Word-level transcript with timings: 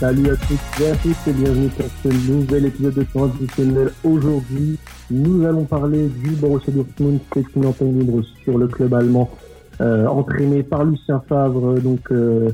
Salut 0.00 0.30
à 0.30 0.36
tous 0.36 0.82
et 0.82 0.88
à 0.88 0.96
tous 0.96 1.28
et 1.28 1.32
bienvenue 1.34 1.68
pour 1.68 1.84
ce 2.02 2.32
nouvel 2.32 2.64
épisode 2.64 2.94
de 2.94 3.02
Transitionnel. 3.02 3.90
Aujourd'hui, 4.02 4.78
nous 5.10 5.44
allons 5.44 5.66
parler 5.66 6.08
du 6.08 6.30
Borussia 6.36 6.72
Dortmund, 6.72 7.20
c'est 7.34 7.44
une 7.54 7.66
antenne 7.66 7.98
libre 7.98 8.22
sur 8.42 8.56
le 8.56 8.66
club 8.66 8.94
allemand 8.94 9.28
euh, 9.82 10.06
entraîné 10.06 10.62
par 10.62 10.86
Lucien 10.86 11.22
Favre. 11.28 11.78
Donc, 11.80 12.10
euh, 12.12 12.48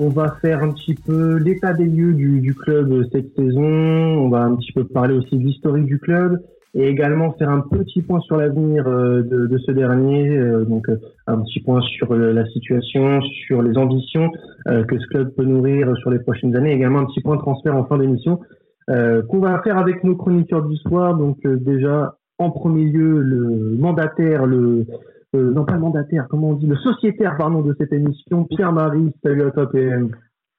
on 0.00 0.08
va 0.08 0.36
faire 0.42 0.64
un 0.64 0.72
petit 0.72 0.96
peu 0.96 1.36
l'état 1.36 1.74
des 1.74 1.84
lieux 1.84 2.14
du, 2.14 2.40
du, 2.40 2.56
club 2.56 3.06
cette 3.12 3.36
saison. 3.36 3.62
On 3.62 4.28
va 4.28 4.42
un 4.42 4.56
petit 4.56 4.72
peu 4.72 4.82
parler 4.82 5.14
aussi 5.14 5.38
de 5.38 5.44
l'historique 5.44 5.86
du 5.86 6.00
club 6.00 6.42
et 6.74 6.86
également 6.88 7.32
faire 7.32 7.50
un 7.50 7.60
petit 7.60 8.02
point 8.02 8.20
sur 8.20 8.36
l'avenir 8.36 8.86
euh, 8.86 9.22
de, 9.22 9.46
de, 9.46 9.58
ce 9.58 9.72
dernier, 9.72 10.36
euh, 10.36 10.64
donc 10.64 10.88
euh, 10.88 10.98
un 11.26 11.40
petit 11.40 11.60
point 11.60 11.80
sur 11.80 12.14
la 12.14 12.46
situation, 12.46 13.20
sur 13.46 13.62
les 13.62 13.76
ambitions 13.76 14.30
que 14.66 14.98
ce 14.98 15.06
club 15.06 15.34
peut 15.34 15.44
nourrir 15.44 15.96
sur 15.96 16.10
les 16.10 16.18
prochaines 16.18 16.54
années, 16.54 16.72
également 16.72 16.98
un 16.98 17.06
petit 17.06 17.22
point 17.22 17.36
de 17.36 17.40
transfert 17.40 17.74
en 17.74 17.84
fin 17.86 17.96
d'émission 17.96 18.40
qu'on 18.86 19.38
va 19.38 19.62
faire 19.62 19.78
avec 19.78 20.04
nos 20.04 20.14
chroniqueurs 20.14 20.62
du 20.62 20.76
soir. 20.76 21.16
Donc 21.16 21.38
déjà 21.46 22.16
en 22.38 22.50
premier 22.50 22.84
lieu 22.84 23.20
le 23.20 23.76
mandataire, 23.78 24.46
le 24.46 24.86
non 25.32 25.64
pas 25.64 25.78
mandataire, 25.78 26.26
comment 26.28 26.50
on 26.50 26.54
dit, 26.54 26.66
le 26.66 26.76
sociétaire 26.76 27.36
pardon 27.38 27.62
de 27.62 27.74
cette 27.78 27.92
émission, 27.92 28.44
Pierre-Marie. 28.44 29.12
Salut 29.22 29.44
à 29.44 29.50
toi 29.52 29.70
PM. 29.70 30.10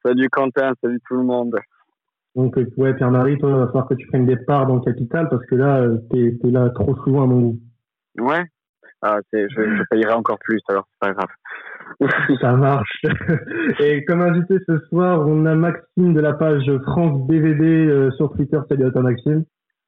Salut 0.04 0.30
Quentin, 0.30 0.74
salut 0.82 1.00
tout 1.08 1.16
le 1.16 1.24
monde. 1.24 1.56
Donc, 2.36 2.58
euh, 2.58 2.66
ouais, 2.78 2.94
Pierre-Marie, 2.94 3.38
toi, 3.38 3.50
il 3.50 3.56
va 3.56 3.68
falloir 3.68 3.88
que 3.88 3.96
tu 3.96 4.08
prennes 4.08 4.26
des 4.26 4.38
parts 4.38 4.68
dans 4.68 4.76
le 4.76 4.82
capital 4.82 5.28
parce 5.30 5.46
que 5.46 5.56
là, 5.56 5.82
euh, 5.82 5.98
t'es 6.12 6.38
es 6.44 6.52
là 6.52 6.70
trop 6.70 6.96
souvent 7.04 7.24
à 7.24 7.28
mon 7.28 7.40
goût. 7.40 7.60
Ouais. 8.20 8.44
Ah, 9.02 9.20
je, 9.32 9.48
je 9.50 9.84
payerai 9.90 10.14
encore 10.14 10.38
plus, 10.40 10.60
alors 10.68 10.86
c'est 10.92 11.08
pas 11.08 11.14
grave. 11.14 11.30
Ça 12.42 12.54
marche. 12.54 13.02
Et 13.80 14.04
comme 14.06 14.22
invité 14.22 14.58
ce 14.68 14.78
soir, 14.90 15.26
on 15.26 15.46
a 15.46 15.56
Maxime 15.56 16.14
de 16.14 16.20
la 16.20 16.34
page 16.34 16.70
France 16.84 17.28
DVD 17.28 17.66
euh, 17.66 18.12
sur 18.12 18.32
Twitter. 18.34 18.60
Salut 18.68 18.86
à 18.86 18.92
toi, 18.92 19.02
Maxime. 19.02 19.46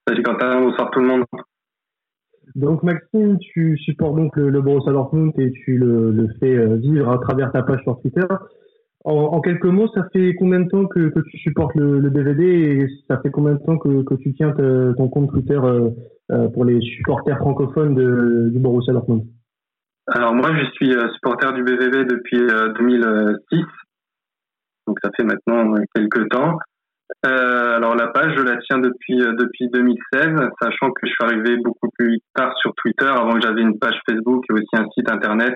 Salut 0.08 0.24
Quentin, 0.24 0.62
bonsoir 0.62 0.90
tout 0.92 1.00
le 1.00 1.08
monde. 1.08 1.26
Donc 2.56 2.84
Maxime, 2.84 3.38
tu 3.40 3.78
supportes 3.78 4.16
donc 4.16 4.36
le, 4.36 4.50
le 4.50 4.62
Borussia 4.62 4.92
Dortmund 4.92 5.32
et 5.38 5.52
tu 5.52 5.78
le, 5.78 6.12
le 6.12 6.28
fais 6.40 6.78
vivre 6.78 7.10
à 7.10 7.18
travers 7.20 7.52
ta 7.52 7.64
page 7.64 7.82
sur 7.84 8.00
Twitter. 8.02 8.26
En, 9.04 9.42
quelques 9.42 9.66
mots, 9.66 9.88
ça 9.96 10.08
fait 10.14 10.36
combien 10.36 10.60
de 10.60 10.70
temps 10.70 10.86
que, 10.86 11.12
tu 11.32 11.38
supportes 11.40 11.74
le, 11.76 12.00
le, 12.00 12.12
DVD 12.12 12.44
et 12.44 12.88
ça 13.10 13.20
fait 13.20 13.32
combien 13.32 13.54
de 13.54 13.64
temps 13.66 13.78
que, 13.78 14.16
tu 14.22 14.34
tiens 14.36 14.52
ton 14.52 15.10
compte 15.10 15.32
Twitter 15.32 15.60
euh, 15.64 15.90
euh, 16.32 16.48
pour 16.50 16.66
les 16.66 16.80
supporters 16.82 17.38
francophones 17.40 17.96
de, 17.96 18.50
du 18.52 18.60
Borussia 18.60 18.94
Dortmund? 18.94 19.24
Alors 20.08 20.36
moi, 20.36 20.52
je 20.56 20.66
suis 20.74 20.94
euh, 20.94 21.10
supporter 21.14 21.52
du 21.54 21.64
BVB 21.64 22.10
depuis 22.10 22.38
2006, 22.38 23.64
donc 24.86 25.00
ça 25.04 25.10
fait 25.18 25.24
maintenant 25.24 25.74
quelques 25.96 26.30
temps. 26.30 26.60
Alors 27.24 27.96
la 27.96 28.08
page, 28.08 28.34
je 28.38 28.44
la 28.44 28.58
tiens 28.58 28.78
depuis 28.78 29.18
depuis 29.18 29.68
2016, 29.70 30.36
sachant 30.62 30.92
que 30.92 31.08
je 31.08 31.10
suis 31.10 31.24
arrivé 31.24 31.58
beaucoup 31.64 31.90
plus 31.98 32.20
tard 32.36 32.54
sur 32.58 32.74
Twitter, 32.76 33.08
avant 33.08 33.34
que 33.34 33.42
j'avais 33.42 33.62
une 33.62 33.80
page 33.80 34.00
Facebook 34.08 34.44
et 34.50 34.54
aussi 34.54 34.70
un 34.74 34.88
site 34.96 35.12
internet 35.12 35.56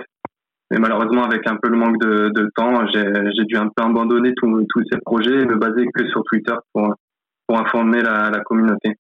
mais 0.72 0.80
malheureusement, 0.80 1.24
avec 1.24 1.48
un 1.48 1.58
peu 1.62 1.70
le 1.70 1.78
manque 1.78 2.00
de, 2.00 2.50
temps, 2.56 2.86
j'ai 2.88 3.46
dû 3.46 3.56
un 3.56 3.70
peu 3.76 3.84
abandonner 3.84 4.34
tous 4.36 4.84
ces 4.92 4.98
projets 5.00 5.42
et 5.42 5.46
me 5.46 5.56
baser 5.56 5.86
que 5.94 6.08
sur 6.08 6.24
Twitter 6.24 6.56
pour, 6.74 6.94
informer 7.50 8.02
la, 8.02 8.42
communauté. 8.46 8.96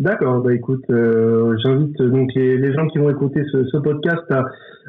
D'accord, 0.00 0.42
bah 0.42 0.52
écoute, 0.52 0.82
euh, 0.90 1.56
j'invite 1.62 1.96
donc 2.02 2.28
les, 2.34 2.74
gens 2.74 2.88
qui 2.88 2.98
vont 2.98 3.10
écouter 3.10 3.44
ce, 3.52 3.76
podcast 3.76 4.24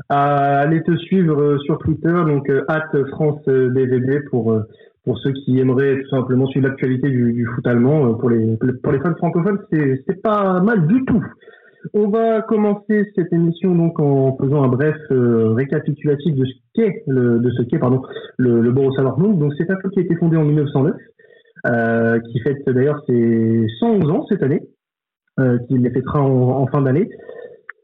à, 0.09 0.61
aller 0.61 0.81
te 0.81 0.95
suivre 0.97 1.39
euh, 1.39 1.57
sur 1.59 1.77
Twitter, 1.77 2.11
donc 2.25 2.49
euh, 2.49 2.65
France 3.11 3.39
BVB 3.45 4.27
pour 4.31 4.59
pour 5.03 5.19
ceux 5.19 5.31
qui 5.33 5.59
aimeraient 5.59 6.01
tout 6.01 6.09
simplement 6.09 6.47
suivre 6.47 6.67
l'actualité 6.67 7.11
du, 7.11 7.47
foot 7.53 7.67
allemand. 7.67 8.15
Pour 8.15 8.31
les 8.31 8.57
pour 8.57 8.91
les 8.91 8.99
fans 8.99 9.15
francophones, 9.15 9.59
c'est 9.71 10.21
pas 10.23 10.59
mal 10.61 10.87
du 10.87 11.05
tout. 11.05 11.23
On 11.93 12.09
va 12.09 12.41
commencer 12.41 13.11
cette 13.15 13.31
émission 13.31 13.75
donc 13.75 13.99
en 13.99 14.35
faisant 14.37 14.63
un 14.63 14.67
bref 14.67 14.95
euh, 15.11 15.53
récapitulatif 15.53 16.35
de 16.35 16.45
ce 16.45 16.53
qu'est 16.73 17.03
le 17.07 17.39
de 17.39 17.49
ce 17.51 17.63
qu'est 17.63 17.79
pardon 17.79 18.01
le, 18.37 18.61
le 18.61 18.71
Borussia 18.71 19.03
Dortmund. 19.03 19.37
Donc 19.37 19.53
c'est 19.57 19.69
un 19.69 19.75
club 19.75 19.91
qui 19.93 19.99
a 19.99 20.03
été 20.03 20.15
fondé 20.15 20.37
en 20.37 20.45
1909, 20.45 20.95
euh, 21.67 22.19
qui 22.19 22.39
fête 22.41 22.67
d'ailleurs 22.67 23.01
ses 23.07 23.67
111 23.79 24.11
ans 24.11 24.25
cette 24.29 24.43
année, 24.43 24.61
euh, 25.39 25.57
qui 25.67 25.77
les 25.77 25.91
fêtera 25.91 26.21
en, 26.21 26.61
en 26.61 26.67
fin 26.67 26.81
d'année. 26.81 27.09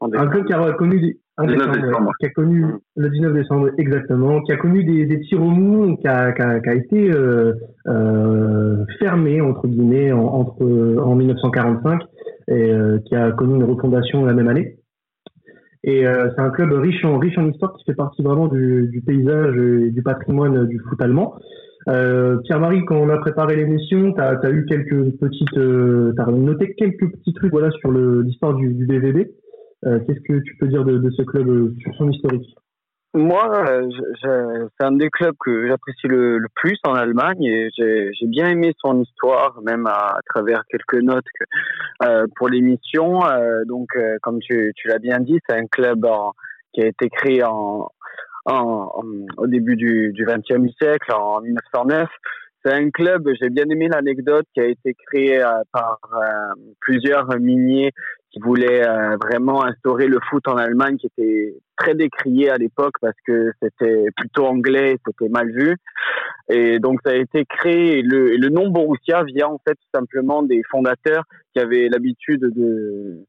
Un 0.00 0.26
club 0.26 0.46
qui 0.46 0.52
a 0.52 0.72
connu 0.72 1.00
des, 1.00 1.16
décembre, 1.46 2.12
qui 2.18 2.26
a 2.26 2.30
connu 2.30 2.64
le 2.96 3.08
19 3.08 3.32
décembre 3.32 3.70
exactement, 3.78 4.40
qui 4.42 4.52
a 4.52 4.56
connu 4.56 4.84
des, 4.84 5.06
des 5.06 5.20
tirs 5.20 5.42
au 5.42 5.50
mou, 5.50 5.96
qui 5.96 6.08
a, 6.08 6.32
qui 6.32 6.42
a, 6.42 6.60
qui 6.60 6.68
a 6.68 6.74
été 6.74 7.10
euh, 7.12 7.52
euh, 7.86 8.84
fermé 8.98 9.40
entre 9.40 9.66
guillemets 9.68 10.12
en, 10.12 10.24
entre 10.24 10.64
en 11.00 11.14
1945 11.14 12.02
et 12.48 12.72
euh, 12.72 12.98
qui 13.06 13.14
a 13.14 13.32
connu 13.32 13.54
une 13.54 13.64
refondation 13.64 14.24
la 14.24 14.34
même 14.34 14.48
année. 14.48 14.78
Et 15.84 16.06
euh, 16.06 16.30
c'est 16.34 16.40
un 16.40 16.50
club 16.50 16.72
riche 16.72 17.04
en 17.04 17.18
riche 17.18 17.36
en 17.38 17.48
histoire 17.48 17.74
qui 17.74 17.84
fait 17.84 17.94
partie 17.94 18.22
vraiment 18.22 18.46
du, 18.46 18.88
du 18.88 19.00
paysage 19.02 19.56
et 19.56 19.90
du 19.90 20.02
patrimoine 20.02 20.66
du 20.66 20.78
foot 20.78 21.00
allemand. 21.02 21.34
Euh, 21.88 22.38
Pierre-Marie, 22.44 22.84
quand 22.84 22.96
on 22.96 23.08
a 23.08 23.18
préparé 23.18 23.56
l'émission, 23.56 24.12
tu 24.12 24.20
as, 24.20 24.50
eu 24.50 24.64
quelques 24.66 25.16
petites, 25.18 25.56
euh, 25.56 26.14
as 26.18 26.30
noté 26.30 26.74
quelques 26.74 27.10
petits 27.10 27.34
trucs 27.34 27.50
voilà 27.50 27.70
sur 27.72 27.90
l'histoire 27.90 28.54
du, 28.54 28.72
du 28.74 28.86
BVB. 28.86 29.28
Euh, 29.84 29.98
Qu'est-ce 30.06 30.20
que 30.20 30.38
tu 30.40 30.56
peux 30.58 30.68
dire 30.68 30.84
de, 30.84 30.98
de 30.98 31.10
ce 31.10 31.22
club 31.22 31.48
euh, 31.48 31.74
sur 31.80 31.94
son 31.96 32.10
historique? 32.10 32.54
Moi, 33.14 33.64
c'est 34.22 34.84
un 34.84 34.92
des 34.92 35.10
clubs 35.10 35.34
que 35.38 35.68
j'apprécie 35.68 36.06
le, 36.06 36.38
le, 36.38 36.48
plus 36.54 36.78
en 36.84 36.94
Allemagne 36.94 37.42
et 37.42 37.68
j'ai 37.76 38.26
bien 38.26 38.48
aimé 38.48 38.72
son 38.78 39.02
histoire, 39.02 39.60
même 39.62 39.86
à, 39.86 40.18
travers 40.30 40.62
quelques 40.70 41.02
notes 41.02 41.26
que, 41.38 41.44
euh, 42.06 42.26
pour 42.36 42.48
l'émission. 42.48 43.24
Euh, 43.26 43.64
donc, 43.66 43.88
euh, 43.96 44.16
comme 44.22 44.38
tu, 44.40 44.72
tu 44.76 44.88
l'as 44.88 44.98
bien 44.98 45.20
dit, 45.20 45.38
c'est 45.46 45.56
un 45.56 45.66
club 45.66 46.04
en, 46.06 46.32
qui 46.72 46.82
a 46.82 46.86
été 46.86 47.10
créé 47.10 47.44
en, 47.44 47.90
en, 48.46 49.02
au 49.36 49.46
début 49.46 49.76
du, 49.76 50.12
20e 50.12 50.72
siècle, 50.80 51.12
en 51.12 51.40
1909. 51.40 52.08
C'est 52.64 52.72
un 52.72 52.90
club, 52.90 53.28
j'ai 53.40 53.50
bien 53.50 53.64
aimé 53.70 53.88
l'anecdote 53.88 54.46
qui 54.54 54.60
a 54.60 54.66
été 54.66 54.94
créé 55.06 55.42
euh, 55.42 55.50
par 55.72 55.98
euh, 56.14 56.54
plusieurs 56.80 57.28
miniers 57.40 57.90
qui 58.32 58.40
voulait 58.40 58.86
euh, 58.86 59.16
vraiment 59.22 59.62
instaurer 59.62 60.06
le 60.06 60.18
foot 60.30 60.48
en 60.48 60.56
Allemagne, 60.56 60.96
qui 60.96 61.06
était 61.06 61.54
très 61.76 61.94
décrié 61.94 62.48
à 62.48 62.56
l'époque 62.56 62.94
parce 63.00 63.16
que 63.26 63.52
c'était 63.62 64.06
plutôt 64.16 64.46
anglais, 64.46 64.96
c'était 65.06 65.28
mal 65.28 65.50
vu. 65.50 65.76
Et 66.48 66.78
donc 66.78 67.00
ça 67.04 67.12
a 67.12 67.16
été 67.16 67.44
créé. 67.44 67.98
Et 67.98 68.02
le, 68.02 68.36
le 68.36 68.48
nom 68.48 68.68
Borussia 68.68 69.22
vient 69.24 69.48
en 69.48 69.60
fait 69.66 69.74
tout 69.74 69.90
simplement 69.94 70.42
des 70.42 70.62
fondateurs 70.70 71.24
qui 71.52 71.60
avaient 71.60 71.88
l'habitude 71.88 72.40
de 72.40 73.26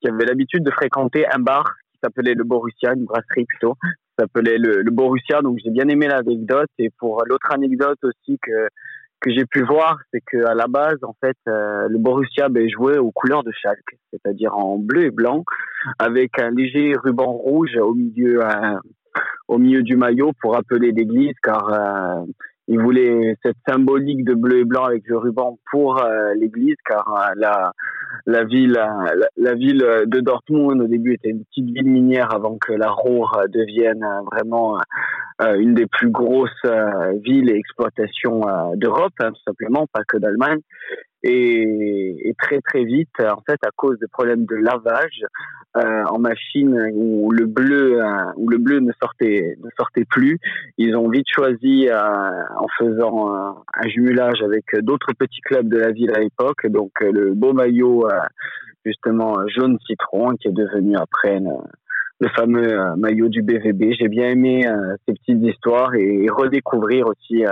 qui 0.00 0.08
avaient 0.08 0.26
l'habitude 0.26 0.64
de 0.64 0.70
fréquenter 0.72 1.24
un 1.32 1.38
bar 1.38 1.64
qui 1.92 2.00
s'appelait 2.02 2.34
le 2.34 2.42
Borussia, 2.42 2.94
une 2.94 3.04
brasserie 3.04 3.44
plutôt, 3.44 3.76
s'appelait 4.18 4.58
le, 4.58 4.82
le 4.82 4.90
Borussia. 4.90 5.40
Donc 5.42 5.58
j'ai 5.64 5.70
bien 5.70 5.86
aimé 5.86 6.08
l'anecdote. 6.08 6.70
Et 6.78 6.90
pour 6.98 7.22
l'autre 7.26 7.52
anecdote 7.52 7.98
aussi 8.02 8.38
que 8.42 8.68
que 9.22 9.30
j'ai 9.30 9.46
pu 9.46 9.62
voir, 9.62 9.98
c'est 10.12 10.20
que 10.20 10.44
à 10.44 10.54
la 10.54 10.66
base, 10.66 10.98
en 11.02 11.14
fait, 11.20 11.36
euh, 11.48 11.86
le 11.88 11.98
Borussia 11.98 12.48
ben, 12.48 12.68
jouait 12.68 12.98
aux 12.98 13.12
couleurs 13.12 13.44
de 13.44 13.52
Schalke, 13.52 13.98
c'est-à-dire 14.10 14.56
en 14.56 14.78
bleu 14.78 15.04
et 15.04 15.10
blanc, 15.10 15.44
avec 15.98 16.38
un 16.38 16.50
léger 16.50 16.94
ruban 17.02 17.32
rouge 17.32 17.76
au 17.80 17.94
milieu, 17.94 18.40
euh, 18.44 19.82
du 19.82 19.96
maillot 19.96 20.32
pour 20.40 20.54
rappeler 20.54 20.90
l'église, 20.90 21.34
car 21.42 21.68
euh, 21.72 22.24
il 22.68 22.80
voulait 22.80 23.36
cette 23.44 23.56
symbolique 23.68 24.24
de 24.24 24.34
bleu 24.34 24.60
et 24.60 24.64
blanc 24.64 24.84
avec 24.84 25.06
le 25.06 25.18
ruban 25.18 25.58
pour 25.70 26.02
euh, 26.02 26.34
l'église, 26.34 26.76
car 26.84 27.32
la, 27.36 28.44
ville, 28.44 28.72
de 28.76 30.20
Dortmund 30.20 30.80
au 30.80 30.86
début 30.86 31.14
était 31.14 31.30
une 31.30 31.44
petite 31.44 31.66
ville 31.66 31.90
minière 31.90 32.34
avant 32.34 32.58
que 32.58 32.72
la 32.72 32.90
Ruhr 32.90 33.44
devienne 33.48 34.04
vraiment 34.32 34.78
une 35.58 35.74
des 35.74 35.86
plus 35.86 36.10
grosses 36.10 36.50
villes 37.24 37.50
et 37.50 37.54
exploitations 37.54 38.42
d'Europe, 38.76 39.12
hein, 39.20 39.30
tout 39.32 39.42
simplement, 39.46 39.86
pas 39.92 40.02
que 40.06 40.18
d'Allemagne. 40.18 40.60
Et, 41.24 42.34
très 42.38 42.60
très 42.60 42.84
vite, 42.84 43.20
en 43.20 43.40
fait, 43.46 43.58
à 43.64 43.70
cause 43.76 43.98
de 44.00 44.06
problèmes 44.06 44.44
de 44.44 44.56
lavage 44.56 45.22
euh, 45.76 46.04
en 46.10 46.18
machine 46.18 46.90
où 46.94 47.30
le 47.30 47.46
bleu 47.46 48.02
euh, 48.02 48.32
où 48.36 48.48
le 48.48 48.58
bleu 48.58 48.80
ne 48.80 48.92
sortait 49.00 49.56
ne 49.62 49.70
sortait 49.78 50.04
plus, 50.04 50.38
ils 50.76 50.96
ont 50.96 51.08
vite 51.08 51.28
choisi 51.32 51.88
euh, 51.88 51.96
en 51.96 52.66
faisant 52.76 53.32
un 53.72 53.88
jumelage 53.88 54.42
avec 54.42 54.64
d'autres 54.80 55.12
petits 55.18 55.40
clubs 55.40 55.68
de 55.68 55.78
la 55.78 55.92
ville 55.92 56.10
à 56.14 56.20
l'époque, 56.20 56.66
donc 56.66 56.90
le 57.00 57.32
beau 57.32 57.52
maillot 57.52 58.06
justement 58.84 59.46
jaune 59.48 59.78
citron 59.86 60.34
qui 60.34 60.48
est 60.48 60.52
devenu 60.52 60.96
après 60.96 61.40
le 62.22 62.28
fameux 62.36 62.78
maillot 62.96 63.28
du 63.28 63.42
BVB. 63.42 63.92
J'ai 63.98 64.08
bien 64.08 64.30
aimé 64.30 64.64
ces 65.06 65.14
petites 65.14 65.42
histoires 65.42 65.94
et 65.94 66.28
redécouvrir 66.30 67.06
aussi 67.08 67.44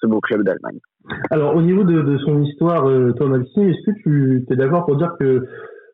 ce 0.00 0.06
beau 0.06 0.20
club 0.20 0.42
d'Allemagne. 0.42 0.78
Alors, 1.30 1.54
au 1.54 1.62
niveau 1.62 1.84
de, 1.84 2.02
de 2.02 2.18
son 2.18 2.42
histoire, 2.42 2.88
euh, 2.88 3.12
toi, 3.12 3.28
Maxime, 3.28 3.68
est-ce 3.68 3.92
que 3.92 4.00
tu 4.02 4.46
es 4.50 4.56
d'accord 4.56 4.86
pour 4.86 4.96
dire 4.96 5.12
que, 5.20 5.46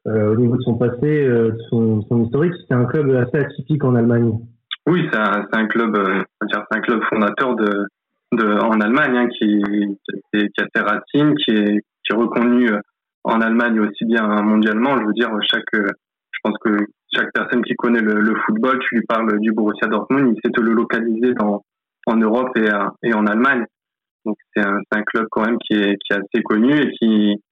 euh, 0.09 0.33
au 0.33 0.37
niveau 0.37 0.57
de 0.57 0.63
son 0.63 0.77
passé, 0.77 1.27
euh, 1.27 1.51
de 1.51 1.59
son, 1.69 2.03
son, 2.09 2.25
historique, 2.25 2.55
c'était 2.61 2.75
un 2.75 2.87
club 2.87 3.11
assez 3.15 3.45
atypique 3.45 3.85
en 3.85 3.95
Allemagne? 3.95 4.33
Oui, 4.87 5.07
c'est 5.13 5.19
un, 5.19 5.47
un, 5.53 5.67
club, 5.67 5.97
euh, 5.97 6.23
c'est 6.51 6.57
un 6.57 6.81
club 6.81 7.01
fondateur 7.11 7.55
de, 7.57 7.87
en 8.63 8.81
Allemagne, 8.81 9.17
hein, 9.17 9.29
qui, 9.29 9.63
qui, 10.33 10.61
a 10.61 10.65
ses 10.75 10.83
racines, 10.83 11.35
qui 11.37 11.51
est, 11.51 11.77
qui 11.77 12.13
est 12.13 12.17
reconnu 12.17 12.71
en 13.25 13.41
Allemagne 13.41 13.79
aussi 13.81 14.07
bien 14.07 14.27
mondialement. 14.43 14.99
Je 14.99 15.05
veux 15.05 15.13
dire, 15.13 15.31
chaque, 15.43 15.75
je 15.75 16.39
pense 16.43 16.57
que 16.65 16.71
chaque 17.15 17.33
personne 17.33 17.63
qui 17.63 17.75
connaît 17.75 18.01
le, 18.01 18.35
football, 18.47 18.79
tu 18.81 18.97
lui 18.97 19.07
parles 19.07 19.39
du 19.41 19.53
Borussia 19.53 19.89
Dortmund, 19.89 20.35
il 20.35 20.41
sait 20.43 20.53
te 20.53 20.61
le 20.61 20.73
localiser 20.73 21.35
en 21.41 22.17
Europe 22.17 22.57
et, 22.57 22.69
et 23.03 23.15
en 23.15 23.27
Allemagne. 23.27 23.65
Donc 24.25 24.37
c'est 24.55 24.63
un, 24.65 25.03
club 25.03 25.27
quand 25.31 25.45
même 25.45 25.59
qui 25.59 25.75
est, 25.75 25.99
assez 26.11 26.43
connu 26.45 26.73
et 26.73 26.91
qui, 26.93 27.43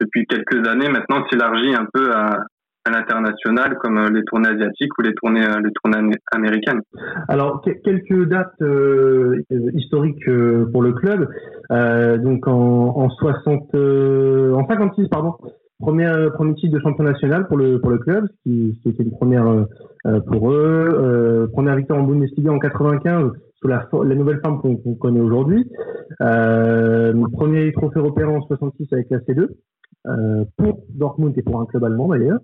depuis 0.00 0.26
quelques 0.26 0.66
années 0.68 0.88
maintenant, 0.88 1.26
s'élargit 1.28 1.74
un 1.74 1.86
peu 1.92 2.12
à, 2.14 2.38
l'international 2.90 3.76
comme 3.78 3.98
euh, 3.98 4.10
les 4.10 4.24
tournées 4.24 4.48
asiatiques 4.48 4.90
ou 4.98 5.02
les 5.02 5.14
tournées 5.14 5.46
euh, 5.46 6.10
américaines. 6.32 6.80
Alors 7.28 7.62
quelques 7.62 8.24
dates 8.24 8.60
euh, 8.62 9.44
historiques 9.74 10.28
pour 10.72 10.82
le 10.82 10.92
club. 10.94 11.28
Euh, 11.70 12.16
donc 12.16 12.48
en, 12.48 12.96
en 12.96 13.08
60 13.10 13.74
en 13.74 14.66
56 14.66 15.08
pardon. 15.08 15.36
Premier, 15.80 16.12
premier 16.34 16.54
titre 16.54 16.74
de 16.74 16.80
champion 16.80 17.04
national 17.04 17.46
pour 17.48 17.56
le 17.56 17.80
pour 17.80 17.90
le 17.90 17.98
club, 17.98 18.26
ce 18.28 18.42
qui, 18.42 18.80
qui 18.82 19.02
une 19.02 19.10
première 19.12 19.66
pour 20.26 20.50
eux. 20.52 21.48
première 21.52 21.76
victoire 21.76 22.00
en 22.00 22.04
Bundesliga 22.04 22.52
en 22.52 22.58
95 22.58 23.32
sous 23.60 23.68
la, 23.68 23.88
la 24.04 24.14
nouvelle 24.14 24.40
forme 24.44 24.60
qu'on 24.60 24.94
connaît 24.94 25.20
aujourd'hui. 25.20 25.66
premier 26.18 27.72
trophée 27.72 27.98
européen 27.98 28.28
en 28.28 28.42
66 28.42 28.88
avec 28.92 29.10
la 29.10 29.18
C2 29.18 29.48
pour 30.56 30.84
Dortmund 30.90 31.36
et 31.36 31.42
pour 31.42 31.60
un 31.60 31.66
club 31.66 31.84
allemand 31.84 32.08
d'ailleurs. 32.08 32.40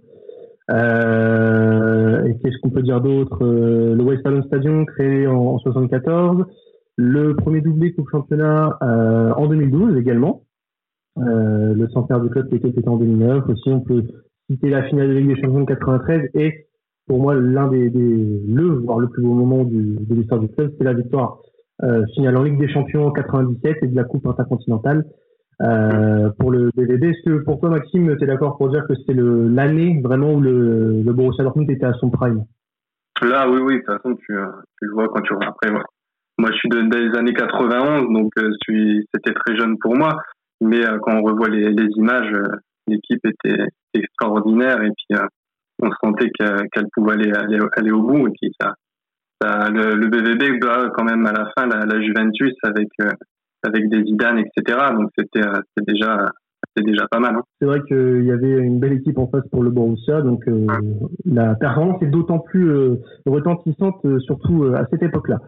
Euh, 0.71 2.25
et 2.25 2.37
qu'est-ce 2.39 2.59
qu'on 2.61 2.71
peut 2.71 2.83
dire 2.83 3.01
d'autre 3.01 3.45
euh, 3.45 3.95
Le 3.95 4.03
Westfalen 4.03 4.43
Stadium 4.45 4.85
créé 4.87 5.27
en, 5.27 5.37
en, 5.37 5.59
74, 5.59 6.45
le 6.97 7.37
premier 7.37 7.61
doublé 7.61 7.93
Coupe 7.93 8.11
Championnat 8.11 8.77
euh, 8.83 9.33
en 9.35 9.47
2012 9.47 9.97
également, 9.97 10.43
euh, 11.19 11.75
le 11.75 11.89
centenaire 11.89 12.21
du 12.21 12.29
club 12.29 12.49
qui 12.49 12.57
était 12.57 12.89
en 12.89 12.97
2009 12.97 13.49
aussi. 13.49 13.71
On 13.71 13.81
peut 13.81 14.03
citer 14.51 14.69
la 14.69 14.85
finale 14.85 15.09
de 15.09 15.15
Ligue 15.15 15.35
des 15.35 15.41
Champions 15.41 15.61
de 15.61 15.67
93 15.67 16.31
et 16.35 16.67
pour 17.07 17.21
moi 17.21 17.35
l'un 17.35 17.69
des, 17.69 17.89
des, 17.91 18.43
le 18.49 18.79
voire 18.85 18.99
le 18.99 19.09
plus 19.09 19.23
beau 19.23 19.35
moment 19.35 19.65
de 19.65 20.15
l'histoire 20.15 20.41
du 20.41 20.49
club, 20.49 20.73
c'est 20.77 20.85
la 20.85 20.93
victoire 20.93 21.39
euh, 21.83 22.05
finale 22.15 22.37
en 22.37 22.43
Ligue 22.43 22.59
des 22.59 22.69
Champions 22.69 23.07
en 23.07 23.13
97 23.13 23.79
et 23.83 23.87
de 23.87 23.97
la 23.97 24.05
Coupe 24.05 24.27
intercontinentale 24.27 25.05
euh, 25.63 26.31
pour 26.39 26.51
le 26.51 26.71
BVB. 26.75 27.05
Est-ce 27.05 27.31
que 27.31 27.45
pour 27.45 27.61
toi, 27.61 27.71
Maxime, 27.71 28.17
tu 28.17 28.25
es 28.25 28.27
d'accord 28.27 28.57
pour 28.57 28.71
dire 28.71 28.87
que 28.89 28.95
c'est 29.07 29.15
l'année 29.15 30.01
vraiment 30.03 30.35
où 30.35 30.41
le, 30.41 31.03
Borussia 31.05 31.45
Dortmund 31.45 31.71
était 31.71 31.87
à 31.87 31.93
son 31.95 32.11
prime? 32.11 32.45
Là, 33.23 33.49
oui, 33.49 33.61
oui, 33.61 33.75
de 33.75 33.79
toute 33.79 33.87
façon, 33.87 34.15
tu, 34.17 34.33
le 34.33 34.93
vois 34.93 35.09
quand 35.09 35.23
tu 35.23 35.35
vois 35.35 35.47
après. 35.47 35.71
Moi, 36.39 36.51
je 36.51 36.57
suis 36.57 36.69
de, 36.69 36.81
des 36.83 37.19
années 37.19 37.33
91, 37.33 38.13
donc 38.13 38.33
c'était 39.15 39.35
très 39.35 39.57
jeune 39.57 39.77
pour 39.79 39.97
moi. 39.97 40.17
Mais 40.61 40.85
euh, 40.87 40.99
quand 41.03 41.17
on 41.17 41.23
revoit 41.23 41.49
les, 41.49 41.71
les 41.71 41.89
images, 41.97 42.33
euh, 42.33 42.57
l'équipe 42.87 43.25
était 43.25 43.65
extraordinaire 43.95 44.83
et 44.83 44.91
puis 44.91 45.19
on 45.83 45.91
sentait 46.03 46.31
qu'elle 46.31 46.87
pouvait 46.95 47.15
aller, 47.15 47.33
aller, 47.33 47.59
aller, 47.77 47.91
au 47.91 48.03
bout. 48.03 48.29
Et 48.29 48.33
puis 48.41 48.53
ça, 48.61 48.75
ça 49.41 49.69
le, 49.71 49.95
le, 49.95 50.09
BVB 50.09 50.61
bat 50.61 50.91
quand 50.95 51.05
même 51.05 51.27
à 51.27 51.33
la 51.33 51.51
fin 51.57 51.67
la, 51.67 51.85
la 51.85 52.01
Juventus 52.01 52.55
avec 52.63 52.89
avec 53.67 53.89
des 53.89 54.05
Zidane, 54.05 54.39
etc. 54.39 54.79
Donc 54.95 55.11
c'était 55.17 55.47
euh, 55.47 55.61
déjà 55.87 56.31
c'est 56.77 56.85
déjà 56.85 57.07
pas 57.11 57.21
mal. 57.21 57.37
Hein. 57.37 57.43
C'est 57.61 57.67
vrai 57.67 57.81
qu'il 57.87 58.25
y 58.25 58.31
avait 58.31 58.59
une 58.59 58.79
belle 58.79 58.95
équipe 58.95 59.19
en 59.19 59.29
face 59.29 59.47
pour 59.51 59.63
le 59.63 59.71
Borussia, 59.71 60.21
donc 60.21 60.47
euh, 60.49 60.67
la 61.25 61.55
performance 61.55 62.03
est 62.03 62.07
d'autant 62.07 62.39
plus 62.39 62.71
euh, 62.71 62.97
retentissante, 63.25 64.05
surtout 64.21 64.75
à 64.75 64.87
cette 64.91 65.03
époque-là. 65.03 65.39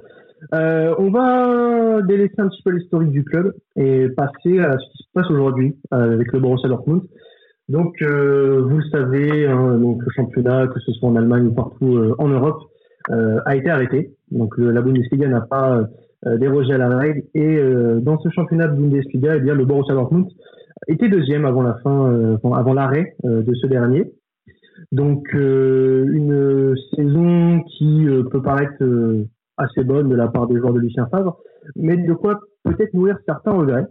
On 0.52 1.10
va 1.10 2.02
délaisser 2.02 2.34
un 2.38 2.48
petit 2.48 2.62
peu 2.62 2.70
l'historique 2.70 3.10
du 3.10 3.24
club 3.24 3.54
et 3.76 4.08
passer 4.10 4.58
à 4.60 4.78
ce 4.78 4.92
qui 4.92 5.04
se 5.04 5.08
passe 5.14 5.30
aujourd'hui 5.30 5.76
avec 5.90 6.32
le 6.32 6.40
Borussia 6.40 6.68
Dortmund. 6.68 7.02
Donc, 7.68 8.00
vous 8.00 8.78
le 8.78 8.88
savez, 8.90 9.46
hein, 9.46 9.76
donc 9.78 10.02
le 10.02 10.10
championnat, 10.16 10.68
que 10.68 10.80
ce 10.80 10.92
soit 10.92 11.08
en 11.08 11.16
Allemagne 11.16 11.46
ou 11.46 11.52
partout 11.52 12.14
en 12.18 12.28
Europe, 12.28 12.62
a 13.10 13.56
été 13.56 13.70
arrêté. 13.70 14.14
Donc, 14.30 14.54
la 14.58 14.80
Bundesliga 14.80 15.28
n'a 15.28 15.42
pas 15.42 15.86
euh, 16.26 16.36
déroger 16.36 16.74
à 16.74 16.78
la 16.78 16.98
règle. 16.98 17.22
Et 17.34 17.58
euh, 17.58 18.00
dans 18.00 18.18
ce 18.18 18.28
championnat 18.30 18.66
de 18.66 18.74
Bundesliga, 18.74 19.36
eh 19.36 19.40
bien, 19.40 19.54
le 19.54 19.64
Borussia 19.64 19.94
Dortmund 19.94 20.26
était 20.88 21.08
deuxième 21.08 21.44
avant 21.44 21.62
la 21.62 21.74
fin, 21.84 22.10
euh, 22.10 22.36
avant 22.54 22.74
l'arrêt 22.74 23.14
de 23.22 23.54
ce 23.54 23.68
dernier. 23.68 24.12
Donc 24.90 25.28
une 25.32 26.74
saison 26.94 27.62
qui 27.62 28.06
peut 28.30 28.40
paraître 28.40 28.82
assez 29.58 29.84
bonne 29.84 30.08
de 30.08 30.16
la 30.16 30.28
part 30.28 30.46
des 30.46 30.56
joueurs 30.56 30.72
de 30.72 30.80
Lucien 30.80 31.06
Favre, 31.08 31.38
mais 31.76 31.96
de 31.96 32.12
quoi 32.14 32.40
peut-être 32.64 32.94
nourrir 32.94 33.18
certains 33.26 33.52
regrets, 33.52 33.86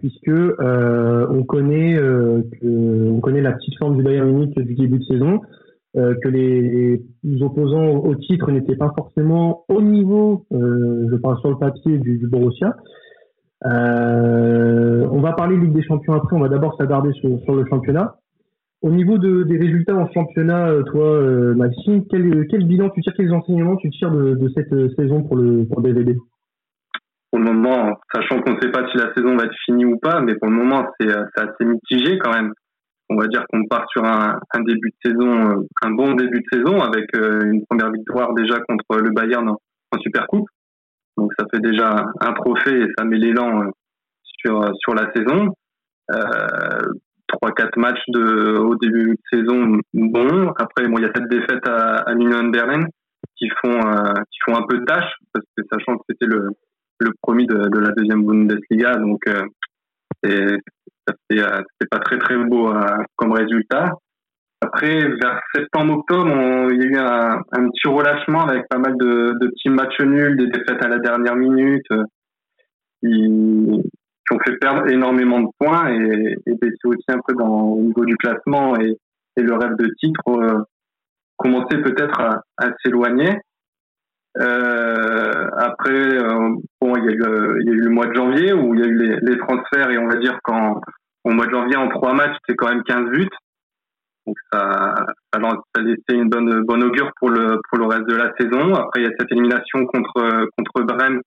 puisque 0.00 0.30
on 0.30 1.44
connaît 1.44 1.96
que, 1.96 3.08
on 3.10 3.20
connaît 3.20 3.42
la 3.42 3.52
petite 3.52 3.78
forme 3.78 3.96
du 3.96 4.02
Bayern 4.02 4.28
Munich 4.28 4.54
du 4.58 4.74
début 4.74 4.98
de 4.98 5.04
saison, 5.04 5.40
euh, 5.96 6.16
que 6.20 6.28
les, 6.28 7.00
opposants 7.40 7.98
au 7.98 8.16
titre 8.16 8.50
n'étaient 8.50 8.74
pas 8.74 8.92
forcément 8.96 9.64
au 9.68 9.80
niveau, 9.80 10.44
euh, 10.52 11.06
je 11.08 11.16
parle 11.16 11.38
sur 11.38 11.50
le 11.50 11.56
papier, 11.56 11.98
du, 11.98 12.18
du 12.18 12.26
Borussia. 12.26 12.74
Euh, 13.64 15.06
on 15.12 15.20
va 15.20 15.34
parler 15.34 15.56
Ligue 15.56 15.72
des 15.72 15.84
Champions 15.84 16.14
après, 16.14 16.34
on 16.34 16.40
va 16.40 16.48
d'abord 16.48 16.76
s'attarder 16.78 17.12
sur, 17.12 17.38
sur, 17.44 17.54
le 17.54 17.64
championnat. 17.66 18.16
Au 18.84 18.90
niveau 18.90 19.16
de, 19.16 19.44
des 19.44 19.56
résultats 19.56 19.96
en 19.96 20.12
championnat, 20.12 20.68
euh, 20.68 20.82
toi, 20.82 21.06
euh, 21.06 21.54
Maxime, 21.54 22.04
quel, 22.10 22.46
quel, 22.48 22.66
bilan 22.66 22.90
tu 22.90 23.00
tires, 23.00 23.14
quels 23.16 23.32
enseignements 23.32 23.76
tu 23.76 23.88
tires 23.90 24.10
de, 24.10 24.48
cette 24.54 24.74
saison 24.96 25.22
pour 25.22 25.36
le, 25.36 25.64
pour 25.66 25.82
Pour 25.82 27.40
le 27.40 27.44
moment, 27.44 27.98
sachant 28.14 28.40
qu'on 28.42 28.52
ne 28.52 28.60
sait 28.60 28.70
pas 28.70 28.86
si 28.90 28.98
la 28.98 29.12
saison 29.14 29.36
va 29.36 29.44
être 29.44 29.56
finie 29.64 29.86
ou 29.86 29.98
pas, 29.98 30.20
mais 30.20 30.34
pour 30.34 30.50
le 30.50 30.56
moment, 30.56 30.86
c'est 31.00 31.08
assez 31.10 31.64
mitigé 31.64 32.18
quand 32.18 32.32
même 32.32 32.52
on 33.10 33.16
va 33.16 33.26
dire 33.26 33.44
qu'on 33.50 33.64
part 33.66 33.84
sur 33.90 34.04
un, 34.04 34.38
début 34.66 34.90
de 34.90 35.10
saison, 35.10 35.50
euh, 35.50 35.66
un 35.82 35.90
bon 35.90 36.14
début 36.14 36.40
de 36.40 36.46
saison 36.52 36.80
avec 36.80 37.14
euh, 37.16 37.40
une 37.44 37.64
première 37.66 37.90
victoire 37.92 38.32
déjà 38.34 38.58
contre 38.60 38.96
le 38.96 39.10
Bayern 39.10 39.48
en, 39.48 39.58
en 39.92 39.98
Super 40.00 40.26
Coupe. 40.26 40.48
Donc 41.16 41.30
ça 41.38 41.44
fait 41.50 41.60
déjà 41.60 42.04
un 42.20 42.32
trophée 42.32 42.82
et 42.82 42.86
ça 42.96 43.04
met 43.04 43.18
l'élan 43.18 43.62
euh, 43.62 43.70
sur 44.22 44.70
sur 44.80 44.94
la 44.94 45.12
saison. 45.12 45.54
Trois 47.40 47.50
euh, 47.50 47.54
quatre 47.54 47.76
matchs 47.76 48.02
de 48.08 48.56
au 48.58 48.74
début 48.76 49.16
de 49.16 49.38
saison 49.38 49.78
bon. 49.92 50.52
Après 50.56 50.86
bon 50.88 50.98
il 50.98 51.02
y 51.02 51.06
a 51.06 51.12
cette 51.14 51.28
défaite 51.28 51.66
à, 51.66 51.98
à 52.08 52.12
Union 52.14 52.44
Berlin 52.48 52.84
qui 53.36 53.48
font 53.60 53.80
qui 54.30 54.38
font 54.44 54.56
un 54.56 54.66
peu 54.68 54.78
de 54.78 54.84
tâche 54.84 55.12
sachant 55.72 55.96
que 55.98 56.04
c'était 56.08 56.26
le 56.26 56.50
le 57.00 57.10
premier 57.22 57.46
de, 57.46 57.56
de 57.56 57.78
la 57.80 57.90
deuxième 57.90 58.24
Bundesliga 58.24 58.94
donc 58.96 59.22
c'est 60.22 60.58
c'était 61.06 61.42
euh, 61.42 61.62
pas 61.90 61.98
très 62.00 62.18
très 62.18 62.36
beau 62.36 62.70
euh, 62.70 62.96
comme 63.16 63.32
résultat. 63.32 63.92
Après, 64.60 64.98
vers 64.98 65.40
septembre-octobre, 65.54 66.30
il 66.72 66.78
y 66.78 66.82
a 66.82 66.86
eu 66.86 66.96
un, 66.96 67.68
petit 67.68 67.88
relâchement 67.88 68.46
avec 68.46 68.66
pas 68.68 68.78
mal 68.78 68.96
de, 68.96 69.34
petits 69.48 69.68
matchs 69.68 70.00
nuls, 70.00 70.38
des 70.38 70.46
défaites 70.46 70.82
à 70.82 70.88
la 70.88 70.98
dernière 70.98 71.36
minute, 71.36 71.84
euh, 71.92 73.82
qui 74.26 74.34
ont 74.34 74.38
fait 74.44 74.56
perdre 74.56 74.88
énormément 74.90 75.40
de 75.40 75.48
points 75.58 75.88
et, 75.90 76.36
et 76.46 76.54
baisser 76.54 76.86
aussi 76.86 77.04
un 77.08 77.20
peu 77.26 77.34
dans, 77.34 77.62
au 77.62 77.82
niveau 77.82 78.04
du 78.04 78.16
classement 78.16 78.76
et, 78.76 78.96
le 79.36 79.54
rêve 79.54 79.74
de 79.76 79.88
titre 79.98 80.22
euh, 80.28 80.62
commençait 81.36 81.82
peut-être 81.82 82.20
à, 82.20 82.70
s'éloigner. 82.80 83.36
Euh, 84.38 85.50
après, 85.56 85.90
euh, 85.90 86.54
bon, 86.80 86.94
il 86.96 87.04
y, 87.04 87.08
a 87.08 87.12
eu, 87.12 87.60
il 87.60 87.66
y 87.66 87.70
a 87.70 87.74
eu 87.74 87.80
le 87.80 87.90
mois 87.90 88.06
de 88.06 88.14
janvier 88.14 88.52
où 88.52 88.74
il 88.74 88.80
y 88.80 88.84
a 88.84 88.86
eu 88.86 89.18
les, 89.20 89.38
transferts 89.38 89.90
et 89.90 89.98
on 89.98 90.06
va 90.06 90.16
dire 90.16 90.38
qu'en 90.44 90.80
au 91.24 91.30
mois 91.30 91.46
de 91.46 91.50
janvier, 91.50 91.76
en 91.76 91.88
trois 91.88 92.14
matchs, 92.14 92.36
c'est 92.48 92.54
quand 92.54 92.68
même 92.68 92.84
15 92.84 93.10
buts. 93.10 93.28
Donc 94.24 94.36
ça, 94.52 94.94
ça, 95.32 95.40
ça 95.74 95.82
laissé 95.82 96.00
une 96.10 96.28
bonne, 96.28 96.62
bonne 96.62 96.84
augure 96.84 97.10
pour 97.18 97.30
le, 97.30 97.60
pour 97.68 97.78
le 97.78 97.86
reste 97.86 98.06
de 98.06 98.14
la 98.14 98.32
saison. 98.38 98.72
Après, 98.74 99.00
il 99.00 99.02
y 99.02 99.08
a 99.08 99.12
cette 99.18 99.32
élimination 99.32 99.84
contre, 99.86 100.46
contre 100.56 100.86
Brême 100.86 101.20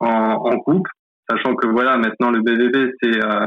en 0.00 0.58
coupe, 0.60 0.88
sachant 1.28 1.54
que 1.54 1.66
voilà, 1.68 1.96
maintenant 1.96 2.30
le 2.30 2.40
BVB, 2.40 2.92
c'est 3.02 3.24
euh, 3.24 3.46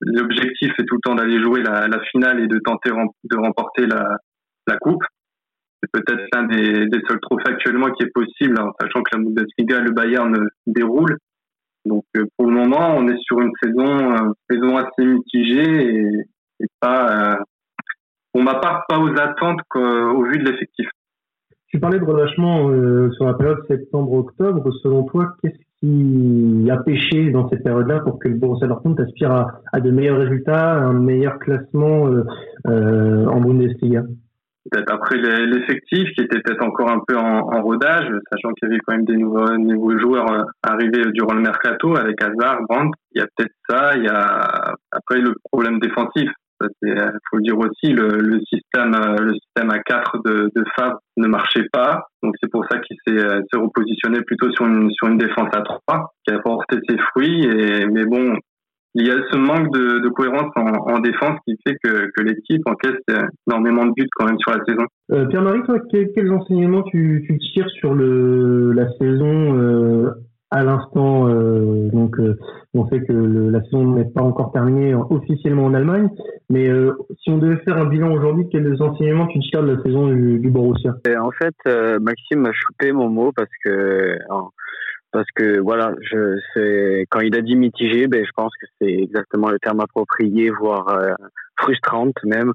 l'objectif 0.00 0.72
est 0.78 0.84
tout 0.84 0.96
le 0.96 1.00
temps 1.02 1.14
d'aller 1.14 1.42
jouer 1.42 1.62
la, 1.62 2.00
finale 2.10 2.40
et 2.40 2.46
de 2.46 2.58
tenter 2.58 2.90
de 2.90 3.36
remporter 3.36 3.86
la, 3.86 4.76
coupe 4.78 5.04
c'est 5.82 5.90
peut-être 5.92 6.26
l'un 6.32 6.44
des, 6.44 7.00
seuls 7.06 7.20
trophées 7.20 7.50
actuellement 7.50 7.90
qui 7.92 8.04
est 8.04 8.12
possible, 8.12 8.58
en 8.58 8.72
sachant 8.80 9.02
que 9.02 9.16
la 9.16 9.22
Bundesliga, 9.22 9.80
le 9.80 9.92
Bayern 9.92 10.48
déroule. 10.66 11.18
Donc 11.84 12.04
euh, 12.16 12.24
pour 12.36 12.46
le 12.46 12.52
moment, 12.52 12.96
on 12.96 13.06
est 13.08 13.18
sur 13.20 13.40
une 13.40 13.52
saison, 13.62 14.12
euh, 14.12 14.32
saison 14.50 14.76
assez 14.76 15.04
mitigée 15.04 15.94
et, 16.58 16.66
pas, 16.80 17.34
euh, 17.34 17.36
pour 18.32 18.42
ma 18.42 18.54
part, 18.54 18.86
pas 18.88 18.98
aux 18.98 19.16
attentes 19.18 19.60
au 19.74 20.24
vu 20.24 20.38
de 20.38 20.50
l'effectif. 20.50 20.88
Tu 21.68 21.80
parlais 21.80 21.98
de 21.98 22.04
relâchement 22.04 22.70
euh, 22.70 23.10
sur 23.12 23.26
la 23.26 23.34
période 23.34 23.62
septembre-octobre. 23.68 24.72
Selon 24.82 25.04
toi, 25.04 25.34
qu'est-ce 25.42 25.58
qui 25.80 26.68
a 26.70 26.76
pêché 26.78 27.30
dans 27.30 27.48
cette 27.48 27.62
période-là 27.62 28.00
pour 28.00 28.18
que 28.18 28.28
le 28.28 28.36
Borussia 28.36 28.66
Dortmund 28.66 29.00
aspire 29.00 29.32
à, 29.32 29.60
à, 29.72 29.80
de 29.80 29.90
meilleurs 29.90 30.18
résultats, 30.18 30.74
un 30.74 30.94
meilleur 30.94 31.38
classement 31.38 32.08
euh, 32.66 33.26
en 33.26 33.40
Bundesliga 33.40 34.02
peut-être 34.70 34.92
après 34.92 35.18
l'effectif 35.18 36.08
qui 36.14 36.22
était 36.22 36.40
peut-être 36.40 36.64
encore 36.64 36.90
un 36.90 37.00
peu 37.06 37.16
en, 37.16 37.62
rodage, 37.62 38.08
sachant 38.30 38.52
qu'il 38.54 38.68
y 38.68 38.72
avait 38.72 38.80
quand 38.86 38.94
même 38.94 39.04
des 39.04 39.16
nouveaux, 39.16 39.56
nouveaux 39.56 39.98
joueurs 39.98 40.30
euh, 40.30 40.42
arrivés 40.62 41.10
durant 41.12 41.34
le 41.34 41.40
mercato 41.40 41.96
avec 41.96 42.20
Hazard, 42.22 42.62
Brandt. 42.68 42.90
Il 43.12 43.20
y 43.20 43.22
a 43.22 43.26
peut-être 43.36 43.52
ça. 43.68 43.96
Il 43.96 44.04
y 44.04 44.08
a 44.08 44.74
après 44.90 45.18
le 45.18 45.34
problème 45.50 45.78
défensif. 45.80 46.30
Il 46.82 47.18
faut 47.30 47.36
le 47.36 47.42
dire 47.42 47.58
aussi, 47.58 47.92
le, 47.92 48.18
le, 48.18 48.40
système, 48.40 48.92
le 49.20 49.34
système 49.34 49.70
à 49.70 49.78
4 49.80 50.22
de, 50.24 50.50
de 50.54 50.64
Fab 50.76 50.94
ne 51.16 51.26
marchait 51.26 51.66
pas. 51.72 52.08
Donc 52.22 52.34
c'est 52.40 52.50
pour 52.50 52.64
ça 52.70 52.78
qu'il 52.78 52.96
s'est 53.06 53.56
repositionné 53.56 54.20
plutôt 54.22 54.50
sur 54.52 54.66
une, 54.66 54.90
sur 54.90 55.08
une 55.08 55.18
défense 55.18 55.48
à 55.54 55.62
3 55.62 56.12
qui 56.26 56.34
a 56.34 56.38
porté 56.38 56.78
ses 56.88 56.98
fruits. 56.98 57.44
Et, 57.44 57.86
mais 57.86 58.04
bon, 58.04 58.36
il 58.98 59.06
y 59.06 59.10
a 59.10 59.16
ce 59.30 59.36
manque 59.36 59.70
de, 59.74 60.08
cohérence 60.08 60.50
en, 60.56 60.98
défense 61.00 61.38
qui 61.46 61.54
fait 61.66 61.76
que, 61.84 62.22
l'équipe 62.22 62.62
encaisse 62.66 63.02
énormément 63.46 63.84
de 63.84 63.92
buts 63.94 64.08
quand 64.16 64.24
même 64.24 64.38
sur 64.38 64.52
la 64.52 64.64
saison. 64.64 64.86
Euh, 65.12 65.26
Pierre-Marie, 65.26 65.62
toi, 65.64 65.78
quels, 65.90 66.32
enseignements 66.32 66.82
tu, 66.84 67.38
tires 67.52 67.68
sur 67.78 67.94
le, 67.94 68.72
la 68.72 68.88
saison 68.98 69.58
euh, 69.58 70.10
à 70.50 70.62
l'instant 70.62 71.28
euh, 71.28 71.88
Donc, 71.92 72.16
on 72.74 72.88
sait 72.88 73.00
que 73.00 73.12
la 73.12 73.62
saison 73.64 73.94
n'est 73.94 74.04
pas 74.04 74.22
encore 74.22 74.52
terminée 74.52 74.94
officiellement 74.94 75.64
en 75.64 75.74
Allemagne, 75.74 76.08
mais 76.50 76.68
si 77.22 77.30
on 77.30 77.38
devait 77.38 77.62
faire 77.64 77.78
un 77.78 77.86
bilan 77.86 78.12
aujourd'hui, 78.12 78.46
quels 78.50 78.80
enseignements 78.80 79.26
tu 79.26 79.40
tires 79.40 79.62
de 79.62 79.72
la 79.72 79.82
saison 79.82 80.08
du, 80.08 80.38
du 80.38 80.50
Borussia? 80.50 80.94
En 81.20 81.30
fait, 81.30 81.98
Maxime 82.00 82.40
m'a 82.40 82.52
chopé 82.52 82.92
mon 82.92 83.08
mot 83.08 83.32
parce 83.32 83.50
que 83.64 84.18
parce 85.16 85.30
que 85.34 85.60
voilà, 85.60 85.94
je 86.02 87.04
quand 87.10 87.20
il 87.20 87.34
a 87.34 87.40
dit 87.40 87.56
mitigé, 87.56 88.06
ben 88.06 88.24
je 88.24 88.30
pense 88.36 88.52
que 88.60 88.66
c'est 88.78 88.92
exactement 88.92 89.48
le 89.48 89.58
terme 89.58 89.80
approprié, 89.80 90.50
voire 90.50 90.88
euh, 90.88 91.14
frustrante 91.58 92.16
même, 92.24 92.52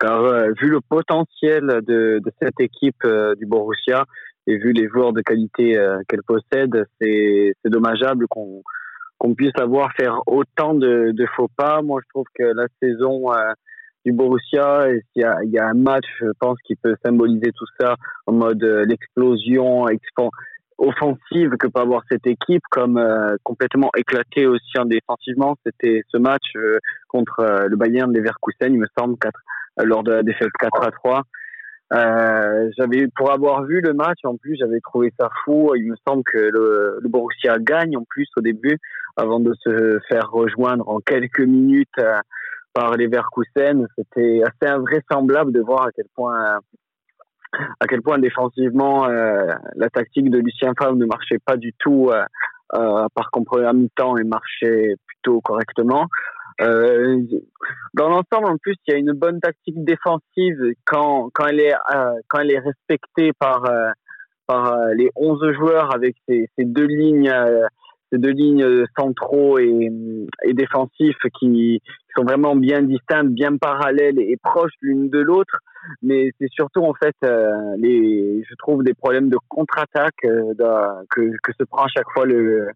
car 0.00 0.24
euh, 0.24 0.48
vu 0.60 0.68
le 0.68 0.80
potentiel 0.80 1.66
de, 1.86 2.20
de 2.24 2.32
cette 2.42 2.58
équipe 2.58 3.04
euh, 3.04 3.34
du 3.36 3.46
Borussia 3.46 4.04
et 4.50 4.58
vu 4.58 4.72
les 4.72 4.88
joueurs 4.88 5.12
de 5.12 5.20
qualité 5.22 5.78
qu'elle 6.08 6.22
possède, 6.22 6.86
c'est 7.00 7.52
dommageable 7.64 8.26
qu'on 8.28 9.34
puisse 9.34 9.52
la 9.56 9.66
voir 9.66 9.90
faire 9.96 10.20
autant 10.26 10.74
de, 10.74 11.24
faux 11.36 11.48
pas. 11.56 11.82
Moi, 11.82 12.00
je 12.02 12.08
trouve 12.08 12.26
que 12.34 12.42
la 12.42 12.66
saison 12.82 13.26
du 14.04 14.12
Borussia, 14.12 14.88
il 15.14 15.22
y, 15.22 15.58
a, 15.58 15.68
un 15.68 15.74
match, 15.74 16.06
je 16.20 16.32
pense, 16.38 16.58
qui 16.64 16.74
peut 16.74 16.96
symboliser 17.04 17.52
tout 17.56 17.66
ça 17.78 17.94
en 18.26 18.32
mode 18.32 18.62
l'explosion, 18.88 19.86
offensive 20.80 21.50
que 21.58 21.66
peut 21.68 21.80
avoir 21.80 22.02
cette 22.10 22.26
équipe, 22.26 22.62
comme 22.70 22.96
euh, 22.96 23.36
complètement 23.44 23.90
éclatée 23.96 24.46
aussi 24.46 24.78
en 24.78 24.86
défensivement. 24.86 25.56
C'était 25.64 26.02
ce 26.08 26.18
match 26.18 26.56
euh, 26.56 26.78
contre 27.08 27.40
euh, 27.40 27.68
le 27.68 27.76
Bayern 27.76 28.12
Leverkusen, 28.12 28.72
il 28.72 28.78
me 28.78 28.86
semble, 28.98 29.16
4, 29.18 29.32
lors 29.84 30.02
de 30.02 30.12
la 30.12 30.22
défaite 30.22 30.48
4 30.58 30.82
à 30.82 30.90
3. 30.90 31.22
J'avais 31.92 33.08
pour 33.16 33.32
avoir 33.32 33.64
vu 33.64 33.80
le 33.80 33.92
match 33.92 34.18
en 34.24 34.36
plus 34.36 34.56
j'avais 34.56 34.80
trouvé 34.80 35.12
ça 35.18 35.28
fou 35.44 35.72
il 35.74 35.90
me 35.90 35.96
semble 36.06 36.22
que 36.24 36.38
le, 36.38 36.98
le 37.00 37.08
Borussia 37.08 37.58
gagne 37.58 37.96
en 37.96 38.04
plus 38.08 38.28
au 38.36 38.40
début 38.40 38.78
avant 39.16 39.40
de 39.40 39.52
se 39.64 39.98
faire 40.08 40.30
rejoindre 40.30 40.88
en 40.88 41.00
quelques 41.00 41.40
minutes 41.40 41.88
par 42.72 42.96
Leverkusen 42.96 43.86
c'était 43.96 44.42
assez 44.44 44.72
invraisemblable 44.72 45.52
de 45.52 45.60
voir 45.60 45.86
à 45.86 45.90
quel 45.92 46.06
point 46.14 46.60
à 47.80 47.86
quel 47.86 48.02
point 48.02 48.18
défensivement 48.18 49.06
euh, 49.08 49.46
la 49.76 49.90
tactique 49.90 50.30
de 50.30 50.38
Lucien 50.38 50.72
Favre 50.78 50.96
ne 50.96 51.06
marchait 51.06 51.38
pas 51.44 51.56
du 51.56 51.72
tout 51.78 52.10
euh, 52.10 52.22
euh, 52.74 53.06
par 53.14 53.30
contre 53.30 53.50
première 53.50 53.74
mi-temps 53.74 54.16
et 54.16 54.24
marchait 54.24 54.94
plutôt 55.06 55.40
correctement. 55.40 56.06
Euh, 56.60 57.22
dans 57.94 58.08
l'ensemble, 58.08 58.50
en 58.50 58.56
plus, 58.58 58.76
il 58.86 58.92
y 58.92 58.94
a 58.94 58.98
une 58.98 59.12
bonne 59.12 59.40
tactique 59.40 59.82
défensive 59.84 60.58
quand, 60.84 61.30
quand, 61.32 61.46
elle, 61.46 61.60
est, 61.60 61.74
euh, 61.74 62.12
quand 62.28 62.40
elle 62.40 62.52
est 62.52 62.58
respectée 62.58 63.32
par, 63.38 63.64
par 64.46 64.86
les 64.94 65.10
11 65.16 65.52
joueurs 65.54 65.94
avec 65.94 66.16
ces, 66.28 66.48
deux 66.58 66.86
lignes 66.86 67.32
ces 68.12 68.18
deux 68.18 68.32
lignes 68.32 68.84
centraux 68.98 69.60
et, 69.60 69.88
et 70.44 70.52
défensifs 70.52 71.22
qui, 71.38 71.80
sont 72.16 72.24
vraiment 72.24 72.56
bien 72.56 72.82
distinctes, 72.82 73.30
bien 73.30 73.56
parallèles 73.56 74.18
et 74.18 74.36
proches 74.42 74.72
l'une 74.80 75.10
de 75.10 75.20
l'autre. 75.20 75.58
Mais 76.02 76.30
c'est 76.38 76.50
surtout 76.50 76.82
en 76.82 76.94
fait 76.94 77.14
euh, 77.24 77.74
les, 77.78 78.42
je 78.48 78.54
trouve 78.56 78.84
des 78.84 78.94
problèmes 78.94 79.30
de 79.30 79.38
contre-attaque 79.48 80.24
euh, 80.24 80.52
que, 81.10 81.32
que 81.42 81.52
se 81.58 81.64
prend 81.64 81.84
à 81.84 81.88
chaque 81.88 82.10
fois 82.12 82.26
le, 82.26 82.68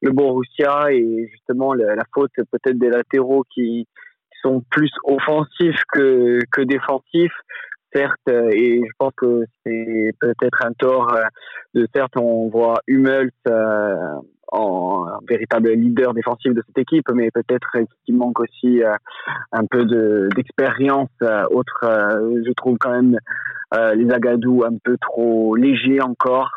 le 0.00 0.12
Borussia 0.12 0.92
et 0.92 1.28
justement 1.30 1.74
la, 1.74 1.94
la 1.94 2.04
faute 2.14 2.30
peut-être 2.36 2.78
des 2.78 2.90
latéraux 2.90 3.44
qui, 3.52 3.86
qui, 4.30 4.38
sont 4.42 4.62
plus 4.70 4.90
offensifs 5.04 5.82
que, 5.92 6.38
que 6.52 6.62
défensifs 6.62 7.32
certes, 7.92 8.14
euh, 8.28 8.50
et 8.52 8.80
je 8.86 8.92
pense 8.98 9.12
que 9.16 9.44
c'est 9.64 10.12
peut-être 10.20 10.64
un 10.64 10.72
tort 10.72 11.18
de 11.74 11.86
certes, 11.94 12.16
on 12.16 12.48
voit 12.48 12.80
Hummels 12.86 13.30
en 14.52 15.06
véritable 15.28 15.70
leader 15.72 16.14
défensif 16.14 16.52
de 16.54 16.62
cette 16.66 16.78
équipe, 16.78 17.06
mais 17.12 17.30
peut-être 17.30 17.70
qu'il 18.04 18.16
manque 18.16 18.40
aussi 18.40 18.82
euh, 18.82 18.94
un 19.52 19.64
peu 19.66 19.84
d'expérience. 20.34 21.10
Euh, 21.22 21.44
autre, 21.50 21.84
euh, 21.84 22.42
je 22.46 22.52
trouve 22.52 22.76
quand 22.78 22.90
même 22.90 23.18
les 23.94 24.10
Agadou 24.10 24.64
un 24.64 24.78
peu 24.82 24.96
trop 24.98 25.54
légers 25.54 26.00
encore. 26.00 26.50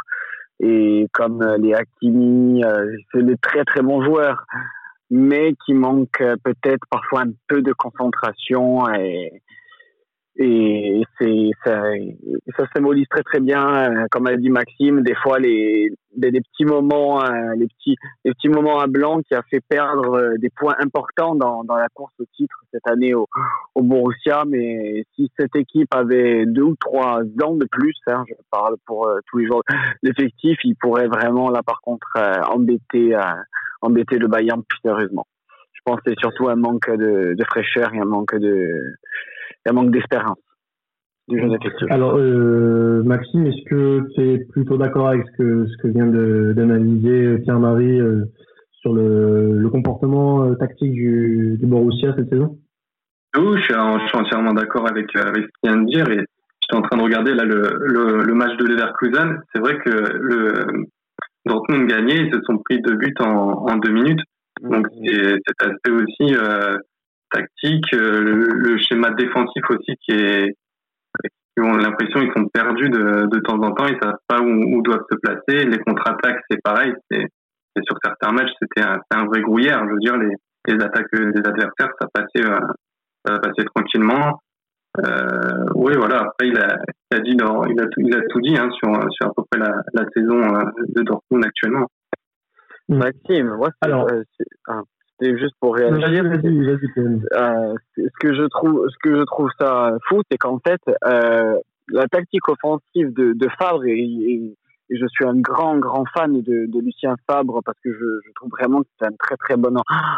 Et 0.63 1.07
comme 1.13 1.43
les 1.59 1.73
Hakimi, 1.73 2.63
c'est 3.11 3.25
des 3.25 3.37
très 3.37 3.65
très 3.65 3.81
bons 3.81 4.03
joueurs, 4.03 4.45
mais 5.09 5.55
qui 5.65 5.73
manquent 5.73 6.23
peut-être 6.43 6.85
parfois 6.89 7.21
un 7.21 7.31
peu 7.47 7.61
de 7.61 7.73
concentration 7.73 8.87
et, 8.93 9.41
et 10.37 11.03
c'est 11.19 11.49
ça, 11.65 11.83
ça 12.57 12.63
symbolise 12.73 13.05
très 13.09 13.21
très 13.21 13.41
bien, 13.41 13.67
euh, 13.67 14.05
comme 14.09 14.27
a 14.27 14.37
dit 14.37 14.49
Maxime, 14.49 15.01
des 15.03 15.15
fois 15.15 15.39
les 15.39 15.91
des, 16.15 16.31
petits 16.31 16.63
moments, 16.63 17.23
euh, 17.23 17.53
les 17.57 17.67
petits 17.67 17.97
les 18.23 18.31
petits 18.31 18.47
moments 18.47 18.79
à 18.79 18.87
blanc 18.87 19.21
qui 19.23 19.35
a 19.35 19.41
fait 19.49 19.59
perdre 19.59 20.15
euh, 20.15 20.37
des 20.37 20.49
points 20.49 20.75
importants 20.79 21.35
dans, 21.35 21.65
dans 21.65 21.75
la 21.75 21.87
course 21.93 22.13
au 22.19 22.25
titre 22.33 22.55
cette 22.73 22.87
année 22.87 23.13
au, 23.13 23.27
au 23.75 23.81
Borussia. 23.81 24.43
Mais 24.47 25.03
si 25.15 25.29
cette 25.37 25.55
équipe 25.57 25.93
avait 25.93 26.45
deux 26.45 26.63
ou 26.63 26.75
trois 26.79 27.19
ans 27.43 27.55
de 27.55 27.67
plus, 27.69 27.95
hein, 28.07 28.23
je 28.29 28.33
parle 28.49 28.77
pour 28.85 29.11
tous 29.29 29.37
les 29.37 29.47
jours 29.47 29.63
l'effectif, 30.01 30.57
il 30.63 30.75
pourrait 30.77 31.07
vraiment 31.07 31.49
là 31.49 31.61
par 31.61 31.81
contre 31.81 32.07
embêter 32.49 33.17
embêter 33.81 34.17
le 34.17 34.27
Bayern 34.27 34.63
plus 34.63 34.79
sérieusement. 34.83 35.27
Je 35.73 35.81
pense 35.83 35.97
que 35.97 36.11
c'est 36.11 36.19
surtout 36.19 36.47
un 36.47 36.55
manque 36.55 36.89
de, 36.89 37.33
de 37.33 37.43
fraîcheur 37.45 37.93
et 37.93 37.99
un 37.99 38.05
manque 38.05 38.35
de 38.35 38.71
il 39.65 39.69
y 39.69 39.69
a 39.69 39.71
un 39.71 39.75
manque 39.75 39.91
d'espérance 39.91 40.39
du 41.27 41.39
jeune 41.39 41.53
effectif. 41.53 41.87
Alors, 41.89 42.15
euh, 42.17 43.03
Maxime, 43.03 43.45
est-ce 43.45 43.63
que 43.69 44.01
tu 44.13 44.21
es 44.21 44.37
plutôt 44.51 44.77
d'accord 44.77 45.09
avec 45.09 45.25
ce 45.27 45.37
que, 45.37 45.67
ce 45.67 45.77
que 45.81 45.87
vient 45.87 46.07
d'analyser 46.07 47.37
Pierre-Marie 47.39 48.01
euh, 48.01 48.25
sur 48.71 48.93
le, 48.93 49.57
le 49.59 49.69
comportement 49.69 50.43
euh, 50.43 50.55
tactique 50.55 50.91
du, 50.91 51.57
du 51.59 51.65
Borussia 51.67 52.13
cette 52.17 52.29
saison? 52.29 52.57
Oui, 53.37 53.57
je 53.57 53.61
suis, 53.61 53.73
je 53.73 54.07
suis 54.07 54.17
entièrement 54.17 54.53
d'accord 54.53 54.89
avec, 54.89 55.15
avec 55.15 55.45
ce 55.45 55.49
qu'il 55.61 55.71
vient 55.71 55.81
de 55.81 55.85
dire. 55.85 56.09
Et 56.09 56.17
j'étais 56.17 56.75
en 56.75 56.81
train 56.81 56.97
de 56.97 57.03
regarder 57.03 57.33
là 57.33 57.45
le, 57.45 57.77
le, 57.79 58.23
le 58.23 58.33
match 58.33 58.57
de 58.57 58.65
Leverkusen. 58.65 59.39
C'est 59.53 59.61
vrai 59.61 59.77
que 59.77 59.89
le 59.89 60.65
Dortmund 61.45 61.87
gagnait, 61.87 62.25
ils 62.25 62.33
se 62.33 62.41
sont 62.41 62.57
pris 62.57 62.81
deux 62.81 62.95
buts 62.95 63.13
en, 63.19 63.67
en 63.69 63.77
deux 63.77 63.91
minutes. 63.91 64.19
Donc, 64.61 64.87
c'est 65.05 65.39
aspect 65.61 65.91
aussi 65.91 66.35
euh, 66.35 66.77
tactique, 67.31 67.93
euh, 67.93 68.21
le, 68.21 68.77
schéma 68.77 69.11
défensif 69.11 69.63
aussi 69.69 69.95
qui 70.03 70.11
est 70.11 70.55
qui 71.55 71.63
ont 71.63 71.75
l'impression 71.75 72.21
qu'ils 72.21 72.31
sont 72.35 72.47
perdus 72.47 72.89
de, 72.89 73.27
de 73.27 73.39
temps 73.39 73.61
en 73.61 73.71
temps, 73.71 73.85
ils 73.85 73.99
savent 74.01 74.15
pas 74.27 74.39
où, 74.39 74.47
où 74.47 74.81
doivent 74.81 75.03
se 75.11 75.17
placer. 75.17 75.65
Les 75.65 75.79
contre-attaques, 75.79 76.41
c'est 76.49 76.61
pareil. 76.63 76.93
C'est 77.09 77.27
sur 77.83 77.97
certains 78.03 78.31
matchs, 78.31 78.51
c'était 78.61 78.87
un, 78.87 78.99
un, 79.11 79.25
vrai 79.25 79.41
grouillard. 79.41 79.85
Je 79.85 79.91
veux 79.91 79.99
dire, 79.99 80.17
les, 80.17 80.33
les 80.67 80.83
attaques 80.83 81.13
des 81.13 81.41
adversaires, 81.45 81.91
ça 81.99 82.07
passait, 82.13 82.45
euh, 82.45 82.59
ça 83.25 83.39
passait 83.39 83.65
tranquillement. 83.75 84.39
Euh, 84.99 85.65
oui, 85.75 85.93
voilà. 85.97 86.21
Après, 86.21 86.47
il 86.47 86.57
a, 86.57 86.77
il 87.11 87.17
a 87.17 87.19
dit, 87.19 87.35
dans, 87.35 87.65
il 87.65 87.79
a 87.81 87.87
tout, 87.87 87.99
il 87.99 88.15
a 88.15 88.21
tout 88.29 88.39
dit 88.39 88.57
hein, 88.57 88.69
sur, 88.71 88.89
sur 89.11 89.27
à 89.27 89.33
peu 89.35 89.43
près 89.51 89.59
la, 89.59 89.81
la 89.93 90.05
saison 90.15 90.39
de 90.87 91.01
Dortmund 91.03 91.45
actuellement. 91.45 91.87
Maxime, 92.87 93.55
moi, 93.55 93.69
alors, 93.81 94.07
c'est 95.21 95.37
juste 95.37 95.55
pour 95.59 95.75
réagir. 95.75 96.25
Euh, 96.25 97.75
ce 97.95 98.19
que 98.19 98.33
je 98.33 98.47
trouve, 98.47 98.87
ce 98.89 98.97
que 99.03 99.15
je 99.17 99.23
trouve 99.23 99.49
ça 99.59 99.95
fou, 100.07 100.21
c'est 100.29 100.37
qu'en 100.37 100.59
fait, 100.59 100.81
euh, 101.05 101.55
la 101.89 102.07
tactique 102.07 102.47
offensive 102.49 103.13
de, 103.13 103.33
de 103.33 103.47
Fabre 103.59 103.85
et, 103.85 104.55
je 104.93 105.05
suis 105.07 105.25
un 105.25 105.39
grand 105.39 105.77
grand 105.77 106.03
fan 106.13 106.33
de, 106.41 106.65
de 106.67 106.79
Lucien 106.81 107.15
Fabre 107.25 107.61
parce 107.63 107.77
que 107.81 107.93
je, 107.93 108.19
je 108.27 108.31
trouve 108.35 108.49
vraiment 108.49 108.81
que 108.81 108.87
c'est 108.99 109.07
un 109.07 109.15
très 109.17 109.37
très 109.37 109.55
bon 109.55 109.77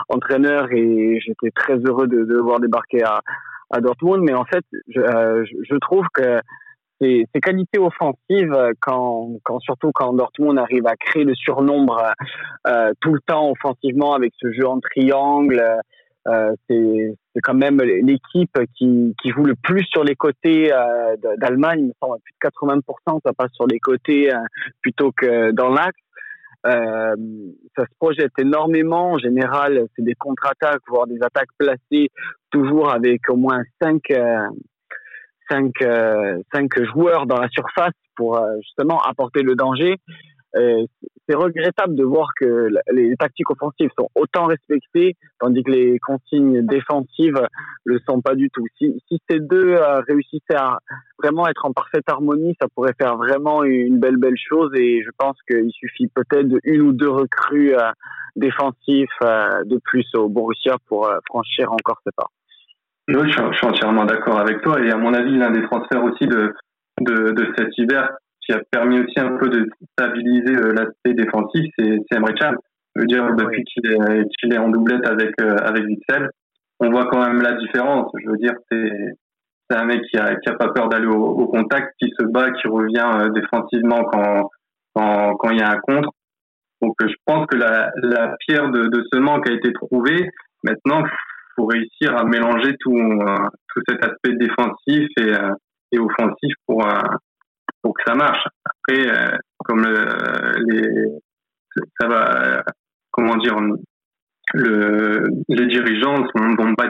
entraîneur 0.09 0.67
et 0.71 1.19
j'étais 1.23 1.51
très 1.51 1.75
heureux 1.75 2.07
de, 2.07 2.23
de 2.23 2.33
le 2.33 2.41
voir 2.41 2.59
débarquer 2.59 3.03
à, 3.03 3.19
à 3.69 3.81
Dortmund. 3.81 4.23
Mais 4.23 4.33
en 4.33 4.45
fait, 4.45 4.65
je, 4.87 4.99
euh, 4.99 5.45
je 5.45 5.75
trouve 5.75 6.07
que 6.11 6.39
ses, 7.03 7.41
qualités 7.41 7.79
offensives, 7.79 8.53
euh, 8.53 8.71
quand, 8.79 9.29
surtout 9.59 9.91
quand 9.93 10.13
Dortmund 10.13 10.57
arrive 10.57 10.87
à 10.87 10.95
créer 10.95 11.23
le 11.23 11.35
surnombre 11.35 12.13
euh, 12.67 12.91
tout 13.01 13.13
le 13.13 13.19
temps 13.19 13.51
offensivement 13.51 14.13
avec 14.13 14.33
ce 14.41 14.51
jeu 14.51 14.67
en 14.67 14.79
triangle, 14.79 15.63
euh, 16.27 16.51
c'est 16.69 17.41
quand 17.41 17.53
même 17.53 17.81
l'équipe 17.81 18.57
qui, 18.77 19.13
qui 19.21 19.29
joue 19.31 19.43
le 19.43 19.55
plus 19.55 19.83
sur 19.91 20.03
les 20.03 20.15
côtés 20.15 20.71
d'Allemagne. 21.37 21.91
Plus 22.01 22.33
de 22.41 22.67
80% 22.69 23.19
ça 23.25 23.33
passe 23.33 23.51
sur 23.53 23.67
les 23.67 23.79
côtés 23.79 24.31
plutôt 24.81 25.11
que 25.11 25.51
dans 25.51 25.69
l'axe. 25.69 25.99
Euh, 26.65 27.15
ça 27.75 27.83
se 27.83 27.95
projette 27.99 28.31
énormément. 28.39 29.13
En 29.13 29.17
général, 29.17 29.87
c'est 29.95 30.03
des 30.03 30.15
contre-attaques, 30.15 30.81
voire 30.87 31.07
des 31.07 31.21
attaques 31.21 31.49
placées, 31.57 32.09
toujours 32.51 32.89
avec 32.91 33.29
au 33.29 33.35
moins 33.35 33.63
cinq, 33.81 34.01
euh, 34.11 34.47
cinq, 35.49 35.81
euh, 35.81 36.41
cinq 36.53 36.81
joueurs 36.93 37.25
dans 37.25 37.39
la 37.39 37.49
surface 37.49 37.93
pour 38.15 38.37
euh, 38.37 38.55
justement 38.61 39.01
apporter 39.01 39.41
le 39.41 39.55
danger. 39.55 39.97
Euh, 40.55 40.85
c'est 41.27 41.35
regrettable 41.35 41.95
de 41.95 42.03
voir 42.03 42.29
que 42.39 42.69
les 42.91 43.15
tactiques 43.15 43.49
offensives 43.49 43.89
sont 43.97 44.09
autant 44.13 44.45
respectées, 44.45 45.15
tandis 45.39 45.63
que 45.63 45.71
les 45.71 45.97
consignes 45.99 46.61
défensives 46.61 47.41
le 47.85 47.99
sont 48.07 48.21
pas 48.21 48.35
du 48.35 48.51
tout. 48.51 48.65
Si, 48.77 48.93
si 49.07 49.19
ces 49.27 49.39
deux 49.39 49.79
réussissaient 50.07 50.55
à 50.55 50.77
vraiment 51.17 51.47
être 51.47 51.65
en 51.65 51.71
parfaite 51.71 52.03
harmonie, 52.07 52.55
ça 52.61 52.67
pourrait 52.75 52.93
faire 52.99 53.17
vraiment 53.17 53.63
une 53.63 53.99
belle 53.99 54.17
belle 54.17 54.37
chose. 54.37 54.69
Et 54.75 55.01
je 55.01 55.09
pense 55.17 55.37
qu'il 55.49 55.71
suffit 55.71 56.07
peut-être 56.07 56.47
d'une 56.47 56.81
ou 56.81 56.93
deux 56.93 57.09
recrues 57.09 57.73
défensifs 58.35 59.17
de 59.21 59.79
plus 59.83 60.05
au 60.13 60.29
Borussia 60.29 60.75
pour 60.87 61.09
franchir 61.25 61.71
encore 61.71 61.99
ce 62.05 62.11
pas. 62.15 62.27
Oui, 63.09 63.31
je 63.31 63.57
suis 63.57 63.67
entièrement 63.67 64.05
d'accord 64.05 64.39
avec 64.39 64.61
toi. 64.61 64.81
Et 64.81 64.91
à 64.91 64.97
mon 64.97 65.13
avis, 65.13 65.37
l'un 65.37 65.51
des 65.51 65.63
transferts 65.63 66.03
aussi 66.03 66.25
de, 66.25 66.53
de, 67.01 67.31
de 67.31 67.53
cet 67.57 67.77
hiver, 67.77 68.09
qui 68.41 68.53
a 68.53 68.61
permis 68.71 68.99
aussi 68.99 69.19
un 69.19 69.37
peu 69.37 69.49
de 69.49 69.69
stabiliser 69.91 70.55
euh, 70.55 70.73
l'aspect 70.73 71.13
défensif, 71.13 71.71
c'est 71.77 72.15
Emre 72.15 72.33
Can. 72.39 72.53
Je 72.95 73.01
veux 73.01 73.07
dire, 73.07 73.33
depuis 73.35 73.63
qu'il 73.63 73.85
est, 73.91 74.27
qu'il 74.39 74.53
est 74.53 74.57
en 74.57 74.69
doublette 74.69 75.05
avec, 75.07 75.31
euh, 75.41 75.55
avec 75.63 75.85
Witzel, 75.85 76.29
on 76.79 76.91
voit 76.91 77.07
quand 77.07 77.25
même 77.25 77.41
la 77.41 77.53
différence. 77.53 78.11
Je 78.21 78.29
veux 78.29 78.37
dire, 78.37 78.53
c'est 78.71 79.15
c'est 79.69 79.77
un 79.77 79.85
mec 79.85 80.01
qui 80.11 80.17
a, 80.17 80.35
qui 80.35 80.49
a 80.49 80.53
pas 80.53 80.69
peur 80.69 80.89
d'aller 80.89 81.07
au, 81.07 81.47
contact, 81.47 81.93
qui 81.99 82.13
se 82.19 82.25
bat, 82.25 82.51
qui 82.51 82.67
revient 82.67 83.09
euh, 83.15 83.29
défensivement 83.29 84.03
quand, 84.03 84.49
quand, 84.93 85.35
quand 85.37 85.49
il 85.51 85.59
y 85.59 85.61
a 85.61 85.71
un 85.71 85.79
contre. 85.79 86.09
Donc 86.81 86.95
je 87.01 87.15
pense 87.25 87.47
que 87.47 87.55
la, 87.55 87.91
la 87.95 88.35
pierre 88.45 88.69
de, 88.71 88.87
de 88.87 89.03
ce 89.11 89.19
manque 89.19 89.49
a 89.49 89.53
été 89.53 89.71
trouvée. 89.71 90.29
Maintenant, 90.63 91.03
faut 91.55 91.65
réussir 91.65 92.15
à 92.17 92.23
mélanger 92.23 92.75
tout, 92.79 93.19
tout 93.73 93.81
cet 93.87 94.03
aspect 94.03 94.33
défensif 94.33 95.07
et, 95.17 95.31
et 95.91 95.99
offensif 95.99 96.53
pour, 96.65 96.85
pour 97.83 97.93
que 97.93 98.01
ça 98.07 98.15
marche. 98.15 98.43
Après, 98.65 99.07
euh, 99.07 99.37
comme 99.65 99.85
euh, 99.85 100.53
les, 100.67 100.89
ça 101.99 102.07
va, 102.07 102.63
comment 103.11 103.35
dire, 103.35 103.55
le, 104.53 105.27
les 105.49 105.65
dirigeants 105.67 106.19
ne 106.19 106.63
vont 106.63 106.75
pas, 106.75 106.87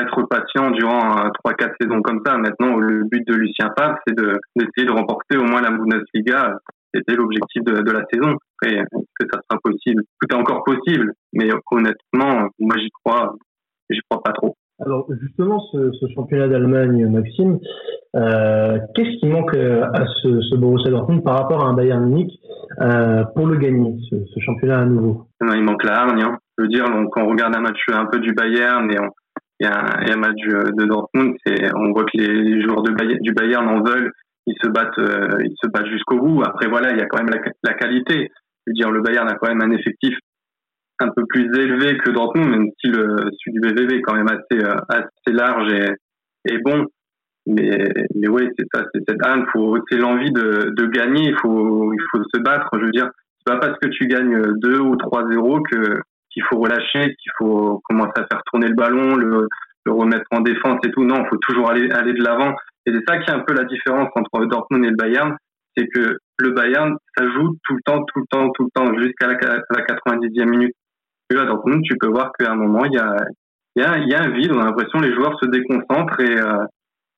être 0.00 0.22
patients 0.28 0.70
durant 0.70 1.18
euh, 1.18 1.28
trois, 1.34 1.54
quatre 1.54 1.74
saisons 1.80 2.00
comme 2.00 2.22
ça. 2.24 2.38
Maintenant, 2.38 2.76
le 2.76 3.04
but 3.04 3.26
de 3.26 3.34
Lucien 3.34 3.72
Favre, 3.76 3.96
c'est 4.06 4.14
d'essayer 4.14 4.86
de, 4.86 4.92
remporter 4.92 5.36
au 5.36 5.44
moins 5.44 5.60
la 5.60 5.70
Bundesliga. 5.70 6.58
C'était 6.94 7.16
l'objectif 7.16 7.62
de, 7.64 7.82
de, 7.82 7.90
la 7.90 8.04
saison. 8.12 8.36
Après, 8.60 8.76
est-ce 8.76 9.26
que 9.26 9.26
ça 9.30 9.40
sera 9.50 9.60
possible? 9.62 10.02
Tout 10.20 10.34
est 10.34 10.38
encore 10.38 10.64
possible, 10.64 11.12
mais 11.32 11.50
honnêtement, 11.70 12.48
moi, 12.58 12.76
j'y 12.78 12.90
crois, 12.90 13.34
j'y 13.90 14.00
crois 14.08 14.22
pas 14.22 14.32
trop. 14.32 14.56
Alors 14.84 15.06
justement, 15.22 15.60
ce, 15.72 15.92
ce 15.92 16.06
championnat 16.14 16.48
d'Allemagne, 16.48 17.06
Maxime, 17.08 17.58
euh, 18.14 18.78
qu'est-ce 18.94 19.18
qui 19.20 19.26
manque 19.26 19.54
euh, 19.54 19.84
à 19.94 20.04
ce, 20.22 20.40
ce, 20.42 20.56
Borussia 20.56 20.90
Dortmund 20.90 21.24
par 21.24 21.38
rapport 21.38 21.64
à 21.64 21.68
un 21.68 21.74
Bayern 21.74 22.04
Munich 22.04 22.32
euh, 22.80 23.24
pour 23.34 23.46
le 23.46 23.56
gagner, 23.56 23.96
ce, 24.10 24.16
ce, 24.16 24.40
championnat 24.40 24.80
à 24.80 24.84
nouveau? 24.84 25.26
Il 25.40 25.62
manque 25.62 25.84
la 25.84 26.00
hargne. 26.00 26.22
Hein. 26.22 26.38
Je 26.58 26.64
veux 26.64 26.68
dire, 26.68 26.84
donc, 26.84 27.10
quand 27.12 27.24
on 27.24 27.30
regarde 27.30 27.56
un 27.56 27.60
match 27.60 27.80
un 27.92 28.06
peu 28.06 28.18
du 28.18 28.32
Bayern 28.32 28.90
et, 28.90 28.96
il 29.60 29.64
y, 29.64 29.68
a 29.68 30.12
un, 30.12 30.16
match 30.16 30.36
de 30.36 30.84
Dortmund, 30.84 31.34
on 31.74 31.92
voit 31.92 32.04
que 32.04 32.18
les, 32.18 32.62
joueurs 32.62 32.82
de 32.82 32.92
Bayern, 32.92 33.20
du 33.20 33.32
Bayern 33.32 33.66
en 33.66 33.82
veulent, 33.82 34.12
ils 34.46 34.56
se 34.62 34.68
battent, 34.68 34.98
euh, 34.98 35.42
ils 35.44 35.56
se 35.62 35.68
battent 35.68 35.86
jusqu'au 35.86 36.18
bout. 36.18 36.42
Après 36.44 36.68
voilà, 36.68 36.92
il 36.92 36.98
y 36.98 37.00
a 37.00 37.06
quand 37.06 37.18
même 37.18 37.30
la, 37.30 37.40
la 37.64 37.74
qualité. 37.74 38.30
Je 38.66 38.70
veux 38.70 38.74
dire, 38.74 38.90
le 38.90 39.00
Bayern 39.00 39.28
a 39.28 39.34
quand 39.34 39.48
même 39.48 39.62
un 39.62 39.70
effectif 39.70 40.16
un 41.00 41.08
peu 41.14 41.24
plus 41.26 41.44
élevé 41.58 41.96
que 41.98 42.10
Dortmund, 42.10 42.48
même 42.48 42.68
si 42.80 42.88
le, 42.88 43.16
celui 43.38 43.52
du 43.52 43.60
BVB 43.60 43.92
est 43.92 44.02
quand 44.02 44.14
même 44.14 44.28
assez, 44.28 44.64
euh, 44.64 44.76
assez 44.88 45.32
large 45.32 45.72
et, 45.72 46.52
et 46.52 46.58
bon. 46.58 46.86
Mais, 47.46 47.78
mais 48.16 48.28
oui, 48.28 48.48
c'est 48.58 48.66
ça, 48.74 48.84
c'est 48.92 49.02
cette 49.08 49.24
âne, 49.24 49.46
faut, 49.52 49.78
c'est 49.88 49.98
l'envie 49.98 50.32
de, 50.32 50.72
de 50.76 50.86
gagner, 50.86 51.28
il 51.28 51.38
faut, 51.38 51.92
il 51.92 52.00
faut 52.10 52.22
se 52.34 52.40
battre. 52.40 52.68
Je 52.74 52.84
veux 52.84 52.90
dire, 52.90 53.08
c'est 53.38 53.52
pas 53.52 53.60
parce 53.60 53.78
que 53.78 53.88
tu 53.88 54.06
gagnes 54.08 54.40
2 54.56 54.80
ou 54.80 54.96
3-0 54.96 55.62
que, 55.70 56.00
qu'il 56.30 56.42
faut 56.44 56.58
relâcher, 56.58 57.14
qu'il 57.14 57.32
faut 57.38 57.80
commencer 57.84 58.14
à 58.16 58.26
faire 58.26 58.42
tourner 58.50 58.66
le 58.66 58.74
ballon, 58.74 59.14
le, 59.14 59.46
le 59.84 59.92
remettre 59.92 60.26
en 60.32 60.40
défense 60.40 60.80
et 60.84 60.90
tout. 60.90 61.04
Non, 61.04 61.22
il 61.22 61.28
faut 61.28 61.38
toujours 61.46 61.70
aller, 61.70 61.88
aller 61.92 62.14
de 62.14 62.22
l'avant. 62.22 62.52
Et 62.86 62.92
c'est 62.92 63.04
ça 63.08 63.18
qui 63.18 63.30
est 63.30 63.34
un 63.34 63.44
peu 63.46 63.54
la 63.54 63.64
différence 63.64 64.08
entre 64.16 64.46
Dortmund 64.46 64.84
et 64.84 64.90
le 64.90 64.96
Bayern, 64.96 65.36
c'est 65.76 65.86
que 65.88 66.18
le 66.38 66.50
Bayern, 66.50 66.96
ça 67.16 67.24
joue 67.24 67.56
tout 67.64 67.74
le 67.74 67.80
temps, 67.84 68.02
tout 68.04 68.20
le 68.20 68.26
temps, 68.30 68.50
tout 68.50 68.64
le 68.64 68.70
temps, 68.74 68.92
jusqu'à 69.00 69.28
la 69.28 69.34
90e 69.36 70.48
minute. 70.48 70.74
Et 71.30 71.34
là, 71.34 71.44
Dortmund, 71.44 71.82
tu 71.82 71.96
peux 71.98 72.08
voir 72.08 72.32
qu'à 72.38 72.52
un 72.52 72.56
moment, 72.56 72.84
il 72.84 72.94
y 72.94 72.98
a, 72.98 73.16
il 73.74 73.82
y, 73.82 73.84
a, 73.84 73.98
il 73.98 74.08
y 74.08 74.14
a 74.14 74.22
un 74.22 74.30
vide. 74.30 74.52
On 74.52 74.60
a 74.60 74.64
l'impression 74.64 75.00
que 75.00 75.04
les 75.04 75.14
joueurs 75.14 75.38
se 75.40 75.48
déconcentrent 75.48 76.20
et, 76.20 76.38
euh, 76.38 76.64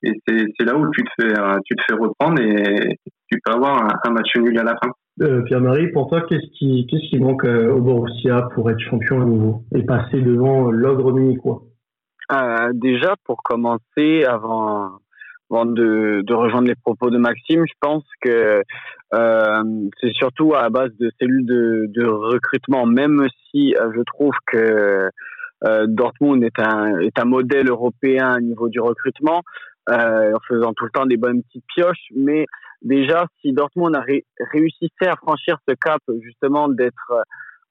et 0.03 0.13
c'est 0.25 0.65
là 0.65 0.75
où 0.75 0.89
tu 0.91 1.03
te 1.03 1.09
fais, 1.19 1.39
euh, 1.39 1.57
tu 1.65 1.75
te 1.75 1.83
fais 1.87 1.95
reprendre 1.95 2.41
et 2.41 2.97
tu 3.31 3.39
peux 3.43 3.51
avoir 3.51 3.83
un, 4.03 4.09
match 4.11 4.35
nul 4.37 4.57
à 4.57 4.63
la 4.63 4.75
fin. 4.81 4.91
Euh, 5.21 5.41
Pierre-Marie, 5.43 5.91
pour 5.91 6.07
toi, 6.07 6.21
qu'est-ce 6.29 6.47
qui, 6.57 6.87
qu'est-ce 6.87 7.09
qui 7.09 7.19
manque 7.19 7.43
euh, 7.43 7.73
au 7.73 7.81
Borussia 7.81 8.47
pour 8.53 8.71
être 8.71 8.79
champion 8.79 9.21
à 9.21 9.25
nouveau 9.25 9.63
et 9.75 9.83
passer 9.83 10.21
devant 10.21 10.71
l'ogre 10.71 11.11
munichois 11.11 11.63
euh, 12.31 12.71
Déjà, 12.73 13.15
pour 13.25 13.43
commencer, 13.43 14.23
avant, 14.25 14.99
avant 15.49 15.65
de, 15.65 16.21
de, 16.23 16.33
rejoindre 16.33 16.67
les 16.67 16.75
propos 16.75 17.09
de 17.09 17.17
Maxime, 17.17 17.65
je 17.67 17.73
pense 17.79 18.03
que 18.21 18.61
euh, 19.13 19.63
c'est 19.99 20.13
surtout 20.13 20.53
à 20.53 20.63
la 20.63 20.69
base 20.69 20.91
de 20.99 21.11
cellules 21.19 21.45
de, 21.45 21.85
de 21.89 22.05
recrutement, 22.05 22.85
même 22.85 23.27
si 23.49 23.75
euh, 23.75 23.91
je 23.95 24.01
trouve 24.01 24.33
que 24.45 25.09
euh, 25.65 25.87
Dortmund 25.87 26.43
est 26.43 26.59
un, 26.59 26.99
est 26.99 27.17
un 27.19 27.25
modèle 27.25 27.69
européen 27.69 28.37
au 28.37 28.41
niveau 28.41 28.69
du 28.69 28.79
recrutement, 28.79 29.41
euh, 29.89 30.33
en 30.33 30.39
faisant 30.47 30.73
tout 30.73 30.85
le 30.85 30.91
temps 30.91 31.05
des 31.05 31.17
bonnes 31.17 31.41
petites 31.43 31.65
pioches, 31.75 32.07
mais 32.15 32.45
déjà, 32.81 33.25
si 33.41 33.51
Dortmund 33.51 33.95
a 33.95 34.03
réussissait 34.51 35.07
à 35.07 35.15
franchir 35.15 35.57
ce 35.67 35.73
cap, 35.73 36.01
justement, 36.21 36.69
d'être 36.69 37.13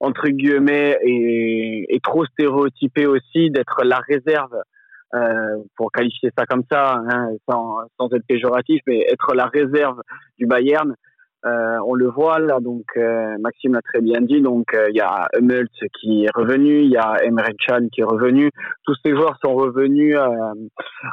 entre 0.01 0.29
guillemets 0.29 0.97
et, 1.03 1.87
et, 1.95 2.01
trop 2.01 2.25
stéréotypé 2.27 3.07
aussi, 3.07 3.51
d'être 3.51 3.83
la 3.85 3.99
réserve 3.99 4.55
euh, 5.15 5.63
pour 5.77 5.91
qualifier 5.91 6.31
ça 6.37 6.45
comme 6.45 6.65
ça, 6.71 7.01
hein, 7.09 7.31
sans, 7.49 7.79
sans, 7.99 8.13
être 8.13 8.27
péjoratif, 8.27 8.81
mais 8.87 9.01
être 9.11 9.35
la 9.35 9.47
réserve 9.47 10.01
du 10.39 10.47
Bayern. 10.47 10.95
Euh, 11.47 11.79
on 11.87 11.95
le 11.95 12.09
voit 12.09 12.41
là, 12.41 12.59
donc 12.61 12.85
euh, 12.97 13.39
Maxime 13.39 13.75
l'a 13.75 13.83
très 13.83 14.01
bien 14.01 14.21
dit. 14.21 14.43
Donc 14.43 14.75
euh, 14.75 14.87
il 14.91 14.97
y 14.97 15.01
a 15.01 15.29
Hummels 15.39 15.69
qui 16.01 16.25
est 16.25 16.35
revenu, 16.35 16.83
il 16.83 16.91
y 16.91 16.97
a 16.97 17.17
Emre 17.25 17.45
qui 17.93 18.01
est 18.01 18.05
revenu. 18.05 18.51
Tous 18.85 18.97
ces 19.05 19.13
joueurs 19.13 19.39
sont 19.43 19.55
revenus 19.55 20.17
euh, 20.17 20.53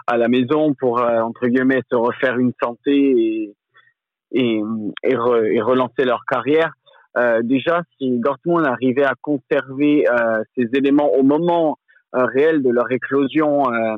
à 0.08 0.18
la 0.18 0.28
maison 0.28 0.74
pour 0.74 1.00
entre 1.02 1.48
guillemets 1.48 1.82
se 1.92 1.96
refaire 1.96 2.38
une 2.40 2.54
santé 2.62 2.92
et 2.92 3.56
et, 4.32 4.62
et, 5.04 5.14
et 5.14 5.62
relancer 5.62 6.04
leur 6.04 6.26
carrière. 6.26 6.74
déjà, 7.44 7.84
si 7.98 8.20
Dortmund 8.20 8.66
arrivait 8.66 9.06
à 9.06 9.14
conserver 9.22 10.04
ces 10.56 10.68
éléments 10.74 11.14
au 11.14 11.24
moment 11.24 11.78
réel 12.24 12.64
de 12.64 12.70
leur 12.70 12.92
éclosion 12.92 13.72
euh, 13.72 13.96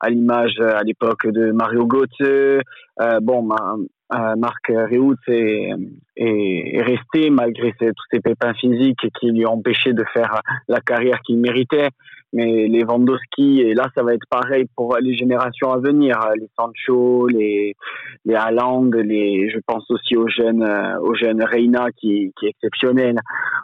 à 0.00 0.10
l'image 0.10 0.58
à 0.60 0.82
l'époque 0.82 1.26
de 1.26 1.52
Mario 1.52 1.86
Götze. 1.86 2.60
Euh, 3.00 3.20
bon, 3.20 3.48
euh, 4.14 4.36
Marc 4.36 4.68
Reutz 4.68 5.18
est, 5.28 5.70
est, 6.16 6.82
resté 6.82 7.30
malgré 7.30 7.72
tous 7.72 8.04
ces 8.10 8.20
pépins 8.20 8.54
physiques 8.54 9.06
qui 9.18 9.30
lui 9.30 9.46
ont 9.46 9.54
empêché 9.54 9.92
de 9.92 10.04
faire 10.12 10.40
la 10.68 10.80
carrière 10.80 11.20
qu'il 11.20 11.38
méritait 11.38 11.88
mais 12.34 12.66
les 12.66 12.82
Vandoski, 12.82 13.60
et 13.60 13.74
là, 13.74 13.88
ça 13.94 14.02
va 14.02 14.12
être 14.12 14.26
pareil 14.28 14.66
pour 14.74 14.96
les 15.00 15.14
générations 15.14 15.72
à 15.72 15.78
venir, 15.78 16.18
les 16.36 16.48
Sancho, 16.58 17.28
les, 17.28 17.76
les 18.24 18.34
les, 19.04 19.50
je 19.50 19.58
pense 19.64 19.88
aussi 19.88 20.16
aux 20.16 20.26
jeunes, 20.26 20.68
aux 21.00 21.14
jeunes 21.14 21.44
Reina 21.44 21.86
qui, 21.96 22.32
qui 22.36 22.46
est 22.46 22.50
exceptionnel, 22.50 23.20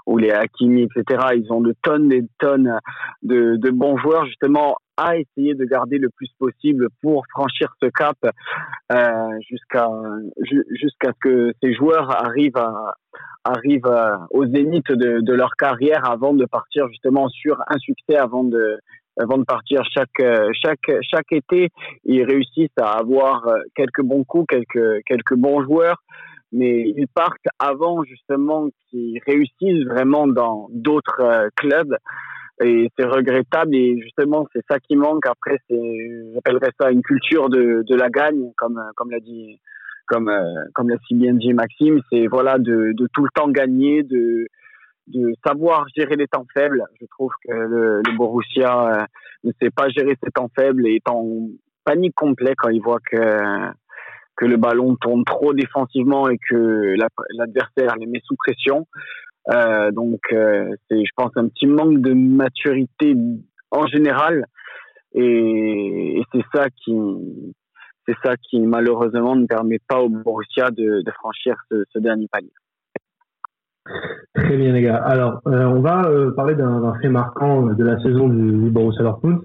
ou 0.06 0.18
les 0.18 0.30
Hakimi, 0.30 0.82
etc. 0.82 1.20
Ils 1.34 1.52
ont 1.52 1.60
de 1.60 1.74
tonnes 1.82 2.12
et 2.12 2.22
de 2.22 2.28
tonnes 2.38 2.78
de 3.22 3.70
bons 3.70 3.98
joueurs, 3.98 4.24
justement, 4.26 4.76
à 5.00 5.16
essayer 5.16 5.54
de 5.54 5.64
garder 5.64 5.96
le 5.98 6.10
plus 6.10 6.28
possible 6.38 6.88
pour 7.00 7.24
franchir 7.30 7.72
ce 7.82 7.88
cap 7.88 8.16
euh, 8.92 9.38
jusqu'à 9.48 9.88
jusqu'à 10.70 11.12
ce 11.12 11.18
que 11.20 11.52
ces 11.62 11.72
joueurs 11.74 12.10
arrivent 12.22 12.58
à, 12.58 12.94
arrivent 13.44 13.86
euh, 13.86 14.16
au 14.30 14.44
zénith 14.46 14.92
de, 14.92 15.32
leur 15.32 15.52
carrière 15.56 16.04
avant 16.04 16.34
de 16.34 16.44
partir 16.44 16.86
justement 16.88 17.28
sur 17.30 17.58
un 17.66 17.78
succès 17.78 18.16
avant 18.16 18.44
de 18.44 18.78
avant 19.18 19.38
de 19.38 19.44
partir 19.44 19.82
chaque 19.94 20.20
euh, 20.20 20.50
chaque 20.62 20.90
chaque 21.10 21.32
été. 21.32 21.70
Ils 22.04 22.24
réussissent 22.24 22.78
à 22.78 22.98
avoir 22.98 23.46
quelques 23.74 24.02
bons 24.02 24.24
coups 24.24 24.48
quelques 24.48 25.02
quelques 25.06 25.34
bons 25.34 25.62
joueurs 25.62 26.02
mais 26.52 26.92
ils 26.96 27.06
partent 27.06 27.48
avant 27.60 28.02
justement 28.02 28.68
qu'ils 28.90 29.20
réussissent 29.24 29.86
vraiment 29.86 30.26
dans 30.26 30.66
d'autres 30.72 31.48
clubs 31.56 31.96
et 32.62 32.90
c'est 32.98 33.04
regrettable 33.04 33.74
et 33.74 33.98
justement 34.00 34.46
c'est 34.52 34.64
ça 34.70 34.78
qui 34.78 34.96
manque. 34.96 35.26
Après 35.26 35.58
c'est 35.68 36.32
j'appellerais 36.34 36.72
ça 36.80 36.90
une 36.90 37.02
culture 37.02 37.48
de, 37.48 37.82
de 37.86 37.94
la 37.94 38.10
gagne 38.10 38.52
comme 38.56 38.82
comme 38.96 39.10
l'a 39.10 39.20
dit 39.20 39.60
comme 40.06 40.30
comme 40.74 40.90
l'a 40.90 40.96
si 41.06 41.14
bien 41.14 41.34
dit 41.34 41.54
Maxime. 41.54 42.00
C'est 42.10 42.26
voilà 42.26 42.58
de, 42.58 42.92
de 42.92 43.08
tout 43.12 43.22
le 43.22 43.30
temps 43.34 43.48
gagner 43.48 44.02
de 44.02 44.46
de 45.06 45.32
savoir 45.44 45.86
gérer 45.96 46.16
les 46.16 46.28
temps 46.28 46.46
faibles. 46.54 46.84
Je 47.00 47.06
trouve 47.06 47.32
que 47.44 47.52
le, 47.52 48.02
Borussia 48.16 49.00
euh, 49.00 49.04
ne 49.44 49.52
sait 49.60 49.70
pas 49.70 49.88
gérer 49.88 50.16
ses 50.22 50.30
temps 50.30 50.50
faibles 50.56 50.86
et 50.86 50.96
est 50.96 51.08
en 51.08 51.48
panique 51.84 52.14
complet 52.14 52.54
quand 52.56 52.68
il 52.68 52.82
voit 52.82 53.00
que 53.00 53.70
que 54.36 54.46
le 54.46 54.56
ballon 54.56 54.96
tourne 54.96 55.24
trop 55.24 55.52
défensivement 55.52 56.30
et 56.30 56.38
que 56.48 56.94
l'adversaire 57.36 57.96
les 57.96 58.06
met 58.06 58.22
sous 58.24 58.36
pression 58.36 58.86
euh, 59.48 59.90
donc, 59.90 60.20
euh, 60.32 60.74
c'est, 60.88 61.04
je 61.04 61.10
pense, 61.16 61.30
un 61.36 61.48
petit 61.48 61.66
manque 61.66 62.00
de 62.00 62.12
maturité 62.12 63.14
en 63.70 63.86
général, 63.86 64.44
et, 65.14 66.22
c'est 66.32 66.44
ça 66.54 66.66
qui, 66.70 66.92
c'est 68.06 68.16
ça 68.22 68.36
qui 68.36 68.60
malheureusement 68.60 69.34
ne 69.34 69.46
permet 69.46 69.78
pas 69.88 70.00
au 70.00 70.08
Borussia 70.08 70.70
de, 70.70 71.02
franchir 71.14 71.56
ce, 71.70 71.98
dernier 71.98 72.28
palier. 72.30 72.52
Très 74.34 74.56
bien 74.56 74.72
les 74.72 74.82
gars. 74.82 75.02
Alors, 75.02 75.40
euh, 75.46 75.64
on 75.64 75.80
va 75.80 76.02
parler 76.36 76.54
d'un 76.54 76.94
fait 77.00 77.08
marquant 77.08 77.62
de 77.62 77.84
la 77.84 77.98
saison 78.00 78.28
du, 78.28 78.52
du 78.52 78.70
Borussia 78.70 79.02
Dortmund. 79.02 79.40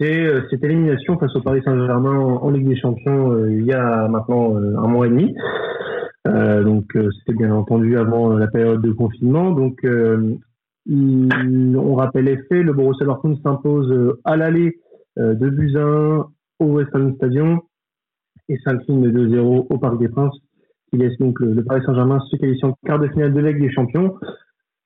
C'est 0.00 0.32
cette 0.50 0.62
élimination 0.62 1.18
face 1.18 1.34
au 1.34 1.42
Paris 1.42 1.60
Saint-Germain 1.64 2.16
en, 2.16 2.50
Ligue 2.50 2.68
des 2.68 2.76
Champions 2.76 3.44
il 3.46 3.64
y 3.64 3.72
a 3.72 4.06
maintenant 4.06 4.56
un 4.56 4.86
mois 4.86 5.06
et 5.06 5.10
demi. 5.10 5.34
Euh, 6.26 6.62
donc 6.64 6.96
euh, 6.96 7.08
c'était 7.18 7.38
bien 7.38 7.54
entendu 7.54 7.96
avant 7.96 8.32
euh, 8.32 8.38
la 8.38 8.48
période 8.48 8.82
de 8.82 8.92
confinement. 8.92 9.52
Donc 9.52 9.86
on 10.90 11.94
rappelle 11.94 12.24
les 12.24 12.38
faits, 12.48 12.64
le 12.64 12.72
Borussia 12.72 13.06
Dortmund 13.06 13.38
s'impose 13.42 14.16
à 14.24 14.36
l'aller 14.36 14.80
de 15.16 15.48
Buzyn 15.50 16.24
au 16.60 16.64
West 16.64 16.90
Stadium 17.16 17.60
et 18.48 18.56
s'incline 18.64 19.02
de 19.02 19.10
2-0 19.10 19.66
au 19.68 19.78
Parc 19.78 19.98
des 19.98 20.08
Princes, 20.08 20.36
qui 20.90 20.96
laisse 20.96 21.16
donc 21.18 21.40
le, 21.40 21.62
Paris 21.62 21.82
Saint-Germain 21.84 22.20
se 22.30 22.36
qualifier 22.36 22.64
en 22.64 22.74
quart 22.86 22.98
de 22.98 23.08
finale 23.08 23.34
de 23.34 23.40
Ligue 23.40 23.60
des 23.60 23.70
Champions. 23.70 24.14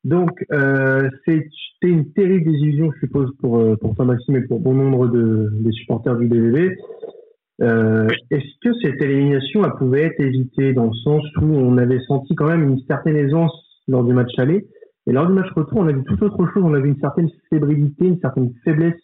Donc, 0.03 0.45
euh, 0.51 1.09
c'était 1.25 1.49
une 1.83 2.12
terrible 2.12 2.51
désillusion, 2.51 2.90
je 2.95 3.07
suppose, 3.07 3.31
pour, 3.38 3.79
pour 3.79 3.95
toi, 3.95 4.05
Maxime, 4.05 4.35
et 4.35 4.42
pour 4.42 4.59
bon 4.59 4.75
nombre 4.75 5.07
de, 5.07 5.51
des 5.61 5.71
supporters 5.71 6.16
du 6.16 6.27
BVB. 6.27 6.73
Euh, 7.61 8.09
Est-ce 8.31 8.59
que 8.62 8.75
cette 8.83 9.01
élimination 9.03 9.62
elle 9.65 9.73
pouvait 9.73 10.03
être 10.03 10.21
évitée 10.21 10.73
dans 10.73 10.87
le 10.87 10.95
sens 11.05 11.23
où 11.41 11.45
on 11.45 11.77
avait 11.77 12.01
senti 12.09 12.35
quand 12.35 12.49
même 12.49 12.62
une 12.62 12.81
certaine 12.88 13.17
aisance 13.17 13.53
lors 13.88 14.05
du 14.05 14.15
match 14.15 14.31
aller 14.38 14.67
et 15.07 15.12
lors 15.12 15.27
du 15.27 15.33
match 15.33 15.51
retour 15.55 15.79
on 15.79 15.88
a 15.88 15.93
vu 15.93 16.03
tout 16.05 16.23
autre 16.23 16.47
chose, 16.53 16.62
on 16.65 16.75
a 16.75 16.81
vu 16.81 16.88
une 16.88 17.01
certaine 17.01 17.29
fébrilité, 17.51 18.07
une 18.07 18.21
certaine 18.21 18.53
faiblesse, 18.65 18.99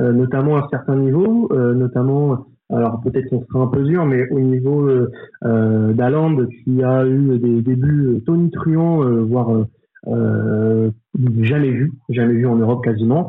euh, 0.00 0.12
notamment 0.12 0.56
à 0.56 0.68
certains 0.70 0.96
niveaux, 0.96 1.48
euh, 1.52 1.74
notamment 1.74 2.46
alors 2.70 3.02
peut-être 3.02 3.28
qu'on 3.28 3.44
sera 3.44 3.64
un 3.64 3.66
peu 3.66 3.82
dur, 3.82 4.06
mais 4.06 4.28
au 4.30 4.40
niveau 4.40 4.88
euh, 4.88 5.10
euh 5.44 5.92
d'Aland 5.92 6.36
qui 6.64 6.82
a 6.82 7.04
eu 7.06 7.38
des 7.38 7.60
débuts 7.60 8.22
tonitruants, 8.24 9.02
voire 9.24 9.66
jamais 10.06 11.70
vu, 11.70 11.92
jamais 12.08 12.34
vu 12.34 12.46
en 12.46 12.56
Europe 12.56 12.82
quasiment 12.84 13.26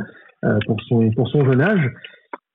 pour 0.66 0.80
son 0.88 1.12
pour 1.12 1.28
son 1.30 1.44
jeune 1.46 1.62
âge. 1.62 1.92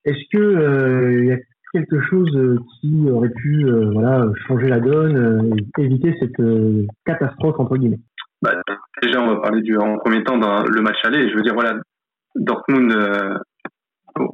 Est-ce 0.05 0.25
que 0.33 1.21
il 1.21 1.27
y 1.27 1.33
a 1.33 1.37
quelque 1.79 2.01
chose 2.09 2.35
euh, 2.35 2.59
qui 2.81 3.09
aurait 3.11 3.31
pu 3.31 3.65
euh, 3.65 3.91
voilà, 3.93 4.27
changer 4.47 4.69
la 4.69 4.81
donne 4.81 5.17
euh, 5.17 5.57
et 5.79 5.85
éviter 5.85 6.15
cette 6.21 6.41
catastrophe 7.05 7.59
entre 7.59 7.77
guillemets 7.77 8.01
bah, 8.43 8.53
Déjà, 9.03 9.21
on 9.21 9.35
va 9.35 9.41
parler 9.41 9.63
du, 9.63 9.77
en 9.77 9.99
premier 9.99 10.23
temps 10.25 10.39
dans 10.39 10.65
le 10.65 10.81
match 10.81 10.99
aller. 11.05 11.29
Je 11.31 11.35
veux 11.37 11.43
dire, 11.43 11.55
voilà, 11.55 11.75
Dortmund 12.35 12.93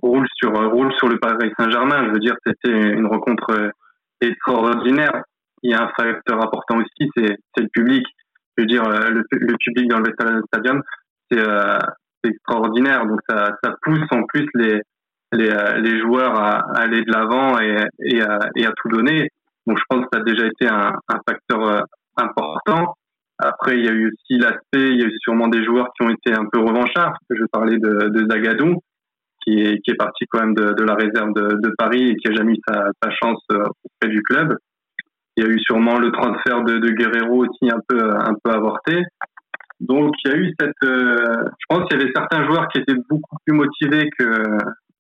roule, 0.03 0.27
sur, 0.37 0.53
roule 0.71 0.93
sur 0.95 1.09
le 1.09 1.19
Paris 1.19 1.53
Saint-Germain. 1.59 2.07
Je 2.07 2.13
veux 2.13 2.19
dire, 2.19 2.35
c'était 2.47 2.93
une 2.93 3.07
rencontre 3.07 3.71
extraordinaire. 4.21 5.23
Il 5.63 5.71
y 5.71 5.75
a 5.75 5.83
un 5.85 5.93
facteur 5.97 6.43
important 6.43 6.79
aussi, 6.79 7.11
c'est 7.17 7.37
le 7.59 7.69
public. 7.73 8.07
Je 8.57 8.63
veux 8.63 8.67
dire, 8.67 8.85
le, 8.89 9.23
le 9.31 9.57
public 9.59 9.89
dans 9.89 10.01
le 10.01 10.13
Stadium, 10.49 10.83
c'est 11.31 11.41
extraordinaire. 12.25 13.07
Donc 13.07 13.21
ça, 13.29 13.57
ça 13.63 13.75
pousse 13.83 14.07
en 14.13 14.23
plus 14.25 14.47
les, 14.55 14.81
les, 15.35 15.51
euh, 15.51 15.79
les 15.79 16.01
joueurs 16.01 16.37
à, 16.37 16.63
aller 16.77 17.03
de 17.03 17.13
l'avant 17.13 17.59
et, 17.61 18.21
à, 18.21 18.73
tout 18.77 18.89
donner. 18.89 19.29
Donc 19.67 19.79
je 19.79 19.85
pense 19.89 20.03
que 20.03 20.09
ça 20.13 20.21
a 20.21 20.25
déjà 20.25 20.47
été 20.47 20.69
un, 20.69 20.93
facteur 21.29 21.63
euh, 21.63 21.81
important. 22.17 22.95
Après, 23.39 23.79
il 23.79 23.85
y 23.85 23.89
a 23.89 23.93
eu 23.93 24.07
aussi 24.07 24.39
l'aspect, 24.39 24.91
il 24.93 25.01
y 25.01 25.03
a 25.03 25.07
eu 25.07 25.19
sûrement 25.21 25.49
des 25.49 25.65
joueurs 25.65 25.89
qui 25.95 26.07
ont 26.07 26.11
été 26.11 26.33
un 26.33 26.47
peu 26.51 26.61
revanchards. 26.61 27.19
Je 27.31 27.45
parlais 27.51 27.79
de, 27.79 28.27
Zagadou, 28.31 28.81
qui 29.43 29.61
est, 29.61 29.97
parti 29.99 30.25
quand 30.31 30.41
même 30.41 30.55
de, 30.55 30.83
la 30.85 30.95
réserve 30.95 31.33
de, 31.35 31.75
Paris 31.77 32.11
et 32.11 32.17
qui 32.17 32.29
a 32.29 32.35
jamais 32.35 32.53
eu 32.53 32.61
sa, 32.69 33.11
chance 33.11 33.43
euh, 33.53 33.65
auprès 33.85 34.11
du 34.11 34.23
club. 34.23 34.57
Il 35.37 35.45
y 35.45 35.47
a 35.47 35.51
eu 35.51 35.59
sûrement 35.59 35.99
le 35.99 36.13
transfert 36.13 36.63
de, 36.63 36.79
de 36.79 36.91
Guerrero 36.91 37.45
aussi 37.45 37.69
un 37.69 37.81
peu, 37.89 38.01
un 38.01 38.35
peu 38.43 38.53
avorté. 38.53 39.03
Donc 39.81 40.15
il 40.25 40.31
y 40.31 40.35
a 40.35 40.37
eu 40.37 40.55
cette, 40.59 40.73
je 40.81 41.65
pense 41.69 41.89
qu'il 41.89 41.99
y 41.99 42.03
avait 42.03 42.13
certains 42.15 42.47
joueurs 42.47 42.69
qui 42.69 42.79
étaient 42.79 42.95
beaucoup 43.11 43.37
plus 43.45 43.57
motivés 43.57 44.09
que 44.17 44.25